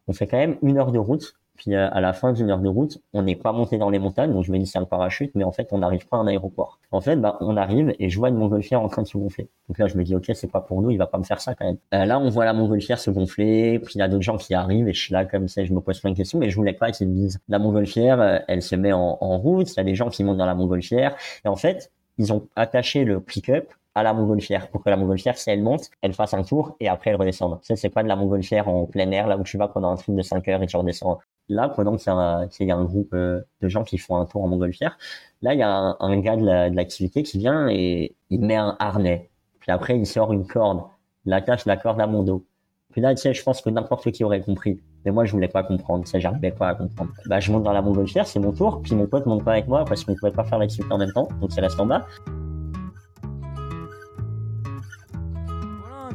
on 0.08 0.12
fait 0.12 0.26
quand 0.26 0.38
même 0.38 0.56
une 0.62 0.78
heure 0.78 0.90
de 0.92 0.98
route. 0.98 1.34
Puis 1.56 1.74
euh, 1.74 1.88
à 1.90 2.00
la 2.00 2.12
fin 2.12 2.32
d'une 2.32 2.50
heure 2.50 2.60
de 2.60 2.68
route, 2.68 2.98
on 3.12 3.22
n'est 3.22 3.34
pas 3.34 3.50
monté 3.50 3.78
dans 3.78 3.90
les 3.90 3.98
montagnes, 3.98 4.32
donc 4.32 4.44
je 4.44 4.52
me 4.52 4.58
dis 4.58 4.66
c'est 4.66 4.78
un 4.78 4.84
parachute, 4.84 5.32
mais 5.34 5.42
en 5.42 5.50
fait 5.50 5.68
on 5.72 5.78
n'arrive 5.78 6.06
pas 6.06 6.16
à 6.16 6.20
un 6.20 6.26
aéroport. 6.28 6.78
En 6.92 7.00
fait, 7.00 7.16
bah, 7.16 7.36
on 7.40 7.56
arrive 7.56 7.92
et 7.98 8.08
je 8.08 8.16
vois 8.16 8.28
une 8.28 8.36
montgolfière 8.36 8.80
en 8.80 8.86
train 8.86 9.02
de 9.02 9.08
se 9.08 9.18
gonfler. 9.18 9.48
Donc 9.68 9.76
là 9.78 9.88
je 9.88 9.98
me 9.98 10.04
dis 10.04 10.14
ok 10.14 10.30
c'est 10.34 10.50
pas 10.50 10.60
pour 10.60 10.80
nous, 10.82 10.92
il 10.92 10.98
va 10.98 11.08
pas 11.08 11.18
me 11.18 11.24
faire 11.24 11.40
ça 11.40 11.56
quand 11.56 11.64
même. 11.64 11.78
Euh, 11.94 12.04
là 12.04 12.20
on 12.20 12.28
voit 12.28 12.44
la 12.44 12.52
montgolfière 12.52 13.00
se 13.00 13.10
gonfler, 13.10 13.80
puis 13.80 13.94
il 13.96 13.98
y 13.98 14.02
a 14.02 14.08
d'autres 14.08 14.22
gens 14.22 14.36
qui 14.36 14.54
arrivent 14.54 14.88
et 14.88 14.92
je 14.92 15.00
suis 15.00 15.12
là 15.12 15.24
comme 15.24 15.48
ça, 15.48 15.64
je 15.64 15.72
me 15.72 15.80
pose 15.80 15.98
plein 15.98 16.12
de 16.12 16.16
questions, 16.16 16.38
mais 16.38 16.48
je 16.48 16.54
voulais 16.54 16.74
pas 16.74 16.92
qu'ils 16.92 17.08
me 17.08 17.14
disent 17.14 17.40
la 17.48 17.58
montgolfière, 17.58 18.20
euh, 18.20 18.38
elle 18.46 18.62
se 18.62 18.76
met 18.76 18.92
en, 18.92 19.18
en 19.20 19.38
route, 19.38 19.68
il 19.72 19.76
y 19.76 19.80
a 19.80 19.84
des 19.84 19.96
gens 19.96 20.10
qui 20.10 20.22
montent 20.22 20.38
dans 20.38 20.46
la 20.46 20.54
montgolfière 20.54 21.16
et 21.44 21.48
en 21.48 21.56
fait 21.56 21.90
ils 22.18 22.32
ont 22.32 22.46
attaché 22.54 23.04
le 23.04 23.20
pick-up 23.20 23.72
à 23.94 24.02
la 24.02 24.12
montgolfière 24.12 24.68
pour 24.68 24.82
que 24.82 24.90
la 24.90 24.96
montgolfière, 24.96 25.36
si 25.36 25.50
elle 25.50 25.62
monte, 25.62 25.90
elle 26.02 26.12
fasse 26.12 26.34
un 26.34 26.42
tour 26.42 26.76
et 26.80 26.88
après 26.88 27.10
elle 27.10 27.16
redescende. 27.16 27.58
Ça, 27.62 27.76
c'est 27.76 27.88
pas 27.88 28.02
de 28.02 28.08
la 28.08 28.16
montgolfière 28.16 28.68
en 28.68 28.86
plein 28.86 29.10
air, 29.10 29.26
là 29.26 29.36
où 29.36 29.42
tu 29.42 29.58
vas 29.58 29.68
pendant 29.68 29.90
un 29.90 29.96
trip 29.96 30.14
de 30.14 30.22
5 30.22 30.46
heures 30.48 30.62
et 30.62 30.66
tu 30.66 30.76
redescends. 30.76 31.18
Là, 31.48 31.68
pendant 31.68 31.96
qu'il 31.96 32.66
y 32.66 32.70
a 32.70 32.76
un 32.76 32.84
groupe 32.84 33.14
euh, 33.14 33.40
de 33.62 33.68
gens 33.68 33.82
qui 33.82 33.98
font 33.98 34.16
un 34.16 34.26
tour 34.26 34.44
en 34.44 34.48
montgolfière, 34.48 34.98
là, 35.42 35.54
il 35.54 35.60
y 35.60 35.62
a 35.62 35.96
un, 35.98 36.18
gars 36.20 36.36
de 36.36 36.74
l'activité 36.74 37.22
qui 37.22 37.38
vient 37.38 37.68
et 37.68 38.14
il 38.30 38.40
met 38.40 38.56
un 38.56 38.76
harnais. 38.78 39.30
Puis 39.60 39.72
après, 39.72 39.98
il 39.98 40.06
sort 40.06 40.32
une 40.32 40.46
corde, 40.46 40.82
il 41.24 41.32
attache 41.32 41.64
la 41.64 41.76
corde 41.76 42.00
à 42.00 42.06
mon 42.06 42.22
dos. 42.22 42.44
Puis 42.90 43.00
là, 43.00 43.14
tu 43.14 43.22
sais, 43.22 43.34
je 43.34 43.42
pense 43.42 43.60
que 43.60 43.70
n'importe 43.70 44.10
qui 44.12 44.24
aurait 44.24 44.40
compris. 44.40 44.80
Mais 45.04 45.10
moi, 45.10 45.24
je 45.24 45.32
voulais 45.32 45.48
pas 45.48 45.62
comprendre. 45.62 46.06
Ça, 46.06 46.18
j'arrivais 46.18 46.50
pas 46.50 46.68
à 46.68 46.74
comprendre. 46.74 47.12
Bah, 47.26 47.40
je 47.40 47.52
monte 47.52 47.62
dans 47.62 47.72
la 47.72 47.82
montgolfière, 47.82 48.26
c'est 48.26 48.40
mon 48.40 48.52
tour. 48.52 48.82
Puis 48.82 48.94
mon 48.94 49.06
pote 49.06 49.26
monte 49.26 49.44
pas 49.44 49.52
avec 49.52 49.68
moi 49.68 49.84
parce 49.84 50.04
qu'on 50.04 50.14
pouvait 50.14 50.32
pas 50.32 50.44
faire 50.44 50.58
l'activité 50.58 50.92
en 50.92 50.98
même 50.98 51.12
temps. 51.12 51.28
Donc, 51.40 51.52
c'est 51.52 51.60
reste 51.60 51.78
en 51.80 51.86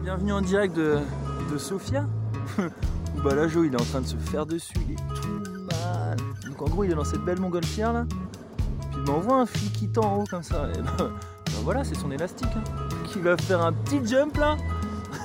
bienvenue 0.03 0.33
en 0.33 0.41
direct 0.41 0.75
de, 0.75 0.97
de 1.49 1.57
Sofia. 1.57 2.05
bah 3.23 3.33
là, 3.33 3.47
Joe, 3.47 3.67
il 3.67 3.73
est 3.73 3.81
en 3.81 3.85
train 3.85 4.01
de 4.01 4.05
se 4.05 4.17
faire 4.17 4.45
dessus, 4.45 4.73
il 4.85 4.95
est 4.95 5.21
tout 5.21 5.61
mal. 5.71 6.17
Donc 6.45 6.61
en 6.61 6.65
gros, 6.65 6.83
il 6.83 6.91
est 6.91 6.95
dans 6.95 7.05
cette 7.05 7.21
belle 7.21 7.39
montgolfière 7.39 7.93
là. 7.93 8.05
Puis 8.91 8.97
il 8.97 9.03
m'envoie 9.09 9.37
un 9.37 9.45
flic 9.45 9.71
qui 9.71 9.87
tend 9.87 10.03
en 10.03 10.17
haut 10.17 10.25
comme 10.29 10.43
ça. 10.43 10.67
Et 10.75 10.81
bah, 10.81 11.09
voilà, 11.63 11.85
c'est 11.85 11.95
son 11.95 12.11
élastique. 12.11 12.49
Hein, 12.53 12.63
qui 13.05 13.19
va 13.19 13.37
faire 13.37 13.61
un 13.61 13.71
petit 13.71 14.05
jump 14.05 14.35
là. 14.35 14.57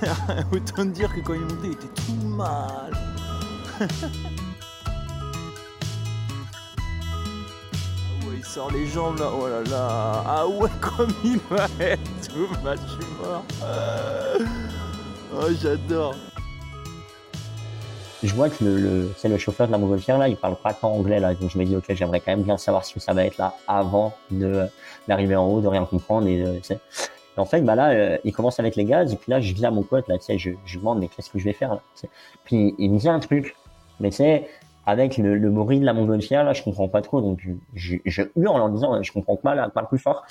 Autant 0.52 0.84
dire 0.84 1.12
que 1.12 1.20
quand 1.22 1.34
il 1.34 1.42
est 1.42 1.54
monté, 1.54 1.66
il 1.66 1.72
était 1.72 2.02
tout 2.06 2.28
mal. 2.28 2.92
Ah 8.20 8.34
il 8.36 8.44
sort 8.44 8.70
les 8.70 8.86
jambes 8.86 9.18
là, 9.18 9.30
oh 9.32 9.48
là 9.48 9.62
là, 9.68 10.24
ah 10.26 10.46
ouais 10.46 10.70
comme 10.80 11.12
il 11.24 11.38
va 11.50 11.66
être 11.80 12.17
mort. 12.38 13.44
Oh, 15.35 15.46
j'adore. 15.61 16.14
Je 18.22 18.35
vois 18.35 18.48
que 18.48 18.64
le, 18.64 19.12
c'est 19.16 19.29
le 19.29 19.38
chauffeur 19.38 19.68
de 19.68 19.72
la 19.72 19.79
montgolfière 19.79 20.18
là, 20.18 20.27
il 20.29 20.37
parle 20.37 20.57
pas 20.57 20.74
tant 20.74 20.92
anglais 20.92 21.20
là, 21.20 21.35
donc 21.35 21.51
je 21.51 21.59
me 21.59 21.64
dis 21.64 21.77
ok, 21.77 21.85
j'aimerais 21.90 22.18
quand 22.18 22.33
même 22.33 22.42
bien 22.42 22.57
savoir 22.57 22.85
ce 22.85 22.92
que 22.92 22.98
ça 22.98 23.12
va 23.12 23.24
être 23.24 23.38
là 23.38 23.55
avant 23.68 24.12
de 24.33 24.66
d'arriver 25.07 25.37
en 25.37 25.46
haut, 25.46 25.61
de 25.61 25.68
rien 25.68 25.85
comprendre 25.85 26.27
et, 26.27 26.42
euh, 26.42 26.59
et 26.59 27.40
en 27.40 27.44
fait 27.44 27.61
bah 27.61 27.77
là, 27.77 27.90
euh, 27.90 28.18
il 28.24 28.33
commence 28.33 28.59
avec 28.59 28.74
les 28.74 28.85
gaz 28.85 29.12
et 29.12 29.16
puis 29.16 29.31
là 29.31 29.40
je 29.40 29.55
viens 29.55 29.68
à 29.68 29.70
mon 29.70 29.85
pote 29.85 30.09
là, 30.09 30.18
tu 30.18 30.24
sais, 30.24 30.38
je, 30.38 30.51
demande 30.79 30.98
mais 30.98 31.07
qu'est-ce 31.07 31.31
que 31.31 31.38
je 31.38 31.44
vais 31.44 31.53
faire 31.53 31.74
là, 31.74 31.83
puis 32.42 32.74
il 32.79 32.90
me 32.90 32.98
dit 32.98 33.09
un 33.09 33.20
truc, 33.20 33.55
mais 34.01 34.11
tu 34.11 34.16
sais 34.16 34.48
avec 34.85 35.16
le, 35.16 35.37
le 35.37 35.51
bruit 35.51 35.79
de 35.79 35.85
la 35.85 35.92
montgolfière 35.92 36.42
là, 36.42 36.55
je 36.55 36.64
comprends 36.64 36.88
pas 36.88 37.03
trop, 37.03 37.20
donc 37.20 37.38
je, 37.74 37.96
je, 38.05 38.22
hurle 38.35 38.61
en 38.61 38.68
disant 38.68 39.01
je 39.01 39.12
comprends 39.12 39.37
pas 39.37 39.55
là, 39.55 39.68
pas 39.68 39.85
plus 39.85 39.98
fort. 39.98 40.24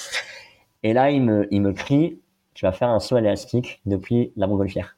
Et 0.88 0.94
là 0.94 1.12
il 1.12 1.22
me 1.22 1.48
il 1.52 1.62
me 1.62 1.74
crie 1.74 2.22
tu 2.58 2.66
vas 2.66 2.72
faire 2.72 2.90
un 2.90 3.00
saut 3.00 3.20
élastique 3.20 3.82
depuis 3.86 4.34
la 4.36 4.48
montgolfière. 4.48 4.98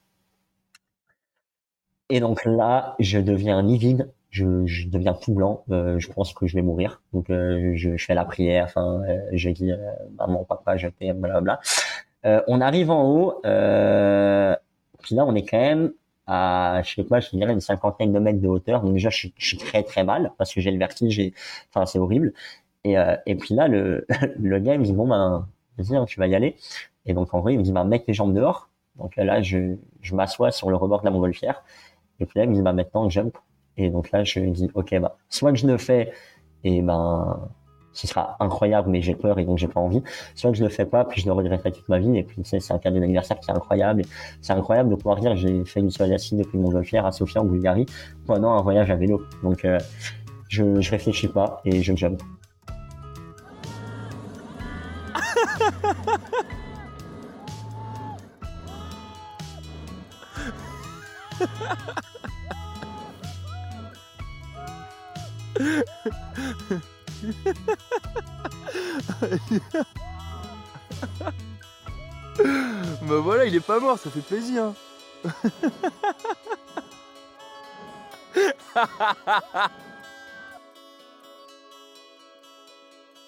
Et 2.07 2.21
donc 2.21 2.45
là, 2.45 2.95
je 2.99 3.19
deviens 3.19 3.61
livide, 3.61 4.13
je, 4.29 4.65
je 4.65 4.87
deviens 4.87 5.13
tout 5.13 5.33
blanc, 5.33 5.65
euh, 5.69 5.99
je 5.99 6.09
pense 6.09 6.31
que 6.33 6.47
je 6.47 6.55
vais 6.55 6.61
mourir. 6.61 7.01
Donc 7.11 7.29
euh, 7.29 7.73
je, 7.75 7.97
fais 7.97 8.13
la 8.13 8.23
prière, 8.23 8.63
enfin, 8.63 9.01
euh, 9.09 9.19
je 9.33 9.49
dis 9.49 9.73
maman, 10.17 10.45
papa, 10.45 10.77
je 10.77 10.87
t'aime, 10.87 11.19
blablabla. 11.19 11.59
On 12.47 12.61
arrive 12.61 12.91
en 12.91 13.03
haut, 13.03 13.41
puis 13.43 15.15
là 15.15 15.25
on 15.25 15.35
est 15.35 15.45
quand 15.45 15.59
même 15.59 15.91
à, 16.27 16.81
je 16.85 16.95
sais 16.95 17.03
pas, 17.03 17.19
je 17.19 17.29
dirais 17.31 17.51
une 17.51 17.59
cinquantaine 17.59 18.13
de 18.13 18.19
mètres 18.19 18.39
de 18.39 18.47
hauteur. 18.47 18.83
Donc 18.83 18.93
déjà, 18.93 19.09
je, 19.09 19.27
suis 19.37 19.57
très 19.57 19.83
très 19.83 20.05
mal 20.05 20.31
parce 20.37 20.53
que 20.53 20.61
j'ai 20.61 20.71
le 20.71 20.79
vertige, 20.79 21.21
enfin 21.69 21.85
c'est 21.85 21.99
horrible. 21.99 22.31
Et, 22.85 22.95
et 23.25 23.35
puis 23.35 23.53
là, 23.53 23.67
le, 23.67 24.07
le 24.39 24.59
gars 24.59 24.77
me 24.77 24.85
dit 24.85 24.93
bon 24.93 25.09
ben, 25.09 25.45
hein, 25.95 26.05
tu 26.05 26.19
vas 26.19 26.27
y 26.27 26.35
aller. 26.35 26.55
Et 27.05 27.13
donc, 27.13 27.33
en 27.33 27.41
vrai, 27.41 27.53
il 27.53 27.59
me 27.59 27.63
dit, 27.63 27.71
bah, 27.71 27.83
mets 27.83 27.99
tes 27.99 28.13
jambes 28.13 28.33
dehors. 28.33 28.69
Donc 28.97 29.15
là, 29.15 29.41
je, 29.41 29.75
je 30.01 30.15
m'assois 30.15 30.51
sur 30.51 30.69
le 30.69 30.75
rebord 30.75 31.01
de 31.01 31.05
la 31.05 31.11
montgolfière. 31.11 31.63
Et 32.19 32.25
puis 32.25 32.37
là, 32.39 32.45
il 32.45 32.49
me 32.49 32.55
dit, 32.55 32.61
bah, 32.61 32.73
maintenant, 32.73 33.09
jump. 33.09 33.37
Et 33.77 33.89
donc 33.89 34.11
là, 34.11 34.23
je 34.23 34.39
lui 34.39 34.51
dis, 34.51 34.69
OK, 34.73 34.97
bah, 34.99 35.17
soit 35.29 35.51
que 35.51 35.57
je 35.57 35.67
le 35.67 35.77
fais, 35.77 36.11
et 36.63 36.81
ben, 36.81 37.49
ce 37.93 38.07
sera 38.07 38.35
incroyable, 38.39 38.89
mais 38.89 39.01
j'ai 39.01 39.15
peur 39.15 39.39
et 39.39 39.45
donc 39.45 39.57
j'ai 39.57 39.67
pas 39.67 39.79
envie. 39.79 40.03
Soit 40.35 40.51
que 40.51 40.57
je 40.57 40.63
le 40.63 40.69
fais 40.69 40.85
pas, 40.85 41.05
puis 41.05 41.21
je 41.21 41.27
le 41.27 41.33
regretterai 41.33 41.71
toute 41.71 41.87
ma 41.89 41.99
vie. 41.99 42.17
Et 42.17 42.23
puis, 42.23 42.41
c'est 42.43 42.71
un 42.71 42.79
cadeau 42.79 42.99
d'anniversaire 42.99 43.39
qui 43.39 43.49
est 43.49 43.53
incroyable. 43.53 44.03
C'est 44.41 44.53
incroyable 44.53 44.89
de 44.89 44.95
pouvoir 44.95 45.19
dire, 45.19 45.35
j'ai 45.35 45.63
fait 45.65 45.79
une 45.79 45.91
soirée 45.91 46.11
depuis 46.11 46.57
mon 46.57 46.65
montgolfière 46.65 47.05
à 47.05 47.11
Sofia 47.11 47.41
en 47.41 47.45
Bulgarie 47.45 47.85
pendant 48.25 48.51
un 48.51 48.61
voyage 48.61 48.91
à 48.91 48.95
vélo. 48.95 49.21
Donc, 49.43 49.65
euh, 49.65 49.79
je, 50.49 50.81
je 50.81 50.91
réfléchis 50.91 51.27
pas 51.27 51.61
et 51.65 51.81
je 51.81 51.95
jump. 51.95 52.21
bah 73.01 73.19
voilà, 73.21 73.45
il 73.45 73.55
est 73.55 73.59
pas 73.59 73.79
mort, 73.79 73.97
ça 73.97 74.09
fait 74.09 74.21
plaisir. 74.21 74.73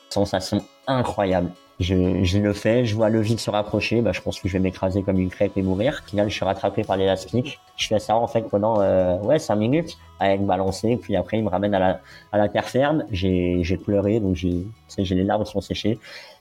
Sensation 0.09 0.65
incroyable. 0.87 1.51
Je, 1.81 2.37
le 2.37 2.53
fais, 2.53 2.85
je 2.85 2.95
vois 2.95 3.09
le 3.09 3.21
vide 3.21 3.39
se 3.39 3.49
rapprocher, 3.49 4.01
bah, 4.01 4.11
je 4.13 4.21
pense 4.21 4.39
que 4.39 4.47
je 4.47 4.53
vais 4.53 4.59
m'écraser 4.59 5.01
comme 5.01 5.19
une 5.19 5.29
crêpe 5.29 5.53
et 5.57 5.61
mourir. 5.61 6.01
Au 6.05 6.09
final, 6.09 6.29
je 6.29 6.35
suis 6.35 6.45
rattrapé 6.45 6.83
par 6.83 6.95
l'élastique. 6.95 7.59
Je 7.75 7.87
fais 7.87 7.99
ça 7.99 8.15
en 8.15 8.27
fait 8.27 8.43
pendant 8.43 8.81
euh, 8.81 9.17
ouais 9.19 9.39
5 9.39 9.55
minutes 9.55 9.97
à 10.19 10.33
être 10.33 10.45
balancé, 10.45 10.97
puis 10.97 11.15
après 11.15 11.39
il 11.39 11.43
me 11.43 11.49
ramène 11.49 11.73
à 11.73 11.79
la, 11.79 12.01
à 12.31 12.37
la 12.37 12.49
terre 12.49 12.69
ferme. 12.69 13.05
J'ai, 13.11 13.79
pleuré, 13.83 14.19
donc 14.19 14.35
j'ai 14.35 14.63
les 14.97 15.23
larmes 15.23 15.45
sont 15.45 15.61
séchées. 15.61 15.97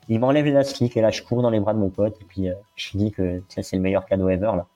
Il 0.09 0.21
m'enlève 0.21 0.45
l'élastique 0.45 0.97
et 0.97 1.01
là 1.01 1.11
je 1.11 1.23
cours 1.23 1.41
dans 1.41 1.51
les 1.51 1.61
bras 1.61 1.73
de 1.73 1.79
mon 1.79 1.89
pote 1.89 2.17
et 2.21 2.25
puis 2.25 2.49
euh, 2.49 2.55
je 2.77 2.99
dis 2.99 3.11
que 3.11 3.43
c'est 3.49 3.73
le 3.73 3.83
meilleur 3.83 4.05
cadeau 4.05 4.29
ever 4.29 4.53
là. 4.57 4.67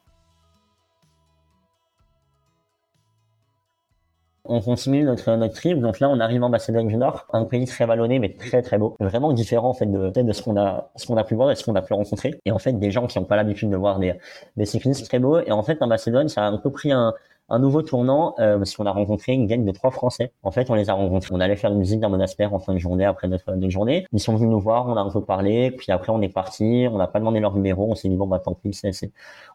On 4.46 4.60
continue 4.60 5.04
notre, 5.04 5.36
notre 5.36 5.54
trip, 5.54 5.80
donc 5.80 6.00
là 6.00 6.10
on 6.10 6.20
arrive 6.20 6.42
en 6.42 6.50
Macédoine 6.50 6.86
du 6.86 6.98
Nord, 6.98 7.26
un 7.32 7.44
pays 7.46 7.64
très 7.64 7.86
vallonné 7.86 8.18
mais 8.18 8.34
très 8.34 8.60
très 8.60 8.76
beau, 8.76 8.94
vraiment 9.00 9.32
différent 9.32 9.70
en 9.70 9.72
fait 9.72 9.86
de, 9.86 10.10
de 10.10 10.32
ce 10.34 10.42
qu'on 10.42 10.58
a 10.58 10.90
ce 10.96 11.06
qu'on 11.06 11.16
a 11.16 11.24
pu 11.24 11.34
voir 11.34 11.50
et 11.50 11.54
ce 11.54 11.64
qu'on 11.64 11.74
a 11.76 11.80
pu 11.80 11.94
rencontrer. 11.94 12.34
Et 12.44 12.50
en 12.52 12.58
fait 12.58 12.74
des 12.74 12.90
gens 12.90 13.06
qui 13.06 13.18
n'ont 13.18 13.24
pas 13.24 13.36
l'habitude 13.36 13.70
de 13.70 13.76
voir 13.76 13.98
des, 13.98 14.12
des 14.58 14.66
cyclistes 14.66 15.06
très 15.06 15.18
beaux. 15.18 15.38
Et 15.40 15.50
en 15.50 15.62
fait 15.62 15.80
en 15.80 15.86
Macédoine 15.86 16.28
ça 16.28 16.44
a 16.44 16.48
un 16.50 16.58
peu 16.58 16.70
pris 16.70 16.92
un, 16.92 17.14
un 17.48 17.58
nouveau 17.58 17.82
tournant 17.82 18.34
euh, 18.38 18.58
parce 18.58 18.76
qu'on 18.76 18.86
a 18.86 18.90
rencontré 18.90 19.32
une 19.32 19.46
gang 19.46 19.64
de 19.64 19.72
trois 19.72 19.90
Français. 19.90 20.32
En 20.42 20.50
fait, 20.50 20.70
on 20.70 20.74
les 20.74 20.88
a 20.88 20.94
rencontrés. 20.94 21.30
On 21.32 21.40
allait 21.40 21.56
faire 21.56 21.72
une 21.72 21.80
visite 21.80 22.00
d'un 22.00 22.08
monastère 22.08 22.54
en 22.54 22.58
fin 22.58 22.72
de 22.72 22.78
journée 22.78 23.04
après 23.04 23.28
notre, 23.28 23.52
notre 23.52 23.70
journée. 23.70 24.06
Ils 24.12 24.20
sont 24.20 24.34
venus 24.36 24.50
nous 24.50 24.60
voir, 24.60 24.86
on 24.88 24.96
a 24.96 25.00
un 25.00 25.10
peu 25.10 25.22
parlé, 25.22 25.70
puis 25.70 25.92
après 25.92 26.10
on 26.12 26.22
est 26.22 26.28
parti. 26.28 26.86
On 26.90 26.96
n'a 26.96 27.06
pas 27.06 27.18
demandé 27.18 27.40
leur 27.40 27.54
numéro. 27.54 27.90
On 27.90 27.94
s'est 27.94 28.08
dit 28.08 28.16
bon 28.16 28.26
bah 28.26 28.38
tant 28.38 28.54
pis. 28.54 28.78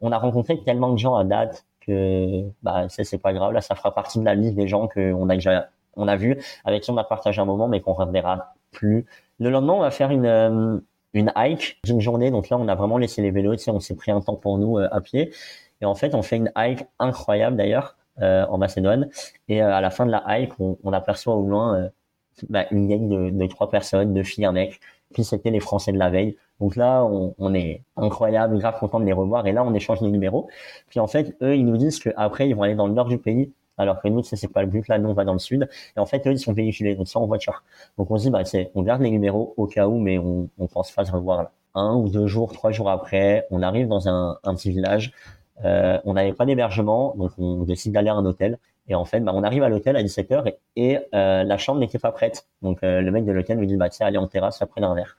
On 0.02 0.12
a 0.12 0.17
rencontré 0.17 0.62
tellement 0.63 0.91
de 0.91 0.97
gens 0.97 1.15
à 1.15 1.23
date 1.23 1.65
bah 2.63 2.89
ça 2.89 3.04
c'est 3.04 3.17
pas 3.17 3.34
grave. 3.34 3.54
Là 3.54 3.62
ça 3.62 3.75
fera 3.75 3.93
partie 3.93 4.19
de 4.19 4.25
la 4.25 4.36
liste 4.36 4.56
des 4.56 4.67
gens 4.67 4.88
qu'on 4.88 5.30
a 5.30 5.36
déjà 5.36 5.69
on 5.95 6.08
a 6.08 6.15
vu 6.15 6.38
avec 6.65 6.84
qui 6.84 6.91
on 6.91 6.97
a 6.97 7.04
partagé 7.04 7.41
un 7.41 7.45
moment 7.45 7.67
mais 7.67 7.82
qu'on 7.82 7.93
reverra 7.93 8.54
plus. 8.71 9.06
Le 9.39 9.49
lendemain 9.49 9.73
on 9.73 9.80
va 9.80 9.91
faire 9.91 10.12
une 10.12 10.25
euh, 10.25 10.78
une 11.13 11.32
hike 11.36 11.80
d'une 11.84 12.02
journée. 12.02 12.32
Donc 12.32 12.49
là 12.49 12.58
on 12.58 12.67
a 12.67 12.75
vraiment 12.75 12.97
laissé 12.97 13.21
les 13.21 13.32
vélos 13.32 13.56
on 13.69 13.80
s'est 13.80 13.95
pris 13.95 14.12
un 14.12 14.21
temps 14.21 14.36
pour 14.36 14.58
nous 14.58 14.78
euh, 14.78 14.88
à 14.91 15.02
pied. 15.02 15.32
Et 15.82 15.86
en 15.86 15.95
fait 15.95 16.15
on 16.15 16.21
fait 16.21 16.38
une 16.38 16.52
hike 16.56 16.86
incroyable 16.99 17.58
d'ailleurs 17.58 17.95
euh, 18.21 18.45
en 18.47 18.58
Macédoine. 18.58 19.10
Et 19.47 19.62
à 19.62 19.82
la 19.82 19.89
fin 19.89 20.06
de 20.06 20.12
la 20.12 20.23
hike 20.28 20.54
on, 20.60 20.78
on 20.84 20.93
aperçoit 20.93 21.36
au 21.36 21.45
loin 21.47 21.89
bah, 22.49 22.65
une 22.71 22.88
gang 22.88 23.10
de, 23.10 23.30
de 23.32 23.47
trois 23.47 23.69
personnes 23.69 24.13
deux 24.13 24.23
filles 24.23 24.45
un 24.45 24.52
mec 24.52 24.80
puis 25.13 25.24
c'était 25.24 25.52
les 25.52 25.60
Français 25.60 25.91
de 25.91 25.98
la 25.98 26.10
veille 26.10 26.38
donc 26.60 26.76
là, 26.76 27.04
on, 27.04 27.34
on, 27.38 27.54
est 27.54 27.84
incroyable, 27.95 28.58
grave 28.60 28.78
content 28.80 29.00
de 29.00 29.06
les 29.06 29.13
revoir. 29.13 29.48
Et 29.48 29.52
là, 29.52 29.63
on 29.63 29.74
échange 29.74 30.02
nos 30.02 30.10
numéros. 30.10 30.50
Puis 30.89 31.00
en 31.00 31.08
fait, 31.08 31.36
eux, 31.41 31.56
ils 31.56 31.65
nous 31.65 31.78
disent 31.78 32.00
qu'après, 32.00 32.50
ils 32.50 32.56
vont 32.56 32.63
aller 32.63 32.76
dans 32.76 32.88
le 32.88 32.93
nord 32.93 33.08
du 33.08 33.17
pays. 33.17 33.52
Alors 33.78 34.02
que 34.02 34.10
nous, 34.10 34.24
ça, 34.24 34.36
c'est 34.36 34.50
pas 34.50 34.62
le 34.62 34.67
but. 34.67 34.88
Là, 34.89 35.00
nous, 35.00 35.10
on 35.10 35.13
va 35.13 35.24
dans 35.24 35.34
le 35.34 35.39
sud. 35.39 35.69
Et 35.95 36.00
en 36.00 36.06
fait, 36.06 36.28
eux, 36.28 36.34
ils 36.34 36.39
sont 36.39 36.52
véhiculés. 36.52 36.95
Donc 36.95 37.08
ça, 37.08 37.19
en 37.19 37.26
voiture. 37.28 37.63
Donc 37.98 38.12
on 38.12 38.17
se 38.17 38.24
dit, 38.24 38.30
bah, 38.30 38.43
on 38.76 38.82
garde 38.84 39.02
les 39.02 39.10
numéros 39.10 39.54
au 39.56 39.67
cas 39.67 39.88
où, 39.88 40.00
mais 40.00 40.17
on, 40.17 40.50
on 40.58 40.67
pense 40.67 40.91
pas 40.91 41.06
se 41.06 41.12
revoir 41.12 41.43
là. 41.43 41.52
Un 41.76 41.95
ou 41.95 42.10
deux 42.10 42.28
jours, 42.28 42.52
trois 42.52 42.72
jours 42.72 42.89
après, 42.89 43.45
on 43.52 43.62
arrive 43.62 43.88
dans 43.88 44.10
un, 44.10 44.38
un 44.43 44.56
petit 44.56 44.72
village. 44.72 45.13
Euh, 45.63 46.00
on 46.04 46.13
n'avait 46.13 46.34
pas 46.34 46.45
d'hébergement, 46.45 47.13
donc 47.15 47.32
on 47.38 47.63
décide 47.63 47.93
d'aller 47.93 48.10
à 48.10 48.15
un 48.15 48.26
hôtel. 48.26 48.58
Et 48.89 48.95
en 48.95 49.06
fait, 49.06 49.19
bah, 49.19 49.32
on 49.36 49.43
arrive 49.43 49.63
à 49.63 49.69
l'hôtel 49.69 49.95
à 49.95 50.04
17h 50.04 50.52
et, 50.75 50.99
euh, 51.13 51.43
la 51.43 51.58
chambre 51.58 51.80
n'était 51.80 51.99
pas 51.99 52.12
prête. 52.12 52.47
Donc 52.62 52.84
euh, 52.84 53.02
le 53.02 53.12
mec 53.12 53.23
de 53.23 53.32
l'hôtel 53.32 53.60
nous 53.60 53.65
dit, 53.65 53.78
bah, 53.78 53.89
tiens, 53.89 54.08
allez 54.08 54.17
en 54.17 54.28
terrasse, 54.28 54.62
après 54.62 54.82
un 54.82 54.93
verre 54.95 55.15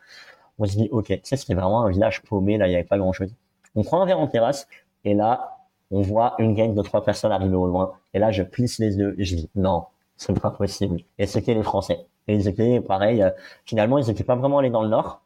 on 0.61 0.67
se 0.67 0.77
dit, 0.77 0.89
ok, 0.93 1.19
ça 1.23 1.37
c'était 1.37 1.55
vraiment 1.55 1.85
un 1.85 1.91
village 1.91 2.23
paumé, 2.23 2.59
là, 2.59 2.67
il 2.67 2.71
n'y 2.71 2.77
avait 2.77 2.85
pas 2.85 2.99
grand 2.99 3.13
chose. 3.13 3.35
On 3.75 3.83
prend 3.83 4.03
un 4.03 4.07
verre 4.07 4.21
en 4.21 4.27
terrasse, 4.27 4.69
et 5.05 5.15
là, 5.15 5.57
on 5.91 6.03
voit 6.03 6.35
une 6.39 6.55
gang 6.55 6.75
de 6.75 6.83
trois 6.83 7.03
personnes 7.03 7.33
arriver 7.33 7.57
au 7.57 7.67
loin, 7.67 7.93
et 8.13 8.19
là, 8.19 8.31
je 8.31 8.43
plisse 8.43 8.79
les 8.79 8.97
yeux, 8.97 9.17
je 9.19 9.37
dis, 9.37 9.51
non, 9.55 9.85
c'est 10.19 10.39
pas 10.39 10.51
possible. 10.51 11.01
Et 11.19 11.27
c'était 11.27 11.55
les 11.55 11.63
Français. 11.63 12.07
Et 12.29 12.35
ils 12.35 12.47
étaient, 12.47 12.81
pareil, 12.81 13.23
euh, 13.23 13.31
finalement, 13.65 13.97
ils 13.99 14.07
n'étaient 14.07 14.23
pas 14.23 14.37
vraiment 14.37 14.59
allés 14.59 14.71
dans 14.71 14.83
le 14.83 14.89
nord, 14.89 15.23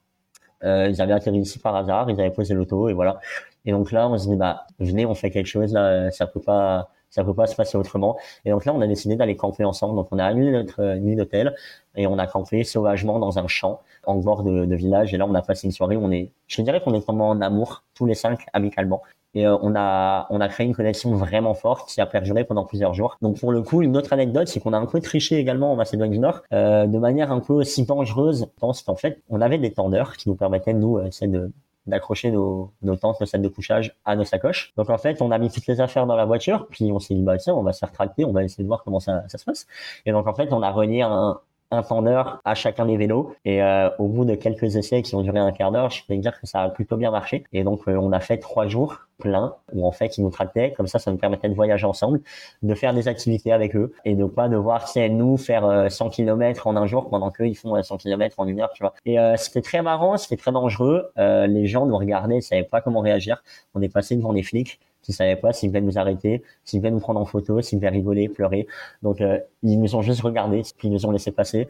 ils 0.63 1.03
avaient 1.03 1.13
atterri 1.13 1.41
ici 1.41 1.59
par 1.59 1.77
hasard, 1.77 2.09
ils 2.09 2.19
avaient 2.19 2.31
posé 2.31 2.55
l'auto, 2.55 2.89
et 2.89 2.95
voilà. 2.95 3.21
Et 3.67 3.73
donc 3.73 3.93
là, 3.93 4.09
on 4.09 4.17
se 4.17 4.29
dit, 4.29 4.37
bah, 4.37 4.67
venez, 4.79 5.05
on 5.05 5.15
fait 5.15 5.31
quelque 5.31 5.47
chose, 5.47 5.75
là, 5.75 6.11
ça 6.11 6.27
peut 6.27 6.41
pas, 6.41 6.91
ça 7.15 7.23
peut 7.23 7.35
pas 7.35 7.47
se 7.47 7.55
passer 7.55 7.79
autrement. 7.79 8.17
Et 8.45 8.51
donc 8.51 8.65
là, 8.65 8.75
on 8.75 8.81
a 8.81 8.87
décidé 8.87 9.15
d'aller 9.15 9.37
camper 9.37 9.65
ensemble. 9.65 9.95
Donc 9.95 10.09
on 10.11 10.19
a 10.19 10.25
annulé 10.25 10.51
notre 10.51 10.83
euh, 10.83 10.97
nuit 10.97 11.15
d'hôtel 11.15 11.55
et 11.95 12.07
on 12.09 12.19
a 12.19 12.27
campé 12.27 12.65
sauvagement 12.65 13.21
dans 13.21 13.39
un 13.39 13.47
champ 13.47 13.81
en 14.05 14.17
bord 14.17 14.43
de, 14.43 14.65
de, 14.65 14.75
village. 14.75 15.15
Et 15.15 15.17
là, 15.17 15.27
on 15.29 15.35
a 15.35 15.43
passé 15.43 15.67
une 15.69 15.73
soirée. 15.73 15.97
On 15.97 16.11
est, 16.11 16.33
je 16.49 16.61
dirais 16.63 16.81
qu'on 16.81 16.93
est 16.95 16.99
vraiment 16.99 17.29
en 17.29 17.41
amour 17.41 17.85
tous 17.95 18.07
les 18.07 18.15
cinq 18.15 18.47
amicalement. 18.53 19.03
Et 19.35 19.47
euh, 19.47 19.57
on 19.63 19.75
a 19.77 20.27
on 20.31 20.41
a 20.41 20.49
créé 20.49 20.67
une 20.67 20.75
connexion 20.75 21.15
vraiment 21.15 21.55
forte 21.55 21.89
qui 21.89 22.01
a 22.01 22.07
perduré 22.07 22.45
pendant 22.45 22.65
plusieurs 22.65 22.95
jours. 22.95 23.17
Donc 23.23 23.39
pour 23.39 23.53
le 23.53 23.63
coup, 23.63 23.83
une 23.83 23.97
autre 23.97 24.13
anecdote, 24.13 24.49
c'est 24.49 24.61
qu'on 24.61 24.73
a 24.73 24.79
un 24.79 24.87
peu 24.87 25.01
triché 25.01 25.37
également 25.39 25.73
en 25.73 25.77
Macédoine 25.77 26.11
du 26.11 26.19
Nord 26.19 26.43
euh, 26.53 26.87
de 26.87 26.99
manière 26.99 27.33
un 27.33 27.41
peu 27.41 27.53
aussi 27.53 27.85
dangereuse. 27.85 28.41
Je 28.41 28.61
pense 28.61 28.83
qu'en 28.83 28.97
fait, 28.97 29.23
on 29.29 29.41
avait 29.41 29.59
des 29.59 29.73
tendeurs 29.73 30.17
qui 30.17 30.29
nous 30.29 30.37
permettaient 30.37 30.75
nous 30.75 30.99
euh, 30.99 31.11
de 31.23 31.53
d'accrocher 31.87 32.31
nos, 32.31 32.73
nos 32.83 32.97
tentes, 32.97 33.21
nos 33.21 33.27
sacs 33.27 33.43
de 33.43 33.49
couchage 33.49 33.95
à 34.05 34.17
nos 34.17 34.25
sacoches. 34.25 34.73
Donc 34.77 34.91
en 34.91 34.99
fait, 34.99 35.21
on 35.21 35.31
a 35.31 35.39
mis 35.39 35.51
toutes 35.51 35.67
les 35.67 35.81
affaires 35.81 36.07
dans 36.07 36.17
la 36.17 36.25
voiture, 36.25 36.67
puis 36.71 36.91
on 36.93 36.99
s'est 36.99 37.15
dit 37.15 37.23
bah 37.23 37.37
tiens, 37.39 37.55
on 37.55 37.63
va 37.63 37.73
se 37.73 37.81
faire 37.81 37.93
tracter, 37.93 38.25
on 38.25 38.33
va 38.33 38.43
essayer 38.45 38.65
de 38.65 38.69
voir 38.69 38.83
comment 38.85 39.01
ça, 39.01 39.25
ça 39.29 39.39
se 39.39 39.45
passe. 39.45 39.67
Et 40.07 40.13
donc 40.13 40.27
en 40.27 40.35
fait, 40.35 40.53
on 40.53 40.63
a 40.63 40.71
relié 40.71 41.03
un, 41.03 41.41
un 41.75 41.83
tendeur 41.83 42.41
à 42.45 42.55
chacun 42.55 42.87
des 42.87 42.97
vélos. 42.97 43.35
Et 43.45 43.63
euh, 43.63 43.91
au 43.99 44.07
bout 44.09 44.25
de 44.25 44.35
quelques 44.35 44.77
essais 44.77 45.03
qui 45.03 45.15
ont 45.15 45.23
duré 45.23 45.39
un 45.39 45.53
quart 45.53 45.73
d'heure, 45.73 45.91
je 45.91 46.03
peux 46.07 46.17
dire 46.17 46.39
que 46.41 46.47
ça 46.47 46.63
a 46.63 46.69
plutôt 46.69 46.97
bien 46.97 47.11
marché. 47.11 47.45
Et 47.53 47.65
donc 47.65 47.83
euh, 47.89 47.97
on 47.97 48.13
a 48.13 48.21
fait 48.21 48.39
trois 48.39 48.67
jours 48.67 49.01
pleins 49.19 49.55
où 49.73 49.87
en 49.87 49.93
fait 49.93 50.19
ils 50.19 50.23
nous 50.23 50.31
tractaient. 50.31 50.73
Comme 50.73 50.87
ça, 50.87 50.99
ça 50.99 51.11
nous 51.11 51.19
permettait 51.19 51.49
de 51.49 51.55
voyager 51.55 51.87
ensemble, 51.87 52.21
de 52.63 52.75
faire 52.75 52.95
des 52.95 53.09
activités 53.09 53.53
avec 53.53 53.77
eux 53.77 53.93
et 54.05 54.15
de 54.15 54.25
pas 54.25 54.49
devoir, 54.49 54.91
tu 54.91 55.11
nous 55.11 55.37
faire 55.37 55.91
100 55.91 56.07
euh, 56.07 56.09
km 56.11 56.67
en 56.67 56.77
un 56.77 56.87
jour 56.87 57.09
pendant 57.09 57.31
qu'eux 57.31 57.47
ils 57.47 57.55
font 57.55 57.81
100 57.81 57.99
km 57.99 58.41
en 58.41 58.47
une 58.47 58.61
heure, 58.61 58.73
tu 58.75 58.83
vois. 58.83 58.95
Et 59.05 59.17
c'était 59.37 59.63
très 59.63 59.83
marrant, 59.83 60.17
c'était 60.17 60.37
très 60.37 60.53
dangereux. 60.53 61.11
les 61.17 61.67
gens 61.67 61.87
nous 61.87 61.97
regardaient, 61.97 62.39
ils 62.39 62.43
savaient 62.43 62.63
pas 62.65 62.81
comment 62.81 63.01
réagir. 63.01 63.43
On 63.75 63.83
est 63.83 63.93
passé 63.93 64.17
devant 64.17 64.33
des 64.33 64.43
flics 64.43 64.81
qui 65.05 65.13
savaient 65.13 65.37
pas 65.37 65.53
s'ils 65.53 65.71
devaient 65.71 65.85
nous 65.85 65.99
arrêter, 65.99 66.43
s'ils 66.65 66.81
devaient 66.81 66.91
nous 66.91 67.01
prendre 67.01 67.21
en 67.21 67.27
photo, 67.27 67.61
s'ils 67.61 67.79
devaient 67.79 67.91
rigoler, 67.91 68.29
pleurer. 68.29 68.67
Donc 69.03 69.21
euh, 69.21 69.39
ils 69.63 69.79
nous 69.79 69.95
ont 69.95 70.03
juste 70.03 70.23
regardé, 70.23 70.63
puis 70.77 70.89
ils 70.89 70.93
nous 70.93 71.07
ont 71.07 71.11
laissé 71.11 71.31
passer. 71.31 71.69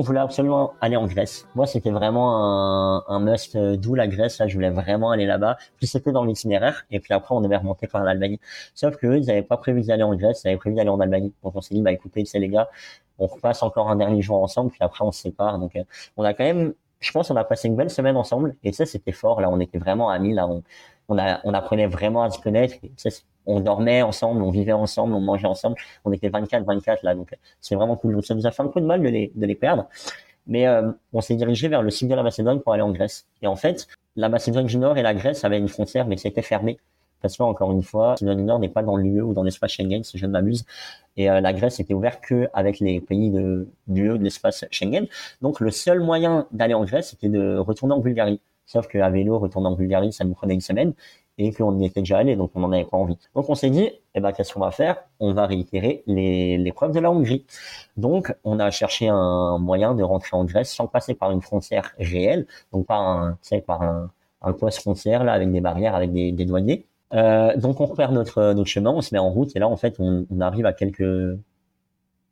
On 0.00 0.02
voulait 0.02 0.20
absolument 0.20 0.74
aller 0.80 0.94
en 0.94 1.08
Grèce. 1.08 1.48
Moi, 1.56 1.66
c'était 1.66 1.90
vraiment 1.90 2.28
un, 2.36 3.04
un 3.08 3.18
must, 3.18 3.56
euh, 3.56 3.76
d'où 3.76 3.96
la 3.96 4.06
Grèce. 4.06 4.38
Là, 4.38 4.46
je 4.46 4.54
voulais 4.54 4.70
vraiment 4.70 5.10
aller 5.10 5.26
là-bas. 5.26 5.56
Puis 5.76 5.88
c'était 5.88 6.12
dans 6.12 6.24
l'itinéraire. 6.24 6.84
Et 6.92 7.00
puis 7.00 7.12
après, 7.12 7.34
on 7.34 7.40
devait 7.40 7.56
remonter 7.56 7.88
par 7.88 8.04
l'Allemagne. 8.04 8.38
Sauf 8.76 8.96
que 8.96 9.08
eux, 9.08 9.18
ils 9.18 9.26
n'avaient 9.26 9.42
pas 9.42 9.56
prévu 9.56 9.82
d'aller 9.82 10.04
en 10.04 10.14
Grèce. 10.14 10.42
Ils 10.44 10.48
avaient 10.48 10.56
prévu 10.56 10.76
d'aller 10.76 10.88
en 10.88 11.00
Allemagne. 11.00 11.32
Donc 11.42 11.56
on 11.56 11.60
s'est 11.60 11.74
dit, 11.74 11.82
bah 11.82 11.90
écoutez, 11.90 12.24
c'est 12.26 12.38
les 12.38 12.48
gars, 12.48 12.68
on 13.18 13.26
repasse 13.26 13.64
encore 13.64 13.90
un 13.90 13.96
dernier 13.96 14.22
jour 14.22 14.40
ensemble. 14.40 14.70
Puis 14.70 14.78
après, 14.82 15.04
on 15.04 15.10
se 15.10 15.20
sépare. 15.20 15.58
Donc 15.58 15.74
euh, 15.74 15.82
on 16.16 16.22
a 16.22 16.32
quand 16.32 16.44
même 16.44 16.74
je 17.00 17.12
pense 17.12 17.28
qu'on 17.28 17.36
a 17.36 17.44
passé 17.44 17.68
une 17.68 17.76
belle 17.76 17.90
semaine 17.90 18.16
ensemble. 18.16 18.56
Et 18.64 18.72
ça 18.72 18.86
c'était 18.86 19.12
fort. 19.12 19.40
Là 19.40 19.50
on 19.50 19.60
était 19.60 19.78
vraiment 19.78 20.10
amis. 20.10 20.34
Là 20.34 20.48
on, 20.48 20.62
on 21.08 21.54
apprenait 21.54 21.86
vraiment 21.86 22.22
à 22.22 22.30
se 22.30 22.40
connaître. 22.40 22.76
On 23.46 23.60
dormait 23.60 24.02
ensemble 24.02 24.42
on 24.42 24.50
vivait 24.50 24.72
ensemble 24.72 25.14
on 25.14 25.20
mangeait 25.20 25.46
ensemble. 25.46 25.76
On 26.04 26.12
était 26.12 26.28
24 26.28 26.64
24 26.64 27.02
là. 27.02 27.14
Donc 27.14 27.34
c'est 27.60 27.74
vraiment 27.74 27.96
cool. 27.96 28.14
Donc 28.14 28.24
ça 28.24 28.34
nous 28.34 28.46
a 28.46 28.50
fait 28.50 28.62
un 28.62 28.68
peu 28.68 28.80
de 28.80 28.86
mal 28.86 29.02
de 29.02 29.08
les 29.08 29.32
de 29.34 29.46
les 29.46 29.54
perdre. 29.54 29.88
Mais 30.46 30.66
euh, 30.66 30.90
on 31.12 31.20
s'est 31.20 31.36
dirigé 31.36 31.68
vers 31.68 31.82
le 31.82 31.90
sud 31.90 32.08
de 32.08 32.14
la 32.14 32.22
Macédoine 32.22 32.60
pour 32.60 32.72
aller 32.72 32.82
en 32.82 32.90
Grèce. 32.92 33.26
Et 33.42 33.46
en 33.46 33.56
fait 33.56 33.86
la 34.16 34.28
Macédoine 34.28 34.66
du 34.66 34.78
Nord 34.78 34.98
et 34.98 35.02
la 35.02 35.14
Grèce 35.14 35.44
avaient 35.44 35.58
une 35.58 35.68
frontière 35.68 36.06
mais 36.06 36.16
c'était 36.16 36.42
fermé 36.42 36.78
parce 37.20 37.36
que 37.36 37.42
encore 37.42 37.72
une 37.72 37.82
fois, 37.82 38.10
Macédoine 38.10 38.38
du 38.38 38.44
Nord 38.44 38.58
n'est 38.58 38.68
pas 38.68 38.82
dans 38.82 38.96
l'UE 38.96 39.22
ou 39.22 39.34
dans 39.34 39.42
l'espace 39.42 39.72
Schengen, 39.72 40.02
si 40.04 40.18
je 40.18 40.26
ne 40.26 40.32
m'abuse. 40.32 40.64
Et 41.16 41.30
euh, 41.30 41.40
la 41.40 41.52
Grèce 41.52 41.80
était 41.80 41.94
ouverte 41.94 42.20
que 42.22 42.48
avec 42.52 42.80
les 42.80 43.00
pays 43.00 43.30
de 43.30 43.68
l'UE 43.88 44.18
de 44.18 44.24
l'espace 44.24 44.64
Schengen. 44.70 45.06
Donc 45.42 45.60
le 45.60 45.70
seul 45.70 46.00
moyen 46.00 46.46
d'aller 46.52 46.74
en 46.74 46.84
Grèce, 46.84 47.10
c'était 47.10 47.28
de 47.28 47.58
retourner 47.58 47.94
en 47.94 48.00
Bulgarie. 48.00 48.40
Sauf 48.66 48.86
qu'à 48.86 49.08
vélo, 49.10 49.38
retourner 49.38 49.68
en 49.68 49.74
Bulgarie, 49.74 50.12
ça 50.12 50.24
nous 50.24 50.34
prenait 50.34 50.54
une 50.54 50.60
semaine 50.60 50.92
et 51.38 51.52
qu'on 51.52 51.78
y 51.78 51.86
était 51.86 52.00
déjà 52.00 52.18
allé, 52.18 52.36
donc 52.36 52.50
on 52.54 52.60
n'en 52.60 52.72
avait 52.72 52.84
pas 52.84 52.96
envie. 52.96 53.16
Donc 53.34 53.48
on 53.48 53.54
s'est 53.54 53.70
dit, 53.70 53.88
eh 54.14 54.20
ben 54.20 54.32
qu'est-ce 54.32 54.52
qu'on 54.52 54.60
va 54.60 54.72
faire? 54.72 54.96
On 55.20 55.32
va 55.32 55.46
réitérer 55.46 56.02
les 56.06 56.58
l'épreuve 56.58 56.92
de 56.92 57.00
la 57.00 57.10
Hongrie. 57.10 57.46
Donc 57.96 58.34
on 58.44 58.58
a 58.58 58.70
cherché 58.70 59.08
un 59.08 59.58
moyen 59.58 59.94
de 59.94 60.02
rentrer 60.02 60.36
en 60.36 60.44
Grèce 60.44 60.72
sans 60.74 60.88
passer 60.88 61.14
par 61.14 61.30
une 61.30 61.40
frontière 61.40 61.94
réelle, 61.98 62.46
donc 62.72 62.86
par 62.86 63.00
un, 63.00 63.38
par 63.66 63.82
un, 63.82 64.10
un 64.42 64.52
poste 64.52 64.80
frontière 64.80 65.24
là 65.24 65.32
avec 65.32 65.50
des 65.52 65.60
barrières, 65.60 65.94
avec 65.94 66.12
des 66.12 66.44
douaniers 66.44 66.84
Euh, 67.14 67.56
donc 67.56 67.80
on 67.80 67.86
repère 67.86 68.12
notre, 68.12 68.52
notre 68.52 68.68
chemin, 68.68 68.90
on 68.90 69.00
se 69.00 69.14
met 69.14 69.18
en 69.18 69.30
route 69.30 69.54
et 69.56 69.58
là 69.58 69.68
en 69.68 69.76
fait 69.76 69.96
on, 69.98 70.26
arrive 70.40 70.66
à 70.66 70.72
quelques 70.72 71.38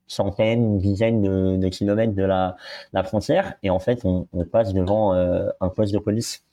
centaines, 0.07 0.79
dizaines 0.79 1.23
de, 1.23 1.57
de 1.57 1.69
kilomètres 1.69 2.15
de 2.15 2.23
la, 2.23 2.57
frontière 3.05 3.55
et 3.63 3.71
en 3.71 3.79
fait 3.79 4.05
on, 4.05 4.29
on 4.33 4.45
passe 4.45 4.75
devant 4.75 5.15
euh, 5.15 5.49
un 5.61 5.69
poste 5.69 5.95
de 5.95 5.99
police. 5.99 6.45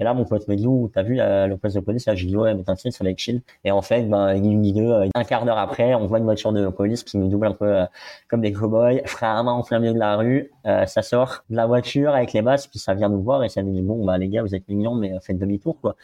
Et 0.00 0.04
là, 0.04 0.12
mon 0.12 0.24
pote 0.24 0.48
me 0.48 0.56
dit, 0.56 0.66
t'as 0.92 1.02
vu 1.02 1.20
euh, 1.20 1.46
le 1.46 1.56
poste 1.56 1.76
de 1.76 1.80
police? 1.80 2.06
Là, 2.06 2.14
je 2.14 2.26
dis, 2.26 2.36
ouais, 2.36 2.54
mais 2.54 2.64
t'inquiète, 2.64 2.92
ça 2.92 3.04
va 3.04 3.10
être 3.10 3.18
chill. 3.18 3.42
Et 3.62 3.70
en 3.70 3.82
fait, 3.82 4.02
ben, 4.02 4.34
une 4.34 4.58
minute, 4.58 4.88
euh, 4.90 5.08
un 5.14 5.24
quart 5.24 5.44
d'heure 5.44 5.58
après, 5.58 5.94
on 5.94 6.06
voit 6.06 6.18
une 6.18 6.24
voiture 6.24 6.52
de 6.52 6.68
police 6.68 7.04
qui 7.04 7.16
nous 7.16 7.28
double 7.28 7.46
un 7.46 7.52
peu 7.52 7.66
euh, 7.66 7.84
comme 8.28 8.40
des 8.40 8.52
cowboys, 8.52 9.02
frère 9.06 9.46
en 9.46 9.62
plein 9.62 9.78
milieu 9.78 9.94
de 9.94 9.98
la 9.98 10.16
rue. 10.16 10.50
ça 10.64 11.02
sort 11.02 11.44
de 11.48 11.56
la 11.56 11.66
voiture 11.66 12.14
avec 12.14 12.32
les 12.32 12.42
masques, 12.42 12.70
puis 12.70 12.78
ça 12.78 12.94
vient 12.94 13.08
nous 13.08 13.22
voir 13.22 13.44
et 13.44 13.48
ça 13.48 13.62
nous 13.62 13.72
dit, 13.72 13.82
bon, 13.82 14.04
bah 14.04 14.18
les 14.18 14.28
gars, 14.28 14.42
vous 14.42 14.54
êtes 14.54 14.68
mignons, 14.68 14.94
mais 14.94 15.12
faites 15.22 15.38
demi-tour, 15.38 15.76
quoi. 15.80 15.96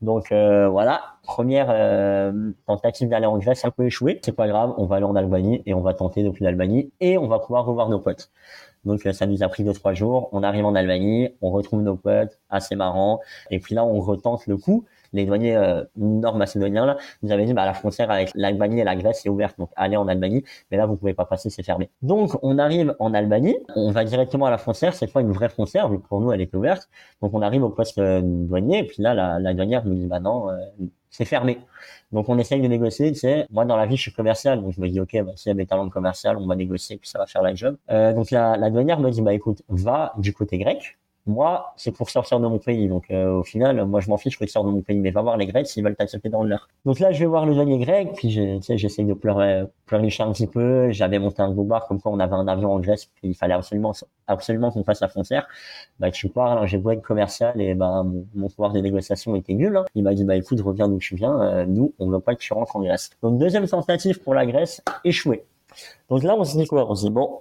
Donc 0.00 0.30
voilà, 0.30 1.00
première 1.22 1.68
tentative 2.66 3.08
d'aller 3.08 3.26
en 3.26 3.38
Grèce 3.38 3.64
un 3.64 3.70
peu 3.70 3.86
échouée. 3.86 4.20
C'est 4.24 4.36
pas 4.36 4.48
grave, 4.48 4.74
on 4.78 4.86
va 4.86 4.96
aller 4.96 5.04
en 5.04 5.14
Albanie 5.14 5.62
et 5.66 5.74
on 5.74 5.80
va 5.80 5.94
tenter 5.94 6.22
depuis 6.22 6.44
l'Albanie 6.44 6.90
et 7.00 7.18
on 7.18 7.28
va 7.28 7.38
pouvoir 7.38 7.64
revoir 7.64 7.88
nos 7.88 8.00
potes. 8.00 8.30
Donc 8.84 9.08
ça 9.12 9.26
nous 9.26 9.42
a 9.42 9.48
pris 9.48 9.64
deux 9.64 9.72
trois 9.72 9.94
jours. 9.94 10.28
On 10.32 10.42
arrive 10.42 10.64
en 10.64 10.74
Albanie, 10.74 11.28
on 11.40 11.50
retrouve 11.50 11.82
nos 11.82 11.96
potes, 11.96 12.38
assez 12.50 12.74
marrant. 12.74 13.20
Et 13.50 13.58
puis 13.60 13.74
là, 13.74 13.84
on 13.84 14.00
retente 14.00 14.46
le 14.46 14.56
coup. 14.56 14.84
Les 15.12 15.26
douaniers 15.26 15.56
euh, 15.56 15.84
nord-macédoniens 15.96 16.86
là 16.86 16.96
nous 17.22 17.32
avaient 17.32 17.44
dit 17.44 17.52
bah 17.52 17.64
la 17.64 17.74
frontière 17.74 18.10
avec 18.10 18.30
l'Albanie 18.34 18.80
et 18.80 18.84
la 18.84 18.96
Grèce 18.96 19.24
est 19.26 19.28
ouverte, 19.28 19.58
donc 19.58 19.70
allez 19.76 19.96
en 19.96 20.08
Albanie. 20.08 20.44
Mais 20.70 20.76
là, 20.76 20.86
vous 20.86 20.96
pouvez 20.96 21.14
pas 21.14 21.24
passer, 21.24 21.50
c'est 21.50 21.62
fermé. 21.62 21.90
Donc 22.02 22.32
on 22.42 22.58
arrive 22.58 22.94
en 22.98 23.14
Albanie, 23.14 23.56
on 23.76 23.90
va 23.90 24.04
directement 24.04 24.46
à 24.46 24.50
la 24.50 24.58
frontière. 24.58 24.94
Cette 24.94 25.10
fois, 25.10 25.22
une 25.22 25.32
vraie 25.32 25.48
frontière, 25.48 25.88
vu 25.88 25.98
que 26.00 26.06
pour 26.06 26.20
nous, 26.20 26.32
elle 26.32 26.40
est 26.40 26.54
ouverte. 26.54 26.88
Donc 27.20 27.34
on 27.34 27.42
arrive 27.42 27.62
au 27.62 27.70
poste 27.70 27.98
euh, 27.98 28.20
douanier. 28.22 28.78
Et 28.78 28.84
puis 28.84 29.02
là, 29.02 29.14
la, 29.14 29.38
la 29.38 29.54
douanière 29.54 29.84
nous 29.84 29.94
dit 29.94 30.06
bah 30.06 30.20
non, 30.20 30.50
euh, 30.50 30.56
c'est 31.10 31.24
fermé. 31.26 31.58
Donc 32.10 32.28
on 32.28 32.38
essaye 32.38 32.60
de 32.60 32.68
négocier, 32.68 33.12
tu. 33.12 33.26
Moi 33.50 33.64
dans 33.64 33.76
la 33.76 33.86
vie 33.86 33.96
je 33.96 34.02
suis 34.02 34.12
commercial, 34.12 34.60
donc 34.60 34.72
je 34.72 34.80
me 34.80 34.88
dis 34.88 35.00
ok, 35.00 35.22
bah, 35.24 35.32
s'il 35.36 35.50
y 35.50 35.52
a 35.52 35.54
des 35.54 35.66
talents 35.66 35.88
commercial, 35.88 36.36
on 36.38 36.46
va 36.46 36.56
négocier, 36.56 36.96
puis 36.96 37.08
ça 37.08 37.18
va 37.18 37.26
faire 37.26 37.42
la 37.42 37.54
job. 37.54 37.76
Euh, 37.90 38.12
donc 38.12 38.30
la, 38.30 38.56
la 38.56 38.70
douanière 38.70 38.98
me 39.00 39.10
dit 39.10 39.22
bah 39.22 39.34
écoute, 39.34 39.62
va 39.68 40.12
du 40.18 40.32
côté 40.32 40.58
grec, 40.58 40.98
moi, 41.26 41.72
c'est 41.76 41.92
pour 41.92 42.10
sortir 42.10 42.40
de 42.40 42.46
mon 42.46 42.58
pays. 42.58 42.88
Donc, 42.88 43.10
euh, 43.10 43.32
au 43.32 43.44
final, 43.44 43.84
moi, 43.86 44.00
je 44.00 44.10
m'en 44.10 44.16
fiche 44.16 44.38
que 44.38 44.44
tu 44.44 44.50
sors 44.50 44.64
de 44.64 44.70
mon 44.70 44.80
pays. 44.80 44.98
Mais 44.98 45.10
va 45.10 45.22
voir 45.22 45.36
les 45.36 45.46
Grecs 45.46 45.66
s'ils 45.68 45.84
veulent 45.84 45.94
t'accepter 45.94 46.28
dans 46.28 46.42
leur. 46.42 46.68
Donc 46.84 46.98
là, 46.98 47.12
je 47.12 47.20
vais 47.20 47.26
voir 47.26 47.46
le 47.46 47.54
douanier 47.54 47.78
grec. 47.78 48.12
Puis, 48.16 48.30
j'essaye 48.30 49.04
de 49.04 49.14
pleurer, 49.14 49.64
pleurnicher 49.86 50.24
un 50.24 50.32
petit 50.32 50.48
peu. 50.48 50.90
J'avais 50.90 51.20
monté 51.20 51.40
un 51.40 51.52
gros 51.52 51.64
bar 51.64 51.86
comme 51.86 52.00
quoi 52.00 52.10
on 52.10 52.18
avait 52.18 52.34
un 52.34 52.48
avion 52.48 52.72
en 52.72 52.80
Grèce. 52.80 53.06
Puis, 53.06 53.28
il 53.28 53.34
fallait 53.34 53.54
absolument, 53.54 53.92
absolument 54.26 54.72
qu'on 54.72 54.82
fasse 54.82 55.00
la 55.00 55.08
frontière. 55.08 55.46
Bah, 56.00 56.10
tu 56.10 56.28
parles, 56.28 56.58
hein, 56.58 56.66
j'ai 56.66 56.78
beau 56.78 56.90
être 56.90 57.02
commercial 57.02 57.60
et 57.60 57.74
bah, 57.74 58.04
mon, 58.34 58.48
pouvoir 58.48 58.72
de 58.72 58.80
négociation 58.80 59.36
était 59.36 59.54
nul. 59.54 59.76
Hein. 59.76 59.84
Il 59.94 60.02
m'a 60.02 60.14
dit, 60.14 60.24
bah, 60.24 60.36
écoute, 60.36 60.60
reviens 60.60 60.88
d'où 60.88 60.98
tu 60.98 61.14
viens. 61.14 61.40
Euh, 61.40 61.66
nous, 61.66 61.94
on 62.00 62.08
veut 62.08 62.20
pas 62.20 62.34
que 62.34 62.40
tu 62.40 62.52
rentres 62.52 62.74
en 62.74 62.82
Grèce. 62.82 63.10
Donc, 63.22 63.38
deuxième 63.38 63.68
tentative 63.68 64.20
pour 64.20 64.34
la 64.34 64.44
Grèce, 64.44 64.82
échouée. 65.04 65.44
Donc 66.10 66.24
là, 66.24 66.34
on 66.36 66.44
se 66.44 66.56
dit 66.56 66.66
quoi? 66.66 66.90
On 66.90 66.94
se 66.94 67.06
dit, 67.06 67.10
bon, 67.10 67.40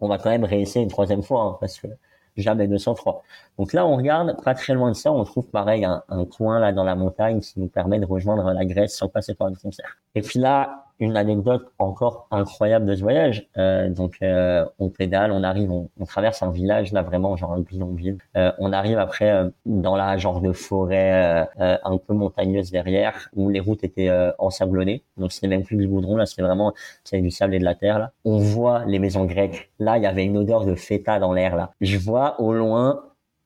on 0.00 0.08
va 0.08 0.18
quand 0.18 0.30
même 0.30 0.44
réessayer 0.44 0.82
une 0.82 0.90
troisième 0.90 1.22
fois, 1.22 1.42
hein, 1.42 1.56
parce 1.60 1.78
que 1.78 1.88
jamais 2.36 2.66
203. 2.68 3.22
Donc 3.58 3.72
là, 3.72 3.86
on 3.86 3.96
regarde, 3.96 4.42
pas 4.42 4.54
très 4.54 4.74
loin 4.74 4.90
de 4.90 4.96
ça, 4.96 5.12
on 5.12 5.24
trouve 5.24 5.46
pareil 5.46 5.84
un, 5.84 6.02
un 6.08 6.24
coin 6.24 6.58
là 6.58 6.72
dans 6.72 6.84
la 6.84 6.94
montagne 6.94 7.40
qui 7.40 7.60
nous 7.60 7.68
permet 7.68 7.98
de 7.98 8.06
rejoindre 8.06 8.50
la 8.52 8.64
Grèce 8.64 8.96
sans 8.96 9.08
passer 9.08 9.34
par 9.34 9.48
une 9.48 9.56
frontière. 9.56 9.98
Et 10.14 10.22
puis 10.22 10.38
là, 10.38 10.81
une 10.98 11.16
anecdote 11.16 11.72
encore 11.78 12.26
incroyable 12.30 12.86
de 12.86 12.94
ce 12.94 13.02
voyage. 13.02 13.48
Euh, 13.56 13.88
donc 13.88 14.16
euh, 14.22 14.64
on 14.78 14.88
pédale, 14.88 15.32
on 15.32 15.42
arrive, 15.42 15.70
on, 15.70 15.90
on, 15.98 16.04
traverse 16.04 16.42
un 16.42 16.50
village 16.50 16.92
là 16.92 17.02
vraiment 17.02 17.36
genre 17.36 17.56
bidonville. 17.58 18.18
Euh, 18.36 18.52
on 18.58 18.72
arrive 18.72 18.98
après 18.98 19.30
euh, 19.30 19.50
dans 19.66 19.96
la 19.96 20.16
genre 20.16 20.40
de 20.40 20.52
forêt 20.52 21.44
euh, 21.60 21.76
un 21.82 21.98
peu 21.98 22.14
montagneuse 22.14 22.70
derrière 22.70 23.28
où 23.34 23.48
les 23.48 23.60
routes 23.60 23.84
étaient 23.84 24.10
ensablonnées. 24.38 25.02
Donc 25.16 25.32
c'était 25.32 25.48
même 25.48 25.64
plus 25.64 25.76
du 25.76 25.88
goudron 25.88 26.16
là, 26.16 26.26
c'était 26.26 26.42
vraiment 26.42 26.72
du 27.12 27.30
sable 27.30 27.54
et 27.54 27.58
de 27.58 27.64
la 27.64 27.74
terre 27.74 27.98
là. 27.98 28.12
On 28.24 28.38
voit 28.38 28.84
les 28.86 28.98
maisons 28.98 29.24
grecques. 29.24 29.70
Là 29.78 29.98
il 29.98 30.04
y 30.04 30.06
avait 30.06 30.24
une 30.24 30.36
odeur 30.36 30.64
de 30.64 30.74
feta 30.74 31.18
dans 31.18 31.32
l'air 31.32 31.56
là. 31.56 31.72
Je 31.80 31.98
vois 31.98 32.40
au 32.40 32.52
loin 32.52 33.04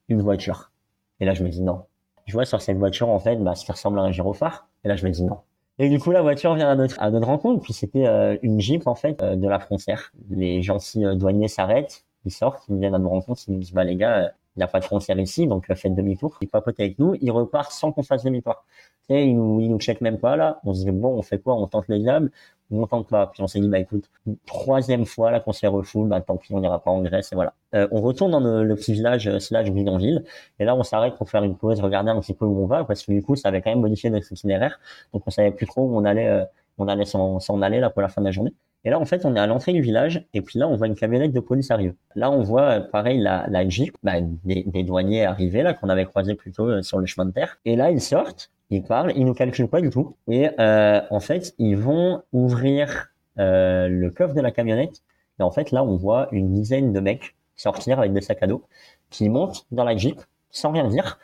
une 0.09 0.21
voiture. 0.21 0.71
Et 1.19 1.25
là 1.25 1.33
je 1.33 1.43
me 1.43 1.49
dis 1.49 1.61
non. 1.61 1.83
Je 2.25 2.33
vois 2.33 2.45
sur 2.45 2.61
cette 2.61 2.77
voiture 2.77 3.09
en 3.09 3.19
fait 3.19 3.37
bah, 3.37 3.53
qui 3.53 3.71
ressemble 3.71 3.99
à 3.99 4.03
un 4.03 4.11
gyrophare. 4.11 4.67
Et 4.83 4.87
là 4.87 4.95
je 4.95 5.05
me 5.05 5.11
dis 5.11 5.23
non 5.23 5.39
et 5.79 5.89
du 5.89 5.99
coup, 5.99 6.11
la 6.11 6.21
voiture 6.21 6.55
vient 6.55 6.69
à 6.69 6.75
notre, 6.75 7.01
notre 7.09 7.27
rencontre. 7.27 7.61
Puis 7.61 7.73
c'était 7.73 8.07
euh, 8.07 8.37
une 8.41 8.59
Jeep, 8.59 8.87
en 8.87 8.95
fait, 8.95 9.21
euh, 9.21 9.35
de 9.35 9.47
la 9.47 9.59
frontière. 9.59 10.11
Les 10.29 10.61
gentils 10.61 11.05
euh, 11.05 11.15
douaniers 11.15 11.47
s'arrêtent, 11.47 12.05
ils 12.25 12.31
sortent, 12.31 12.63
ils 12.69 12.77
viennent 12.79 12.95
à 12.95 12.99
nos 12.99 13.09
rencontres, 13.09 13.41
ils 13.47 13.53
nous 13.53 13.59
disent, 13.59 13.73
bah 13.73 13.83
les 13.83 13.95
gars, 13.95 14.31
il 14.55 14.59
n'y 14.59 14.63
a 14.63 14.67
pas 14.67 14.79
de 14.79 14.85
frontière 14.85 15.19
ici, 15.19 15.45
donc 15.45 15.71
faites 15.73 15.93
demi-tour. 15.93 16.37
Ils 16.41 16.47
papotent 16.47 16.79
avec 16.79 16.97
nous, 16.97 17.15
ils 17.21 17.31
repartent 17.31 17.71
sans 17.71 17.91
qu'on 17.91 18.03
fasse 18.03 18.23
demi-tour. 18.23 18.65
Ils 19.09 19.35
nous, 19.35 19.61
ils 19.61 19.69
nous 19.69 19.79
même 20.01 20.17
pas 20.17 20.35
là. 20.35 20.59
On 20.65 20.73
se 20.73 20.83
dit, 20.83 20.91
bon, 20.91 21.17
on 21.17 21.21
fait 21.21 21.39
quoi? 21.39 21.55
On 21.55 21.67
tente 21.67 21.87
le 21.87 21.99
diable 21.99 22.31
on 22.71 22.87
tente 22.87 23.07
pas? 23.07 23.27
Puis 23.27 23.41
on 23.41 23.47
s'est 23.47 23.59
dit, 23.59 23.69
bah 23.69 23.79
écoute, 23.79 24.09
troisième 24.45 25.05
fois 25.05 25.31
là 25.31 25.39
qu'on 25.39 25.53
se 25.53 25.65
refoule, 25.65 26.09
bah 26.09 26.21
tant 26.21 26.37
pis, 26.37 26.53
on 26.53 26.59
n'ira 26.59 26.81
pas 26.81 26.91
en 26.91 27.01
Grèce 27.01 27.31
et 27.31 27.35
voilà. 27.35 27.53
Euh, 27.75 27.87
on 27.91 28.01
retourne 28.01 28.31
dans 28.31 28.39
le, 28.39 28.75
petit 28.75 28.93
village 28.93 29.27
euh, 29.27 29.39
slash 29.39 29.71
bidonville 29.71 30.23
et 30.59 30.65
là 30.65 30.75
on 30.75 30.83
s'arrête 30.83 31.15
pour 31.15 31.29
faire 31.29 31.43
une 31.43 31.55
pause, 31.55 31.79
regarder 31.81 32.11
un 32.11 32.19
petit 32.19 32.33
peu 32.33 32.45
où 32.45 32.63
on 32.63 32.65
va 32.67 32.83
parce 32.83 33.03
que 33.05 33.11
du 33.11 33.21
coup 33.21 33.35
ça 33.35 33.49
avait 33.49 33.61
quand 33.61 33.71
même 33.71 33.81
modifié 33.81 34.09
notre 34.09 34.31
itinéraire, 34.31 34.79
donc 35.13 35.23
on 35.25 35.31
savait 35.31 35.51
plus 35.51 35.65
trop 35.65 35.81
où 35.83 35.97
on 35.97 36.05
allait, 36.05 36.27
euh, 36.27 36.45
on 36.77 36.87
allait 36.87 37.05
s'en, 37.05 37.39
aller 37.61 37.79
là 37.79 37.89
pour 37.89 38.01
la 38.01 38.09
fin 38.09 38.21
de 38.21 38.25
la 38.25 38.31
journée. 38.31 38.53
Et 38.85 38.89
là, 38.89 38.99
en 38.99 39.05
fait, 39.05 39.25
on 39.25 39.35
est 39.35 39.39
à 39.39 39.47
l'entrée 39.47 39.73
du 39.73 39.81
village, 39.81 40.25
et 40.33 40.41
puis 40.41 40.59
là, 40.59 40.67
on 40.67 40.75
voit 40.77 40.87
une 40.87 40.95
camionnette 40.95 41.33
de 41.33 41.39
police 41.41 41.71
arriver. 41.71 41.95
Là, 42.15 42.31
on 42.31 42.41
voit, 42.41 42.61
euh, 42.61 42.79
pareil, 42.79 43.19
la, 43.19 43.45
la 43.49 43.67
Jeep, 43.67 43.97
bah, 44.03 44.21
des, 44.21 44.63
des, 44.65 44.83
douaniers 44.83 45.25
arriver, 45.25 45.61
là, 45.63 45.73
qu'on 45.73 45.89
avait 45.89 46.05
croisé 46.05 46.35
plutôt 46.35 46.81
sur 46.83 46.99
le 46.99 47.05
chemin 47.05 47.25
de 47.25 47.31
terre. 47.31 47.57
Et 47.65 47.75
là, 47.75 47.89
ils 47.91 47.99
sortent, 47.99 48.51
ils 48.69 48.83
parlent, 48.83 49.13
ils 49.15 49.25
nous 49.25 49.33
calculent 49.33 49.67
pas 49.67 49.81
du 49.81 49.89
tout. 49.89 50.15
Et 50.27 50.49
euh, 50.59 51.01
en 51.09 51.19
fait, 51.19 51.53
ils 51.57 51.75
vont 51.77 52.23
ouvrir 52.33 53.09
euh, 53.39 53.87
le 53.87 54.09
coffre 54.11 54.33
de 54.33 54.41
la 54.41 54.51
camionnette. 54.51 55.03
Et 55.39 55.43
en 55.43 55.51
fait, 55.51 55.71
là, 55.71 55.83
on 55.83 55.95
voit 55.95 56.27
une 56.31 56.53
dizaine 56.53 56.93
de 56.93 56.99
mecs 56.99 57.35
sortir 57.55 57.99
avec 57.99 58.13
des 58.13 58.21
sacs 58.21 58.43
à 58.43 58.47
dos, 58.47 58.63
qui 59.09 59.29
montent 59.29 59.65
dans 59.71 59.83
la 59.83 59.97
Jeep 59.97 60.21
sans 60.51 60.71
rien 60.71 60.87
dire. 60.87 61.19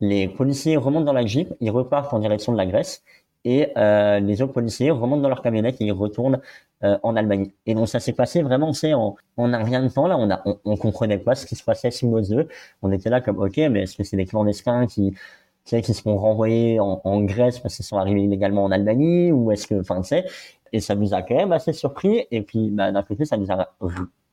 Les 0.00 0.28
policiers 0.28 0.76
remontent 0.76 1.04
dans 1.04 1.12
la 1.12 1.24
Jeep, 1.24 1.52
ils 1.60 1.70
repartent 1.70 2.12
en 2.12 2.18
direction 2.18 2.52
de 2.52 2.58
la 2.58 2.66
Grèce. 2.66 3.02
Et 3.44 3.68
euh, 3.76 4.20
les 4.20 4.40
autres 4.40 4.52
policiers 4.52 4.90
remontent 4.90 5.22
dans 5.22 5.28
leur 5.28 5.42
camionnette 5.42 5.80
et 5.80 5.86
ils 5.86 5.92
retournent 5.92 6.40
euh, 6.84 6.96
en 7.02 7.16
Allemagne. 7.16 7.50
Et 7.66 7.74
donc 7.74 7.88
ça 7.88 7.98
s'est 7.98 8.12
passé 8.12 8.42
vraiment, 8.42 8.72
c'est 8.72 8.94
en, 8.94 9.16
en 9.36 9.52
un 9.52 9.64
rien 9.64 9.82
de 9.82 9.88
temps 9.88 10.06
là, 10.06 10.16
on 10.16 10.30
a, 10.30 10.42
on, 10.64 10.76
comprenait 10.76 11.18
pas 11.18 11.34
ce 11.34 11.46
qui 11.46 11.56
se 11.56 11.64
passait 11.64 11.90
sous 11.90 12.08
nos. 12.08 12.22
On 12.82 12.92
était 12.92 13.10
là 13.10 13.20
comme 13.20 13.38
ok, 13.38 13.56
mais 13.70 13.82
est-ce 13.82 13.96
que 13.96 14.04
c'est 14.04 14.16
des 14.16 14.26
clandestins 14.26 14.86
qui 14.86 15.14
tu 15.64 15.70
sais, 15.70 15.82
qui 15.82 15.94
seront 15.94 16.16
renvoyés 16.18 16.80
en, 16.80 17.00
en, 17.04 17.20
Grèce 17.22 17.60
parce 17.60 17.76
qu'ils 17.76 17.84
sont 17.84 17.96
arrivés 17.96 18.22
illégalement 18.22 18.64
en 18.64 18.70
Albanie 18.70 19.30
ou 19.30 19.52
est-ce 19.52 19.66
que, 19.66 19.80
enfin, 19.80 20.00
tu 20.00 20.08
sais, 20.08 20.24
et 20.72 20.80
ça 20.80 20.94
nous 20.94 21.14
a 21.14 21.22
quand 21.22 21.36
même 21.36 21.52
assez 21.52 21.72
surpris 21.72 22.26
et 22.30 22.42
puis 22.42 22.70
bah, 22.70 22.90
d'un 22.92 23.02
côté 23.02 23.24
ça 23.24 23.36
nous 23.36 23.50
a 23.50 23.74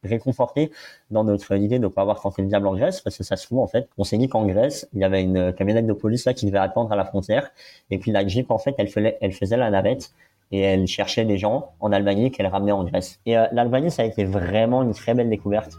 réconforté 0.04 0.72
dans 1.12 1.26
notre 1.26 1.54
idée 1.56 1.78
de 1.78 1.84
ne 1.84 1.88
pas 1.90 2.02
avoir 2.02 2.22
tenté 2.22 2.42
le 2.42 2.48
diable 2.48 2.68
en 2.68 2.76
Grèce 2.76 3.02
parce 3.02 3.18
que 3.18 3.24
ça 3.24 3.36
se 3.36 3.46
trouve 3.46 3.60
en 3.60 3.68
fait 3.68 3.90
on 3.98 4.04
s'est 4.04 4.18
dit 4.18 4.30
qu'en 4.30 4.46
Grèce 4.46 4.88
il 4.94 5.02
y 5.02 5.04
avait 5.04 5.22
une 5.22 5.54
camionnette 5.54 5.88
de 5.88 5.94
police 5.94 6.26
là 6.26 6.34
qui 6.34 6.46
devait 6.46 6.60
attendre 6.60 6.92
à 6.92 6.96
la 6.96 7.04
frontière 7.04 7.52
et 7.92 7.98
puis 7.98 8.12
la 8.12 8.26
Jeep 8.26 8.50
en 8.52 8.58
fait 8.58 8.74
elle 8.78 8.88
faisait 8.88 9.18
elle 9.22 9.34
faisait 9.34 9.58
la 9.58 9.70
navette 9.70 10.14
et 10.52 10.62
elle 10.62 10.88
cherchait 10.88 11.26
des 11.26 11.38
gens 11.38 11.74
en 11.80 11.92
Albanie 11.92 12.32
qu'elle 12.32 12.48
ramenait 12.48 12.72
en 12.72 12.84
Grèce. 12.84 13.20
Et 13.28 13.38
euh, 13.38 13.46
l'Albanie 13.52 13.92
ça 13.92 14.02
a 14.02 14.06
été 14.06 14.24
vraiment 14.24 14.82
une 14.82 14.94
très 14.94 15.14
belle 15.14 15.30
découverte. 15.30 15.74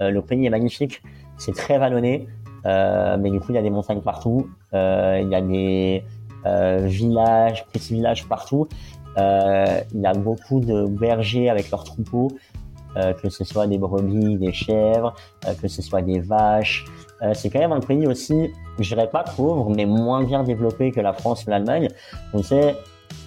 Euh, 0.00 0.10
le 0.10 0.22
pays 0.22 0.46
est 0.46 0.50
magnifique 0.50 1.02
c'est 1.38 1.54
très 1.54 1.78
vallonné 1.78 2.28
euh, 2.66 3.16
mais 3.18 3.30
du 3.30 3.40
coup, 3.40 3.46
il 3.50 3.54
y 3.54 3.58
a 3.58 3.62
des 3.62 3.70
montagnes 3.70 4.00
partout. 4.00 4.48
Euh, 4.74 5.20
il 5.22 5.28
y 5.28 5.34
a 5.34 5.40
des 5.40 6.04
euh, 6.46 6.86
villages, 6.86 7.64
petits 7.72 7.94
villages 7.94 8.26
partout. 8.28 8.68
il 9.16 10.00
y 10.00 10.06
a 10.06 10.14
beaucoup 10.14 10.60
de 10.60 10.86
bergers 10.86 11.50
avec 11.50 11.70
leurs 11.70 11.84
troupeaux, 11.84 12.28
que 12.94 13.28
ce 13.30 13.44
soit 13.44 13.66
des 13.66 13.78
brebis, 13.78 14.36
des 14.36 14.52
chèvres, 14.52 15.14
que 15.60 15.68
ce 15.68 15.82
soit 15.82 16.02
des 16.02 16.20
vaches. 16.20 16.84
c'est 17.34 17.50
quand 17.50 17.60
même 17.60 17.72
un 17.72 17.80
pays 17.80 18.06
aussi, 18.06 18.50
je 18.78 18.94
dirais 18.94 19.08
pas 19.08 19.24
pauvre, 19.24 19.70
mais 19.74 19.86
moins 19.86 20.22
bien 20.24 20.42
développé 20.42 20.90
que 20.92 21.00
la 21.00 21.12
France 21.12 21.44
ou 21.46 21.50
l'Allemagne. 21.50 21.88
On 22.34 22.42
sait, 22.42 22.76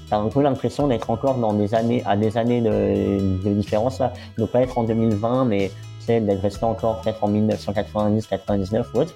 t'as 0.10 0.18
un 0.18 0.28
peu 0.28 0.42
l'impression 0.42 0.88
d'être 0.88 1.10
encore 1.10 1.36
dans 1.36 1.54
des 1.54 1.74
années, 1.74 2.04
à 2.06 2.16
des 2.16 2.38
années 2.38 2.62
de, 2.62 3.44
de 3.44 3.54
différence 3.54 4.00
là, 4.00 4.14
de 4.38 4.46
pas 4.46 4.62
être 4.62 4.78
en 4.78 4.84
2020, 4.84 5.46
mais 5.46 5.72
d'être 6.08 6.42
resté 6.42 6.64
encore 6.64 7.02
peut-être 7.02 7.24
en 7.24 7.28
1990, 7.28 8.28
99 8.28 8.88
ou 8.94 9.00
autre. 9.00 9.14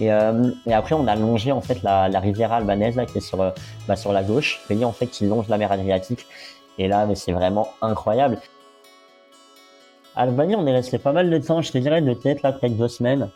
Et, 0.00 0.12
euh, 0.12 0.50
et 0.66 0.74
après, 0.74 0.94
on 0.94 1.06
a 1.06 1.14
longé 1.14 1.52
en 1.52 1.60
fait 1.60 1.82
la, 1.82 2.08
la 2.08 2.20
rivière 2.20 2.52
albanaise 2.52 2.96
là, 2.96 3.06
qui 3.06 3.18
est 3.18 3.20
sur, 3.20 3.40
euh, 3.40 3.50
bah, 3.86 3.96
sur 3.96 4.12
la 4.12 4.22
gauche, 4.22 4.60
pays 4.68 4.84
en 4.84 4.92
fait 4.92 5.06
qui 5.06 5.26
longe 5.26 5.48
la 5.48 5.58
mer 5.58 5.72
Adriatique. 5.72 6.26
Et 6.78 6.88
là, 6.88 7.06
mais 7.06 7.14
c'est 7.14 7.32
vraiment 7.32 7.68
incroyable. 7.80 8.38
Albanie, 10.16 10.56
on 10.56 10.66
est 10.66 10.72
resté 10.72 10.98
pas 10.98 11.12
mal 11.12 11.30
de 11.30 11.38
temps, 11.38 11.62
je 11.62 11.72
te 11.72 11.78
dirais 11.78 12.00
de 12.00 12.14
tête 12.14 12.42
là, 12.42 12.52
peut-être 12.52 12.76
deux 12.76 12.88
semaines. 12.88 13.30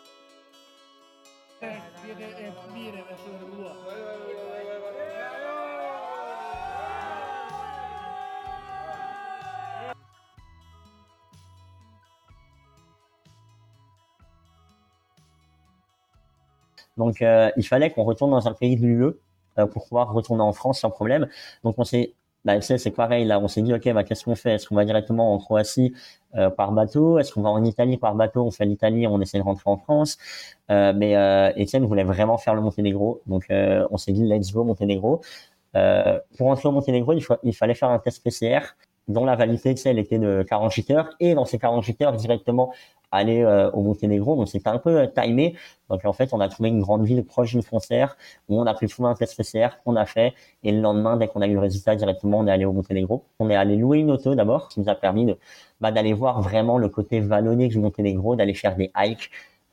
Donc, 16.99 17.23
euh, 17.23 17.49
il 17.57 17.65
fallait 17.65 17.89
qu'on 17.89 18.03
retourne 18.03 18.31
dans 18.31 18.47
un 18.47 18.53
pays 18.53 18.75
de 18.75 18.85
l'UE 18.85 19.13
pour 19.73 19.87
pouvoir 19.87 20.13
retourner 20.13 20.43
en 20.43 20.53
France 20.53 20.79
sans 20.79 20.89
problème. 20.89 21.27
Donc 21.65 21.75
on 21.77 21.83
s'est 21.83 22.13
bah, 22.45 22.61
c'est 22.61 22.91
pareil, 22.91 23.25
là, 23.25 23.39
on 23.39 23.47
s'est 23.49 23.61
dit, 23.61 23.73
OK, 23.73 23.91
bah, 23.91 24.03
qu'est-ce 24.03 24.23
qu'on 24.23 24.35
fait? 24.35 24.53
Est-ce 24.53 24.67
qu'on 24.67 24.75
va 24.75 24.85
directement 24.85 25.33
en 25.33 25.39
Croatie 25.39 25.93
euh, 26.35 26.49
par 26.49 26.71
bateau? 26.71 27.19
Est-ce 27.19 27.33
qu'on 27.33 27.41
va 27.41 27.49
en 27.49 27.63
Italie 27.65 27.97
par 27.97 28.15
bateau? 28.15 28.45
On 28.45 28.51
fait 28.51 28.65
l'Italie, 28.65 29.07
on 29.07 29.19
essaie 29.19 29.37
de 29.39 29.43
rentrer 29.43 29.69
en 29.69 29.77
France. 29.77 30.17
Euh, 30.71 30.93
mais 30.95 31.17
euh, 31.17 31.51
Étienne 31.57 31.85
voulait 31.85 32.05
vraiment 32.05 32.37
faire 32.37 32.55
le 32.55 32.61
Monténégro. 32.61 33.21
Donc, 33.27 33.45
euh, 33.51 33.85
on 33.91 33.97
s'est 33.97 34.13
dit, 34.13 34.23
let's 34.23 34.53
go 34.53 34.63
Monténégro. 34.63 35.21
Euh, 35.75 36.19
pour 36.37 36.47
rentrer 36.47 36.69
au 36.69 36.71
Monténégro, 36.71 37.11
il, 37.13 37.23
il, 37.43 37.53
fallait 37.53 37.73
faire 37.73 37.89
un 37.89 37.99
test 37.99 38.23
PCR 38.23 38.61
dont 39.09 39.25
la 39.25 39.35
validité, 39.35 39.75
elle 39.85 39.99
était 39.99 40.19
de 40.19 40.45
48 40.47 40.91
heures. 40.91 41.09
Et 41.19 41.33
dans 41.33 41.45
ces 41.45 41.59
48 41.59 42.01
heures, 42.03 42.13
directement 42.13 42.71
aller 43.11 43.41
euh, 43.43 43.69
au 43.71 43.81
Monténégro. 43.81 44.35
Donc 44.35 44.47
c'était 44.47 44.69
un 44.69 44.77
peu 44.77 44.99
euh, 44.99 45.07
timé. 45.07 45.55
Donc 45.89 46.05
en 46.05 46.13
fait, 46.13 46.33
on 46.33 46.39
a 46.39 46.47
trouvé 46.47 46.69
une 46.69 46.81
grande 46.81 47.05
ville 47.05 47.23
proche 47.23 47.51
d'une 47.51 47.61
frontière 47.61 48.17
où 48.47 48.59
on 48.59 48.65
a 48.65 48.73
pu 48.73 48.87
trouver 48.87 49.09
un 49.09 49.15
test 49.15 49.35
PCR 49.37 49.69
qu'on 49.83 49.95
a 49.95 50.05
fait. 50.05 50.33
Et 50.63 50.71
le 50.71 50.81
lendemain, 50.81 51.17
dès 51.17 51.27
qu'on 51.27 51.41
a 51.41 51.47
eu 51.47 51.53
le 51.53 51.59
résultat 51.59 51.95
directement, 51.95 52.39
on 52.39 52.47
est 52.47 52.51
allé 52.51 52.65
au 52.65 52.73
Monténégro. 52.73 53.23
On 53.39 53.49
est 53.49 53.55
allé 53.55 53.75
louer 53.75 53.99
une 53.99 54.11
auto 54.11 54.35
d'abord, 54.35 54.69
qui 54.69 54.79
nous 54.79 54.89
a 54.89 54.95
permis 54.95 55.25
de 55.25 55.37
bah, 55.81 55.91
d'aller 55.91 56.13
voir 56.13 56.41
vraiment 56.41 56.77
le 56.77 56.89
côté 56.89 57.19
vallonné 57.19 57.67
du 57.67 57.79
Monténégro, 57.79 58.35
d'aller 58.35 58.53
faire 58.53 58.75
des 58.75 58.91
hikes, 58.97 59.31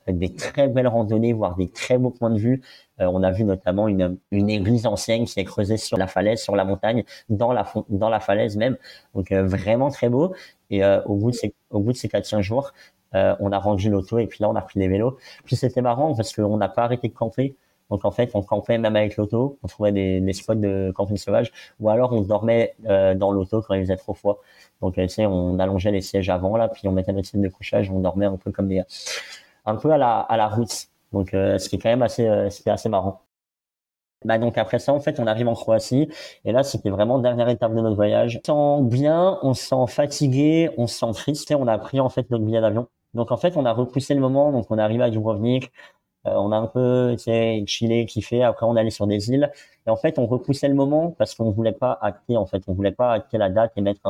euh, 0.08 0.12
des 0.12 0.32
très 0.34 0.68
belles 0.68 0.88
randonnées, 0.88 1.32
voir 1.32 1.56
des 1.56 1.68
très 1.68 1.98
beaux 1.98 2.10
points 2.10 2.30
de 2.30 2.38
vue. 2.38 2.62
on 2.98 3.22
a 3.22 3.30
vu 3.30 3.44
notamment 3.44 3.88
une, 3.88 4.16
une 4.30 4.48
église 4.48 4.86
ancienne 4.86 5.26
qui 5.26 5.38
est 5.40 5.44
creusée 5.44 5.76
sur 5.76 5.98
la 5.98 6.06
falaise, 6.06 6.40
sur 6.40 6.56
la 6.56 6.64
montagne, 6.64 7.04
dans 7.28 7.52
la, 7.52 7.70
dans 7.90 8.08
la 8.08 8.20
falaise 8.20 8.56
même. 8.56 8.76
Donc 9.14 9.32
vraiment 9.32 9.90
très 9.90 10.08
beau. 10.08 10.34
Et 10.70 10.82
au 10.84 11.14
bout 11.14 11.30
de 11.30 11.36
ces, 11.36 11.54
au 11.70 11.80
bout 11.80 11.92
de 11.92 11.96
ces 11.96 12.08
4-5 12.08 12.40
jours, 12.40 12.72
euh, 12.72 12.95
on 13.12 13.52
a 13.52 13.58
rendu 13.58 13.90
l'auto 13.90 14.18
et 14.18 14.26
puis 14.26 14.38
là 14.40 14.48
on 14.48 14.56
a 14.56 14.62
pris 14.62 14.78
les 14.78 14.88
vélos. 14.88 15.16
Puis 15.44 15.56
c'était 15.56 15.82
marrant 15.82 16.14
parce 16.14 16.34
qu'on 16.34 16.56
n'a 16.56 16.68
pas 16.68 16.84
arrêté 16.84 17.08
de 17.08 17.14
camper. 17.14 17.56
Donc 17.90 18.04
en 18.04 18.10
fait, 18.10 18.30
on 18.34 18.42
campait 18.42 18.78
même 18.78 18.96
avec 18.96 19.16
l'auto, 19.16 19.58
on 19.62 19.68
trouvait 19.68 19.92
des, 19.92 20.32
spots 20.32 20.56
de 20.56 20.92
camping 20.94 21.16
sauvage, 21.16 21.52
ou 21.78 21.88
alors 21.88 22.12
on 22.12 22.20
dormait 22.22 22.74
euh, 22.86 23.14
dans 23.14 23.30
l'auto 23.30 23.62
quand 23.62 23.74
il 23.74 23.82
faisait 23.82 23.96
trop 23.96 24.14
froid. 24.14 24.42
Donc 24.80 24.94
tu 24.94 25.08
sais, 25.08 25.26
on 25.26 25.58
allongeait 25.58 25.92
les 25.92 26.00
sièges 26.00 26.28
avant 26.30 26.56
là, 26.56 26.68
puis 26.68 26.88
on 26.88 26.92
mettait 26.92 27.12
notre 27.12 27.28
siège 27.28 27.42
de 27.42 27.48
couchage, 27.48 27.90
on 27.90 28.00
dormait 28.00 28.26
un 28.26 28.36
peu 28.36 28.50
comme 28.50 28.68
des, 28.68 28.82
un 29.66 29.76
peu 29.76 29.90
à 29.92 29.98
la 29.98 30.20
à 30.20 30.36
la 30.36 30.48
route. 30.48 30.88
Donc 31.12 31.34
euh, 31.34 31.58
ce 31.58 31.68
qui 31.68 31.76
est 31.76 31.78
quand 31.78 31.90
même 31.90 32.02
assez, 32.02 32.28
c'était 32.50 32.70
assez 32.70 32.88
marrant. 32.88 33.22
Bah 34.24 34.38
donc 34.38 34.58
après 34.58 34.78
ça, 34.78 34.92
en 34.92 35.00
fait, 35.00 35.20
on 35.20 35.26
arrive 35.26 35.46
en 35.46 35.54
Croatie 35.54 36.08
et 36.44 36.52
là, 36.52 36.62
c'était 36.64 36.90
vraiment 36.90 37.18
dernière 37.18 37.48
étape 37.48 37.74
de 37.74 37.80
notre 37.80 37.96
voyage. 37.96 38.40
On 38.48 38.82
se 38.82 38.88
sent 38.88 38.96
bien, 38.96 39.38
on 39.42 39.54
se 39.54 39.62
sent 39.62 39.86
fatigué, 39.88 40.70
on 40.78 40.86
se 40.86 40.98
sent 40.98 41.12
triste 41.14 41.50
et 41.50 41.54
on 41.54 41.66
a 41.68 41.78
pris 41.78 42.00
en 42.00 42.08
fait 42.08 42.28
notre 42.30 42.44
billet 42.44 42.60
d'avion. 42.60 42.88
Donc 43.16 43.32
en 43.32 43.36
fait, 43.36 43.56
on 43.56 43.64
a 43.64 43.72
repoussé 43.72 44.14
le 44.14 44.20
moment, 44.20 44.52
donc 44.52 44.66
on 44.70 44.78
est 44.78 44.82
arrivé 44.82 45.02
à 45.02 45.10
Dubrovnik, 45.10 45.72
euh, 46.26 46.30
on 46.34 46.52
a 46.52 46.56
un 46.56 46.66
peu 46.66 47.14
tu 47.16 47.24
sais, 47.24 47.64
chillé, 47.66 48.06
kiffé, 48.06 48.42
après 48.42 48.66
on 48.66 48.76
allait 48.76 48.90
sur 48.90 49.06
des 49.06 49.30
îles. 49.30 49.50
Et 49.86 49.90
en 49.90 49.96
fait, 49.96 50.18
on 50.18 50.26
repoussait 50.26 50.68
le 50.68 50.74
moment 50.74 51.10
parce 51.12 51.34
qu'on 51.34 51.50
voulait 51.50 51.72
pas 51.72 51.98
acter, 52.02 52.36
en 52.36 52.46
fait, 52.46 52.62
on 52.66 52.72
voulait 52.74 52.92
pas 52.92 53.12
acter 53.12 53.38
la 53.38 53.50
date 53.50 53.72
et 53.76 53.80
mettre 53.80 54.00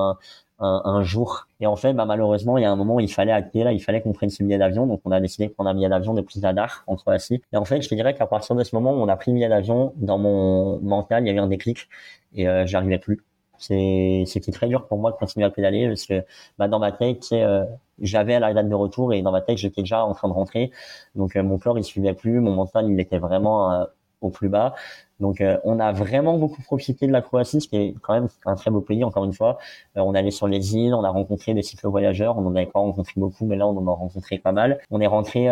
un, 0.58 1.02
jour. 1.02 1.46
Et 1.60 1.66
en 1.66 1.76
fait, 1.76 1.92
bah, 1.92 2.06
malheureusement, 2.06 2.56
il 2.58 2.62
y 2.62 2.64
a 2.64 2.70
un 2.70 2.76
moment 2.76 2.96
où 2.96 3.00
il 3.00 3.12
fallait 3.12 3.32
acter, 3.32 3.62
là, 3.64 3.72
il 3.72 3.80
fallait 3.80 4.00
qu'on 4.00 4.12
prenne 4.12 4.30
ce 4.30 4.42
billet 4.42 4.58
d'avion. 4.58 4.86
Donc 4.86 5.00
on 5.04 5.10
a 5.10 5.20
décidé 5.20 5.48
de 5.48 5.52
prendre 5.52 5.70
un 5.70 5.74
billet 5.74 5.88
d'avion 5.88 6.14
depuis 6.14 6.40
Zadar, 6.40 6.84
en 6.86 6.96
Croatie. 6.96 7.42
Et 7.52 7.56
en 7.56 7.64
fait, 7.64 7.82
je 7.82 7.88
te 7.88 7.94
dirais 7.94 8.14
qu'à 8.14 8.26
partir 8.26 8.56
de 8.56 8.64
ce 8.64 8.74
moment 8.74 8.92
où 8.92 8.96
on 8.96 9.08
a 9.08 9.16
pris 9.16 9.30
le 9.30 9.36
billet 9.36 9.48
d'avion, 9.48 9.92
dans 9.96 10.18
mon 10.18 10.80
mental, 10.80 11.24
il 11.24 11.28
y 11.28 11.30
a 11.30 11.34
eu 11.34 11.38
un 11.38 11.48
déclic 11.48 11.88
et 12.34 12.48
euh, 12.48 12.66
j'arrivais 12.66 12.98
plus 12.98 13.22
c'est 13.58 14.24
c'était 14.26 14.52
très 14.52 14.68
dur 14.68 14.86
pour 14.86 14.98
moi 14.98 15.12
de 15.12 15.16
continuer 15.16 15.46
à 15.46 15.50
pédaler 15.50 15.88
parce 15.88 16.06
que 16.06 16.24
bah, 16.58 16.68
dans 16.68 16.78
ma 16.78 16.92
tête 16.92 17.26
euh, 17.32 17.64
j'avais 18.00 18.38
la 18.38 18.52
date 18.54 18.68
de 18.68 18.74
retour 18.74 19.12
et 19.12 19.22
dans 19.22 19.32
ma 19.32 19.40
tête 19.40 19.58
j'étais 19.58 19.82
déjà 19.82 20.04
en 20.04 20.14
train 20.14 20.28
de 20.28 20.32
rentrer. 20.32 20.70
Donc 21.14 21.36
euh, 21.36 21.42
mon 21.42 21.58
corps 21.58 21.78
il 21.78 21.84
suivait 21.84 22.14
plus 22.14 22.40
mon 22.40 22.52
mental 22.52 22.90
il 22.90 23.00
était 23.00 23.18
vraiment 23.18 23.72
euh, 23.72 23.84
au 24.20 24.30
plus 24.30 24.48
bas. 24.48 24.74
Donc 25.20 25.42
on 25.64 25.80
a 25.80 25.92
vraiment 25.92 26.36
beaucoup 26.36 26.60
profité 26.62 27.06
de 27.06 27.12
la 27.12 27.22
Croatie 27.22 27.60
ce 27.62 27.68
qui 27.68 27.76
est 27.76 27.94
quand 28.02 28.12
même 28.12 28.28
un 28.44 28.54
très 28.54 28.70
beau 28.70 28.82
pays 28.82 29.02
encore 29.02 29.24
une 29.24 29.32
fois. 29.32 29.58
On 29.94 30.14
allait 30.14 30.30
sur 30.30 30.46
les 30.46 30.76
îles 30.76 30.94
on 30.94 31.04
a 31.04 31.10
rencontré 31.10 31.54
des 31.54 31.62
cyclo-voyageurs 31.62 32.36
on 32.36 32.42
n'en 32.42 32.54
avait 32.54 32.66
pas 32.66 32.80
rencontré 32.80 33.14
beaucoup 33.16 33.46
mais 33.46 33.56
là 33.56 33.66
on 33.66 33.76
en 33.78 33.86
a 33.86 33.94
rencontré 33.94 34.38
pas 34.38 34.52
mal. 34.52 34.78
On 34.90 35.00
est 35.00 35.06
rentré 35.06 35.48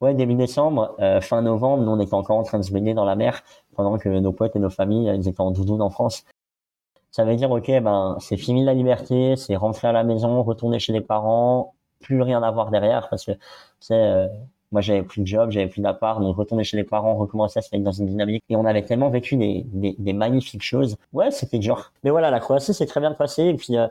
ouais 0.00 0.14
début 0.14 0.34
décembre 0.34 0.96
fin 1.22 1.42
novembre. 1.42 1.82
Nous 1.82 1.90
on 1.90 2.00
était 2.00 2.14
encore 2.14 2.36
en 2.38 2.44
train 2.44 2.58
de 2.58 2.64
se 2.64 2.72
baigner 2.72 2.94
dans 2.94 3.04
la 3.04 3.16
mer 3.16 3.42
pendant 3.74 3.98
que 3.98 4.08
nos 4.08 4.32
potes 4.32 4.54
et 4.54 4.60
nos 4.60 4.70
familles 4.70 5.12
ils 5.16 5.28
étaient 5.28 5.40
en 5.40 5.50
doudoune 5.50 5.82
en 5.82 5.90
France 5.90 6.24
ça 7.14 7.22
veut 7.22 7.36
dire, 7.36 7.48
OK, 7.52 7.70
ben, 7.80 8.16
c'est 8.18 8.36
fini 8.36 8.64
la 8.64 8.74
liberté, 8.74 9.36
c'est 9.36 9.54
rentrer 9.54 9.86
à 9.86 9.92
la 9.92 10.02
maison, 10.02 10.42
retourner 10.42 10.80
chez 10.80 10.92
les 10.92 11.00
parents, 11.00 11.74
plus 12.00 12.20
rien 12.20 12.42
à 12.42 12.50
voir 12.50 12.72
derrière 12.72 13.08
parce 13.08 13.24
que, 13.24 13.30
tu 13.30 13.38
sais, 13.78 13.94
euh, 13.94 14.26
moi, 14.72 14.80
j'avais 14.80 15.04
plus 15.04 15.20
de 15.20 15.26
job, 15.28 15.52
j'avais 15.52 15.68
plus 15.68 15.80
d'appart, 15.80 16.20
donc 16.20 16.36
retourner 16.36 16.64
chez 16.64 16.76
les 16.76 16.82
parents, 16.82 17.14
recommencer 17.14 17.60
à 17.60 17.62
se 17.62 17.68
mettre 17.72 17.84
dans 17.84 17.92
une 17.92 18.06
dynamique. 18.06 18.42
Et 18.48 18.56
on 18.56 18.64
avait 18.64 18.82
tellement 18.82 19.10
vécu 19.10 19.36
des, 19.36 19.64
des, 19.68 19.94
des 19.96 20.12
magnifiques 20.12 20.64
choses. 20.64 20.96
Ouais, 21.12 21.30
c'était 21.30 21.60
dur. 21.60 21.92
Mais 22.02 22.10
voilà, 22.10 22.32
la 22.32 22.40
Croatie 22.40 22.74
s'est 22.74 22.86
très 22.86 22.98
bien 22.98 23.12
passée. 23.12 23.44
Et 23.44 23.54
puis, 23.54 23.78
euh, 23.78 23.86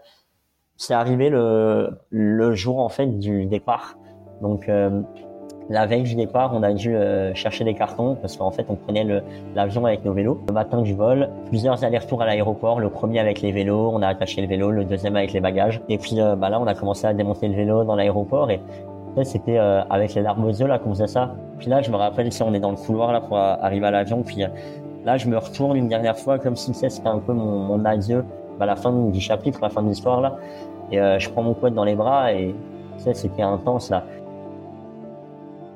c'est 0.76 0.94
arrivé 0.94 1.30
le, 1.30 1.98
le 2.10 2.54
jour, 2.56 2.80
en 2.80 2.90
fait, 2.90 3.08
du 3.08 3.46
départ. 3.46 3.96
Donc, 4.42 4.68
euh, 4.68 5.02
la 5.70 5.86
veille 5.86 6.03
du 6.03 6.16
départ, 6.16 6.51
on 6.53 6.61
a 6.61 6.74
dû 6.74 6.95
euh, 6.95 7.34
chercher 7.36 7.64
des 7.64 7.74
cartons 7.74 8.16
parce 8.16 8.36
qu'en 8.36 8.51
fait, 8.51 8.66
on 8.68 8.76
prenait 8.76 9.05
l'avion 9.55 9.86
avec 9.86 10.03
nos 10.03 10.14
vélos. 10.14 10.39
Le 10.47 10.53
matin 10.53 10.82
du 10.82 10.93
vol, 10.93 11.30
plusieurs 11.47 11.84
allers-retours 11.84 12.22
à 12.22 12.26
l'aéroport. 12.26 12.80
Le 12.80 12.89
premier 12.89 13.20
avec 13.20 13.41
les 13.41 13.51
vélos, 13.51 13.91
on 13.93 14.01
a 14.01 14.07
attaché 14.07 14.41
le 14.41 14.47
vélo. 14.47 14.72
Le 14.72 14.84
deuxième 14.84 15.16
avec 15.16 15.32
les 15.32 15.39
bagages. 15.39 15.82
Et 15.88 15.97
puis 15.97 16.20
euh, 16.20 16.36
bah 16.36 16.49
là, 16.49 16.59
on 16.59 16.68
a 16.68 16.74
commencé 16.74 17.07
à 17.07 17.14
démonter 17.14 17.47
le 17.47 17.55
vélo 17.55 17.84
dans 17.86 17.95
l'aéroport 17.95 18.51
et 18.51 18.59
c'était 19.24 19.57
euh, 19.57 19.84
avec 19.89 20.16
les 20.16 20.22
larmes 20.22 20.43
aux 20.43 20.49
yeux 20.49 20.68
là 20.68 20.80
qu'on 20.80 20.89
faisait 20.89 21.07
ça. 21.07 21.34
Puis 21.59 21.70
là, 21.70 21.82
je 21.82 21.91
me 21.91 21.95
rappelle 21.95 22.32
si 22.32 22.43
on 22.43 22.53
est 22.53 22.59
dans 22.59 22.72
le 22.72 22.78
couloir 22.78 23.14
là 23.14 23.22
pour 23.22 23.38
arriver 23.38 23.86
à 23.86 23.91
l'avion. 23.91 24.22
Puis 24.22 24.43
là, 25.05 25.18
je 25.18 25.30
me 25.30 25.38
retourne 25.38 25.78
une 25.78 25.88
dernière 25.88 26.18
fois 26.18 26.39
comme 26.39 26.57
si 26.57 26.74
c'était 26.74 27.07
un 27.07 27.20
peu 27.20 27.32
mon, 27.32 27.59
mon 27.59 27.86
adieu, 27.86 28.26
bah, 28.59 28.66
la 28.66 28.76
fin 28.76 28.91
du 28.91 29.22
chapitre, 29.22 29.59
la 29.61 29.70
fin 29.70 29.82
de 29.82 29.88
l'histoire 29.88 30.20
là. 30.20 30.36
Et 30.91 30.97
je 30.97 31.30
prends 31.30 31.41
mon 31.41 31.53
pote 31.53 31.74
dans 31.74 31.86
les 31.86 31.95
bras 31.95 32.34
et 32.34 32.53
c'était 32.97 33.41
intense 33.41 33.89
là. 33.89 34.03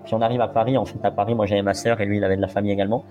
Puis 0.08 0.16
on 0.16 0.22
arrive 0.22 0.39
à 0.39 0.47
Paris. 0.47 0.78
En 0.78 0.86
fait, 0.86 0.97
à 1.03 1.12
Paris, 1.12 1.36
moi 1.36 1.45
j'avais 1.45 1.62
ma 1.62 1.74
sœur 1.74 1.99
et 1.99 2.05
lui 2.05 2.18
il 2.18 2.24
avait 2.24 2.38
de 2.38 2.41
la 2.41 2.47
famille 2.47 2.72
également. 2.72 3.03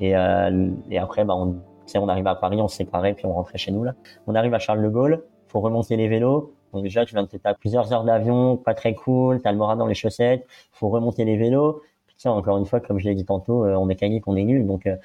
Et, 0.00 0.16
euh, 0.16 0.70
et 0.90 0.98
après, 0.98 1.24
bah, 1.24 1.34
on, 1.36 1.54
on 1.94 2.08
arrive 2.08 2.26
à 2.26 2.34
Paris, 2.34 2.60
on 2.60 2.66
se 2.66 2.76
séparait 2.76 3.14
puis 3.14 3.24
on 3.24 3.32
rentrait 3.32 3.56
chez 3.56 3.70
nous 3.70 3.84
là. 3.84 3.94
On 4.26 4.34
arrive 4.34 4.52
à 4.52 4.58
Charles 4.58 4.82
de 4.82 4.88
Gaulle. 4.88 5.22
Faut 5.46 5.60
remonter 5.60 5.96
les 5.96 6.08
vélos. 6.08 6.52
Donc 6.72 6.82
déjà, 6.82 7.04
tu 7.04 7.14
viens 7.14 7.22
de 7.22 7.28
te 7.28 7.36
taper 7.36 7.56
plusieurs 7.60 7.92
heures 7.92 8.02
d'avion, 8.02 8.56
pas 8.56 8.74
très 8.74 8.94
cool. 8.94 9.40
T'as 9.40 9.52
le 9.52 9.58
moral 9.58 9.78
dans 9.78 9.86
les 9.86 9.94
chaussettes. 9.94 10.44
Faut 10.72 10.88
remonter 10.88 11.24
les 11.24 11.36
vélos. 11.36 11.82
Puis 12.08 12.28
encore 12.28 12.58
une 12.58 12.66
fois, 12.66 12.80
comme 12.80 12.98
je 12.98 13.04
l'ai 13.04 13.14
dit 13.14 13.24
tantôt, 13.24 13.64
euh, 13.64 13.80
est 13.80 13.86
mécanique, 13.86 14.24
on 14.26 14.36
est 14.36 14.44
nul, 14.44 14.66
donc 14.66 14.86
euh, 14.86 14.96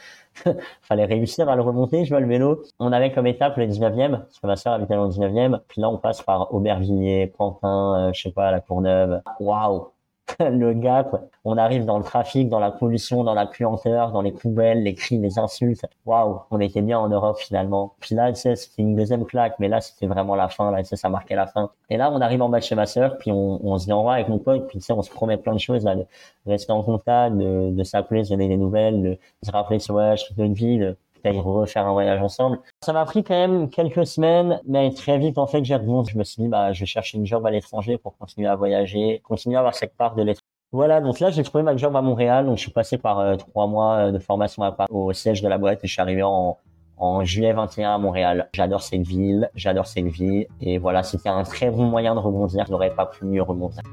fallait 0.81 1.05
réussir 1.05 1.47
à 1.47 1.55
le 1.55 1.61
remonter. 1.61 2.05
Je 2.05 2.09
vois 2.09 2.19
le 2.19 2.27
vélo. 2.27 2.63
On 2.79 2.91
avait 2.91 3.11
comme 3.11 3.27
étape 3.27 3.55
le 3.57 3.67
19e, 3.67 4.17
parce 4.17 4.39
que 4.39 4.47
ma 4.47 4.55
sœur 4.55 4.73
habitait 4.73 4.95
dans 4.95 5.05
le 5.05 5.11
19e. 5.11 5.59
Puis 5.67 5.79
là, 5.79 5.89
on 5.89 5.97
passe 5.97 6.23
par 6.23 6.53
Aubervilliers, 6.53 7.27
Pantin, 7.27 8.09
euh, 8.09 8.13
je 8.13 8.23
sais 8.23 8.31
pas, 8.31 8.51
la 8.51 8.59
Courneuve. 8.59 9.21
Waouh 9.39 9.94
le 10.39 10.73
gars. 10.73 11.09
On 11.43 11.57
arrive 11.57 11.85
dans 11.85 11.97
le 11.97 12.03
trafic, 12.03 12.49
dans 12.49 12.59
la 12.59 12.71
pollution, 12.71 13.23
dans 13.23 13.33
la 13.33 13.45
puanteur, 13.45 14.11
dans 14.11 14.21
les 14.21 14.31
poubelles, 14.31 14.83
les 14.83 14.93
cris, 14.95 15.17
les 15.17 15.39
insultes. 15.39 15.85
Waouh, 16.05 16.39
on 16.51 16.59
était 16.59 16.81
bien 16.81 16.99
en 16.99 17.09
Europe 17.09 17.37
finalement. 17.37 17.93
Puis 17.99 18.15
là, 18.15 18.33
c'était 18.33 18.57
une 18.77 18.95
deuxième 18.95 19.25
claque, 19.25 19.55
mais 19.59 19.67
là, 19.67 19.81
c'était 19.81 20.07
vraiment 20.07 20.35
la 20.35 20.49
fin, 20.49 20.71
là, 20.71 20.83
tu 20.83 20.95
ça 20.95 21.09
marquait 21.09 21.35
la 21.35 21.47
fin. 21.47 21.69
Et 21.89 21.97
là, 21.97 22.11
on 22.11 22.21
arrive 22.21 22.41
en 22.41 22.49
bas 22.49 22.59
de 22.59 22.63
chez 22.63 22.75
ma 22.75 22.85
sœur, 22.85 23.17
puis 23.17 23.31
on, 23.31 23.65
on 23.65 23.77
se 23.77 23.85
dit 23.85 23.93
au 23.93 23.97
revoir 23.97 24.15
avec 24.15 24.27
mon 24.27 24.39
pote, 24.39 24.67
puis 24.67 24.79
tu 24.79 24.85
sais, 24.85 24.93
on 24.93 25.01
se 25.01 25.09
promet 25.09 25.37
plein 25.37 25.53
de 25.53 25.59
choses, 25.59 25.83
là, 25.83 25.95
de 25.95 26.05
rester 26.47 26.71
en 26.71 26.83
contact, 26.83 27.35
de, 27.37 27.71
de 27.71 27.83
s'appeler, 27.83 28.23
de 28.23 28.29
donner 28.29 28.47
des 28.47 28.57
nouvelles, 28.57 29.01
de 29.01 29.17
se 29.43 29.51
rappeler 29.51 29.79
sur 29.79 29.95
ouais, 29.95 30.15
je 30.17 30.43
une 30.43 30.53
vie, 30.53 30.95
de 31.33 31.39
refaire 31.39 31.85
un 31.85 31.93
voyage 31.93 32.21
ensemble. 32.21 32.59
Ça 32.81 32.93
m'a 32.93 33.05
pris 33.05 33.23
quand 33.23 33.35
même 33.35 33.69
quelques 33.69 34.05
semaines, 34.05 34.61
mais 34.67 34.91
très 34.91 35.17
vite 35.17 35.37
en 35.37 35.47
fait 35.47 35.63
j'ai 35.63 35.75
rebondi. 35.75 36.11
Je 36.11 36.17
me 36.17 36.23
suis 36.23 36.41
dit 36.43 36.47
bah 36.47 36.73
je 36.73 36.81
vais 36.81 36.85
chercher 36.85 37.17
une 37.17 37.25
job 37.25 37.45
à 37.45 37.51
l'étranger 37.51 37.97
pour 37.97 38.17
continuer 38.17 38.47
à 38.47 38.55
voyager, 38.55 39.21
continuer 39.23 39.55
à 39.55 39.59
avoir 39.59 39.75
cette 39.75 39.95
part 39.95 40.15
de 40.15 40.23
l'étranger. 40.23 40.45
Voilà, 40.71 40.99
donc 40.99 41.19
là 41.19 41.29
j'ai 41.29 41.43
trouvé 41.43 41.63
ma 41.63 41.77
job 41.77 41.95
à 41.95 42.01
Montréal, 42.01 42.45
donc 42.45 42.57
je 42.57 42.63
suis 42.63 42.71
passé 42.71 42.97
par 42.97 43.19
euh, 43.19 43.35
trois 43.35 43.67
mois 43.67 44.07
euh, 44.07 44.11
de 44.11 44.19
formation 44.19 44.63
à 44.63 44.75
au 44.89 45.13
siège 45.13 45.41
de 45.41 45.47
la 45.47 45.57
boîte 45.57 45.79
et 45.83 45.87
je 45.87 45.93
suis 45.93 46.01
arrivé 46.01 46.21
en, 46.23 46.57
en 46.97 47.23
juillet 47.23 47.53
21 47.53 47.95
à 47.95 47.97
Montréal. 47.97 48.49
J'adore 48.53 48.81
cette 48.81 49.05
ville, 49.05 49.49
j'adore 49.55 49.87
cette 49.87 50.07
vie 50.07 50.47
et 50.61 50.77
voilà, 50.77 51.03
c'était 51.03 51.29
un 51.29 51.43
très 51.43 51.69
bon 51.69 51.85
moyen 51.85 52.15
de 52.15 52.19
rebondir. 52.19 52.65
Je 52.65 52.71
n'aurais 52.71 52.93
pas 52.93 53.05
pu 53.05 53.25
mieux 53.25 53.41
rebondir. 53.41 53.83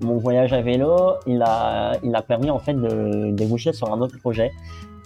Mon 0.00 0.16
voyage 0.16 0.52
à 0.52 0.62
vélo, 0.62 1.14
il 1.26 1.42
a, 1.42 1.92
il 2.02 2.14
a 2.14 2.22
permis 2.22 2.50
en 2.50 2.58
fait 2.58 2.74
de 2.74 3.30
déboucher 3.30 3.72
sur 3.72 3.92
un 3.92 4.00
autre 4.00 4.18
projet. 4.18 4.52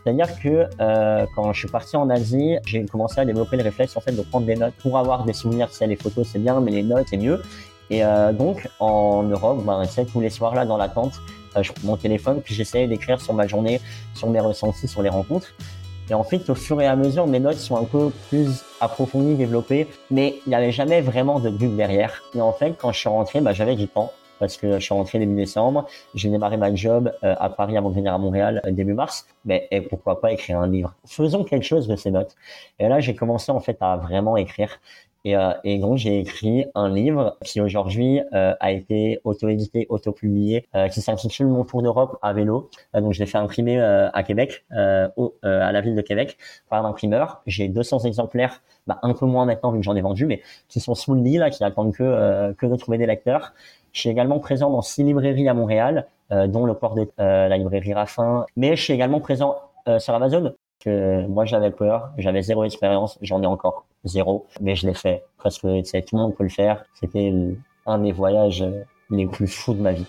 C'est-à-dire 0.05 0.39
que 0.41 0.69
euh, 0.81 1.27
quand 1.35 1.53
je 1.53 1.61
suis 1.61 1.69
parti 1.69 1.97
en 1.97 2.11
Asie, 2.11 2.57
j'ai 2.67 2.85
commencé 2.85 3.21
à 3.21 3.25
développer 3.25 3.57
le 3.57 3.63
réflexe 3.63 3.97
en 3.97 4.01
fait 4.01 4.13
de 4.13 4.21
prendre 4.21 4.47
des 4.47 4.57
notes 4.57 4.75
pour 4.75 4.99
avoir 4.99 5.25
des 5.25 5.33
souvenirs. 5.33 5.73
Sais, 5.73 5.87
les 5.87 5.97
photos 5.97 6.29
c'est 6.31 6.39
bien, 6.39 6.61
mais 6.61 6.71
les 6.71 6.83
notes 6.83 7.07
c'est 7.09 7.17
mieux. 7.17 7.43
Et 7.91 8.05
euh, 8.05 8.33
donc 8.33 8.69
en 8.81 9.23
Europe, 9.23 9.65
ben, 9.65 9.83
tous 10.13 10.21
les 10.21 10.31
soirs 10.31 10.55
là 10.55 10.67
dans 10.67 10.77
la 10.77 10.89
tente, 10.89 11.15
euh, 11.57 11.63
je 11.63 11.73
prends 11.73 11.87
mon 11.87 11.97
téléphone 11.97 12.41
puis 12.43 12.55
j'essayais 12.55 12.87
d'écrire 12.87 13.21
sur 13.21 13.33
ma 13.33 13.47
journée, 13.47 13.81
sur 14.15 14.29
mes 14.29 14.41
ressentis, 14.41 14.89
sur 14.89 15.03
les 15.03 15.11
rencontres. 15.11 15.55
Et 16.11 16.15
ensuite, 16.15 16.51
au 16.51 16.55
fur 16.55 16.79
et 16.83 16.87
à 16.87 16.97
mesure, 16.97 17.27
mes 17.27 17.41
notes 17.41 17.57
sont 17.57 17.77
un 17.77 17.85
peu 17.85 18.11
plus 18.29 18.63
approfondies, 18.79 19.37
développées, 19.37 19.89
mais 20.11 20.35
il 20.45 20.51
n'y 20.51 20.55
avait 20.55 20.71
jamais 20.71 21.01
vraiment 21.01 21.41
de 21.41 21.49
but 21.49 21.75
derrière. 21.75 22.23
Et 22.35 22.43
en 22.43 22.53
fait, 22.53 22.75
quand 22.79 22.93
je 22.93 22.99
suis 22.99 23.09
rentré, 23.09 23.41
bah, 23.41 23.55
j'avais 23.55 23.75
du 23.75 23.89
temps 23.89 24.13
parce 24.39 24.57
que 24.57 24.75
je 24.75 24.85
suis 24.85 24.95
rentré 24.95 25.19
début 25.19 25.35
décembre, 25.35 25.87
j'ai 26.15 26.29
démarré 26.29 26.57
ma 26.57 26.75
job 26.75 27.13
euh, 27.23 27.35
à 27.39 27.51
Paris 27.51 27.77
avant 27.77 27.91
de 27.91 27.95
venir 27.95 28.13
à 28.13 28.19
Montréal 28.19 28.61
euh, 28.67 28.71
début 28.71 28.95
mars, 28.95 29.27
mais 29.45 29.69
et 29.71 29.81
pourquoi 29.81 30.21
pas 30.21 30.33
écrire 30.33 30.61
un 30.61 30.69
livre? 30.69 30.95
Faisons 31.07 31.45
quelque 31.45 31.65
chose 31.65 31.87
de 31.87 31.97
ces 31.97 32.11
notes. 32.11 32.37
Et 32.79 32.89
là, 32.89 33.01
j'ai 33.01 33.15
commencé 33.15 33.53
en 33.53 33.61
fait 33.61 33.77
à 33.81 33.97
vraiment 33.97 34.37
écrire. 34.37 34.81
Et, 35.27 35.37
euh, 35.37 35.53
et 35.65 35.79
donc 35.79 35.97
j'ai 35.97 36.19
écrit 36.21 36.67
un 36.75 36.91
livre 36.91 37.39
qui 37.43 37.61
aujourd'hui 37.61 38.21
euh, 38.35 38.55
a 38.61 38.73
été 38.73 39.21
auto-édité, 39.25 39.87
auto-publié, 39.89 40.67
euh, 40.75 40.89
qui 40.89 41.01
s'intitule 41.01 41.47
Mon 41.47 41.65
tour 41.65 41.83
d'Europe 41.83 42.19
à 42.21 42.35
vélo. 42.35 42.69
Euh, 42.95 43.01
donc 43.01 43.15
je 43.15 43.21
l'ai 43.21 43.27
fait 43.27 43.39
imprimer 43.39 43.81
à 43.81 44.23
Québec, 44.23 44.67
au, 45.17 45.35
à 45.43 45.73
la 45.73 45.81
ville 45.81 45.95
de 45.95 46.03
Québec, 46.03 46.37
par 46.69 46.85
un 46.85 46.89
imprimeur. 46.89 47.43
J'ai 47.47 47.69
200 47.69 48.01
exemplaires, 48.01 48.63
bah, 48.87 48.99
un 49.03 49.15
peu 49.15 49.25
moins 49.27 49.47
maintenant 49.47 49.73
vu 49.73 49.79
que 49.79 49.85
j'en 49.85 49.97
ai 49.97 50.03
vendu, 50.03 50.27
mais 50.27 50.43
qui 50.69 50.81
sont 50.81 50.95
sous 50.95 51.15
le 51.15 51.23
lit 51.23 51.39
là, 51.39 51.51
qui 51.51 51.65
attendent 51.65 51.95
que 51.95 52.53
que 52.53 52.67
de 52.67 52.77
trouver 52.77 52.99
des 52.99 53.07
lecteurs. 53.07 53.55
Je 53.93 54.01
suis 54.01 54.11
également 54.11 54.39
présent 54.41 54.71
dans 54.71 54.83
six 54.83 55.05
librairies 55.05 55.49
à 55.49 55.55
Montréal, 55.55 56.07
dont 56.31 56.67
le 56.67 56.75
port 56.75 56.95
de 56.95 57.09
la 57.19 57.57
librairie 57.57 57.95
Raffin. 57.95 58.45
Mais 58.57 58.77
je 58.77 58.83
suis 58.83 58.93
également 58.93 59.21
présent 59.21 59.57
sur 59.99 60.15
Amazon 60.15 60.55
moi 60.87 61.45
j'avais 61.45 61.71
peur, 61.71 62.11
j'avais 62.19 62.43
zéro 62.43 62.65
expérience, 62.65 63.19
j'en 63.23 63.43
ai 63.43 63.47
encore 63.47 63.87
zéro, 64.05 64.47
mais 64.61 64.77
je 64.77 64.87
l'ai 64.87 64.95
fait 64.95 65.25
parce 65.43 65.59
que 65.59 66.01
tout 66.01 66.17
le 66.17 66.23
monde 66.23 66.35
peut 66.35 66.45
le 66.45 66.51
faire. 66.51 66.85
C'était 66.95 67.33
un 67.87 67.99
des 67.99 68.13
voyages 68.13 68.65
les 69.11 69.27
plus 69.27 69.47
fous 69.47 69.75
de 69.75 69.81
ma 69.81 69.93
vie. 69.93 70.07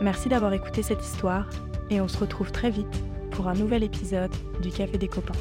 Merci 0.00 0.30
d'avoir 0.30 0.54
écouté 0.54 0.82
cette 0.82 1.02
histoire 1.02 1.50
et 1.90 2.00
on 2.00 2.08
se 2.08 2.16
retrouve 2.16 2.50
très 2.50 2.70
vite 2.70 3.04
pour 3.32 3.48
un 3.48 3.54
nouvel 3.54 3.82
épisode 3.82 4.34
du 4.62 4.70
Café 4.70 4.96
des 4.96 5.08
copains. 5.08 5.34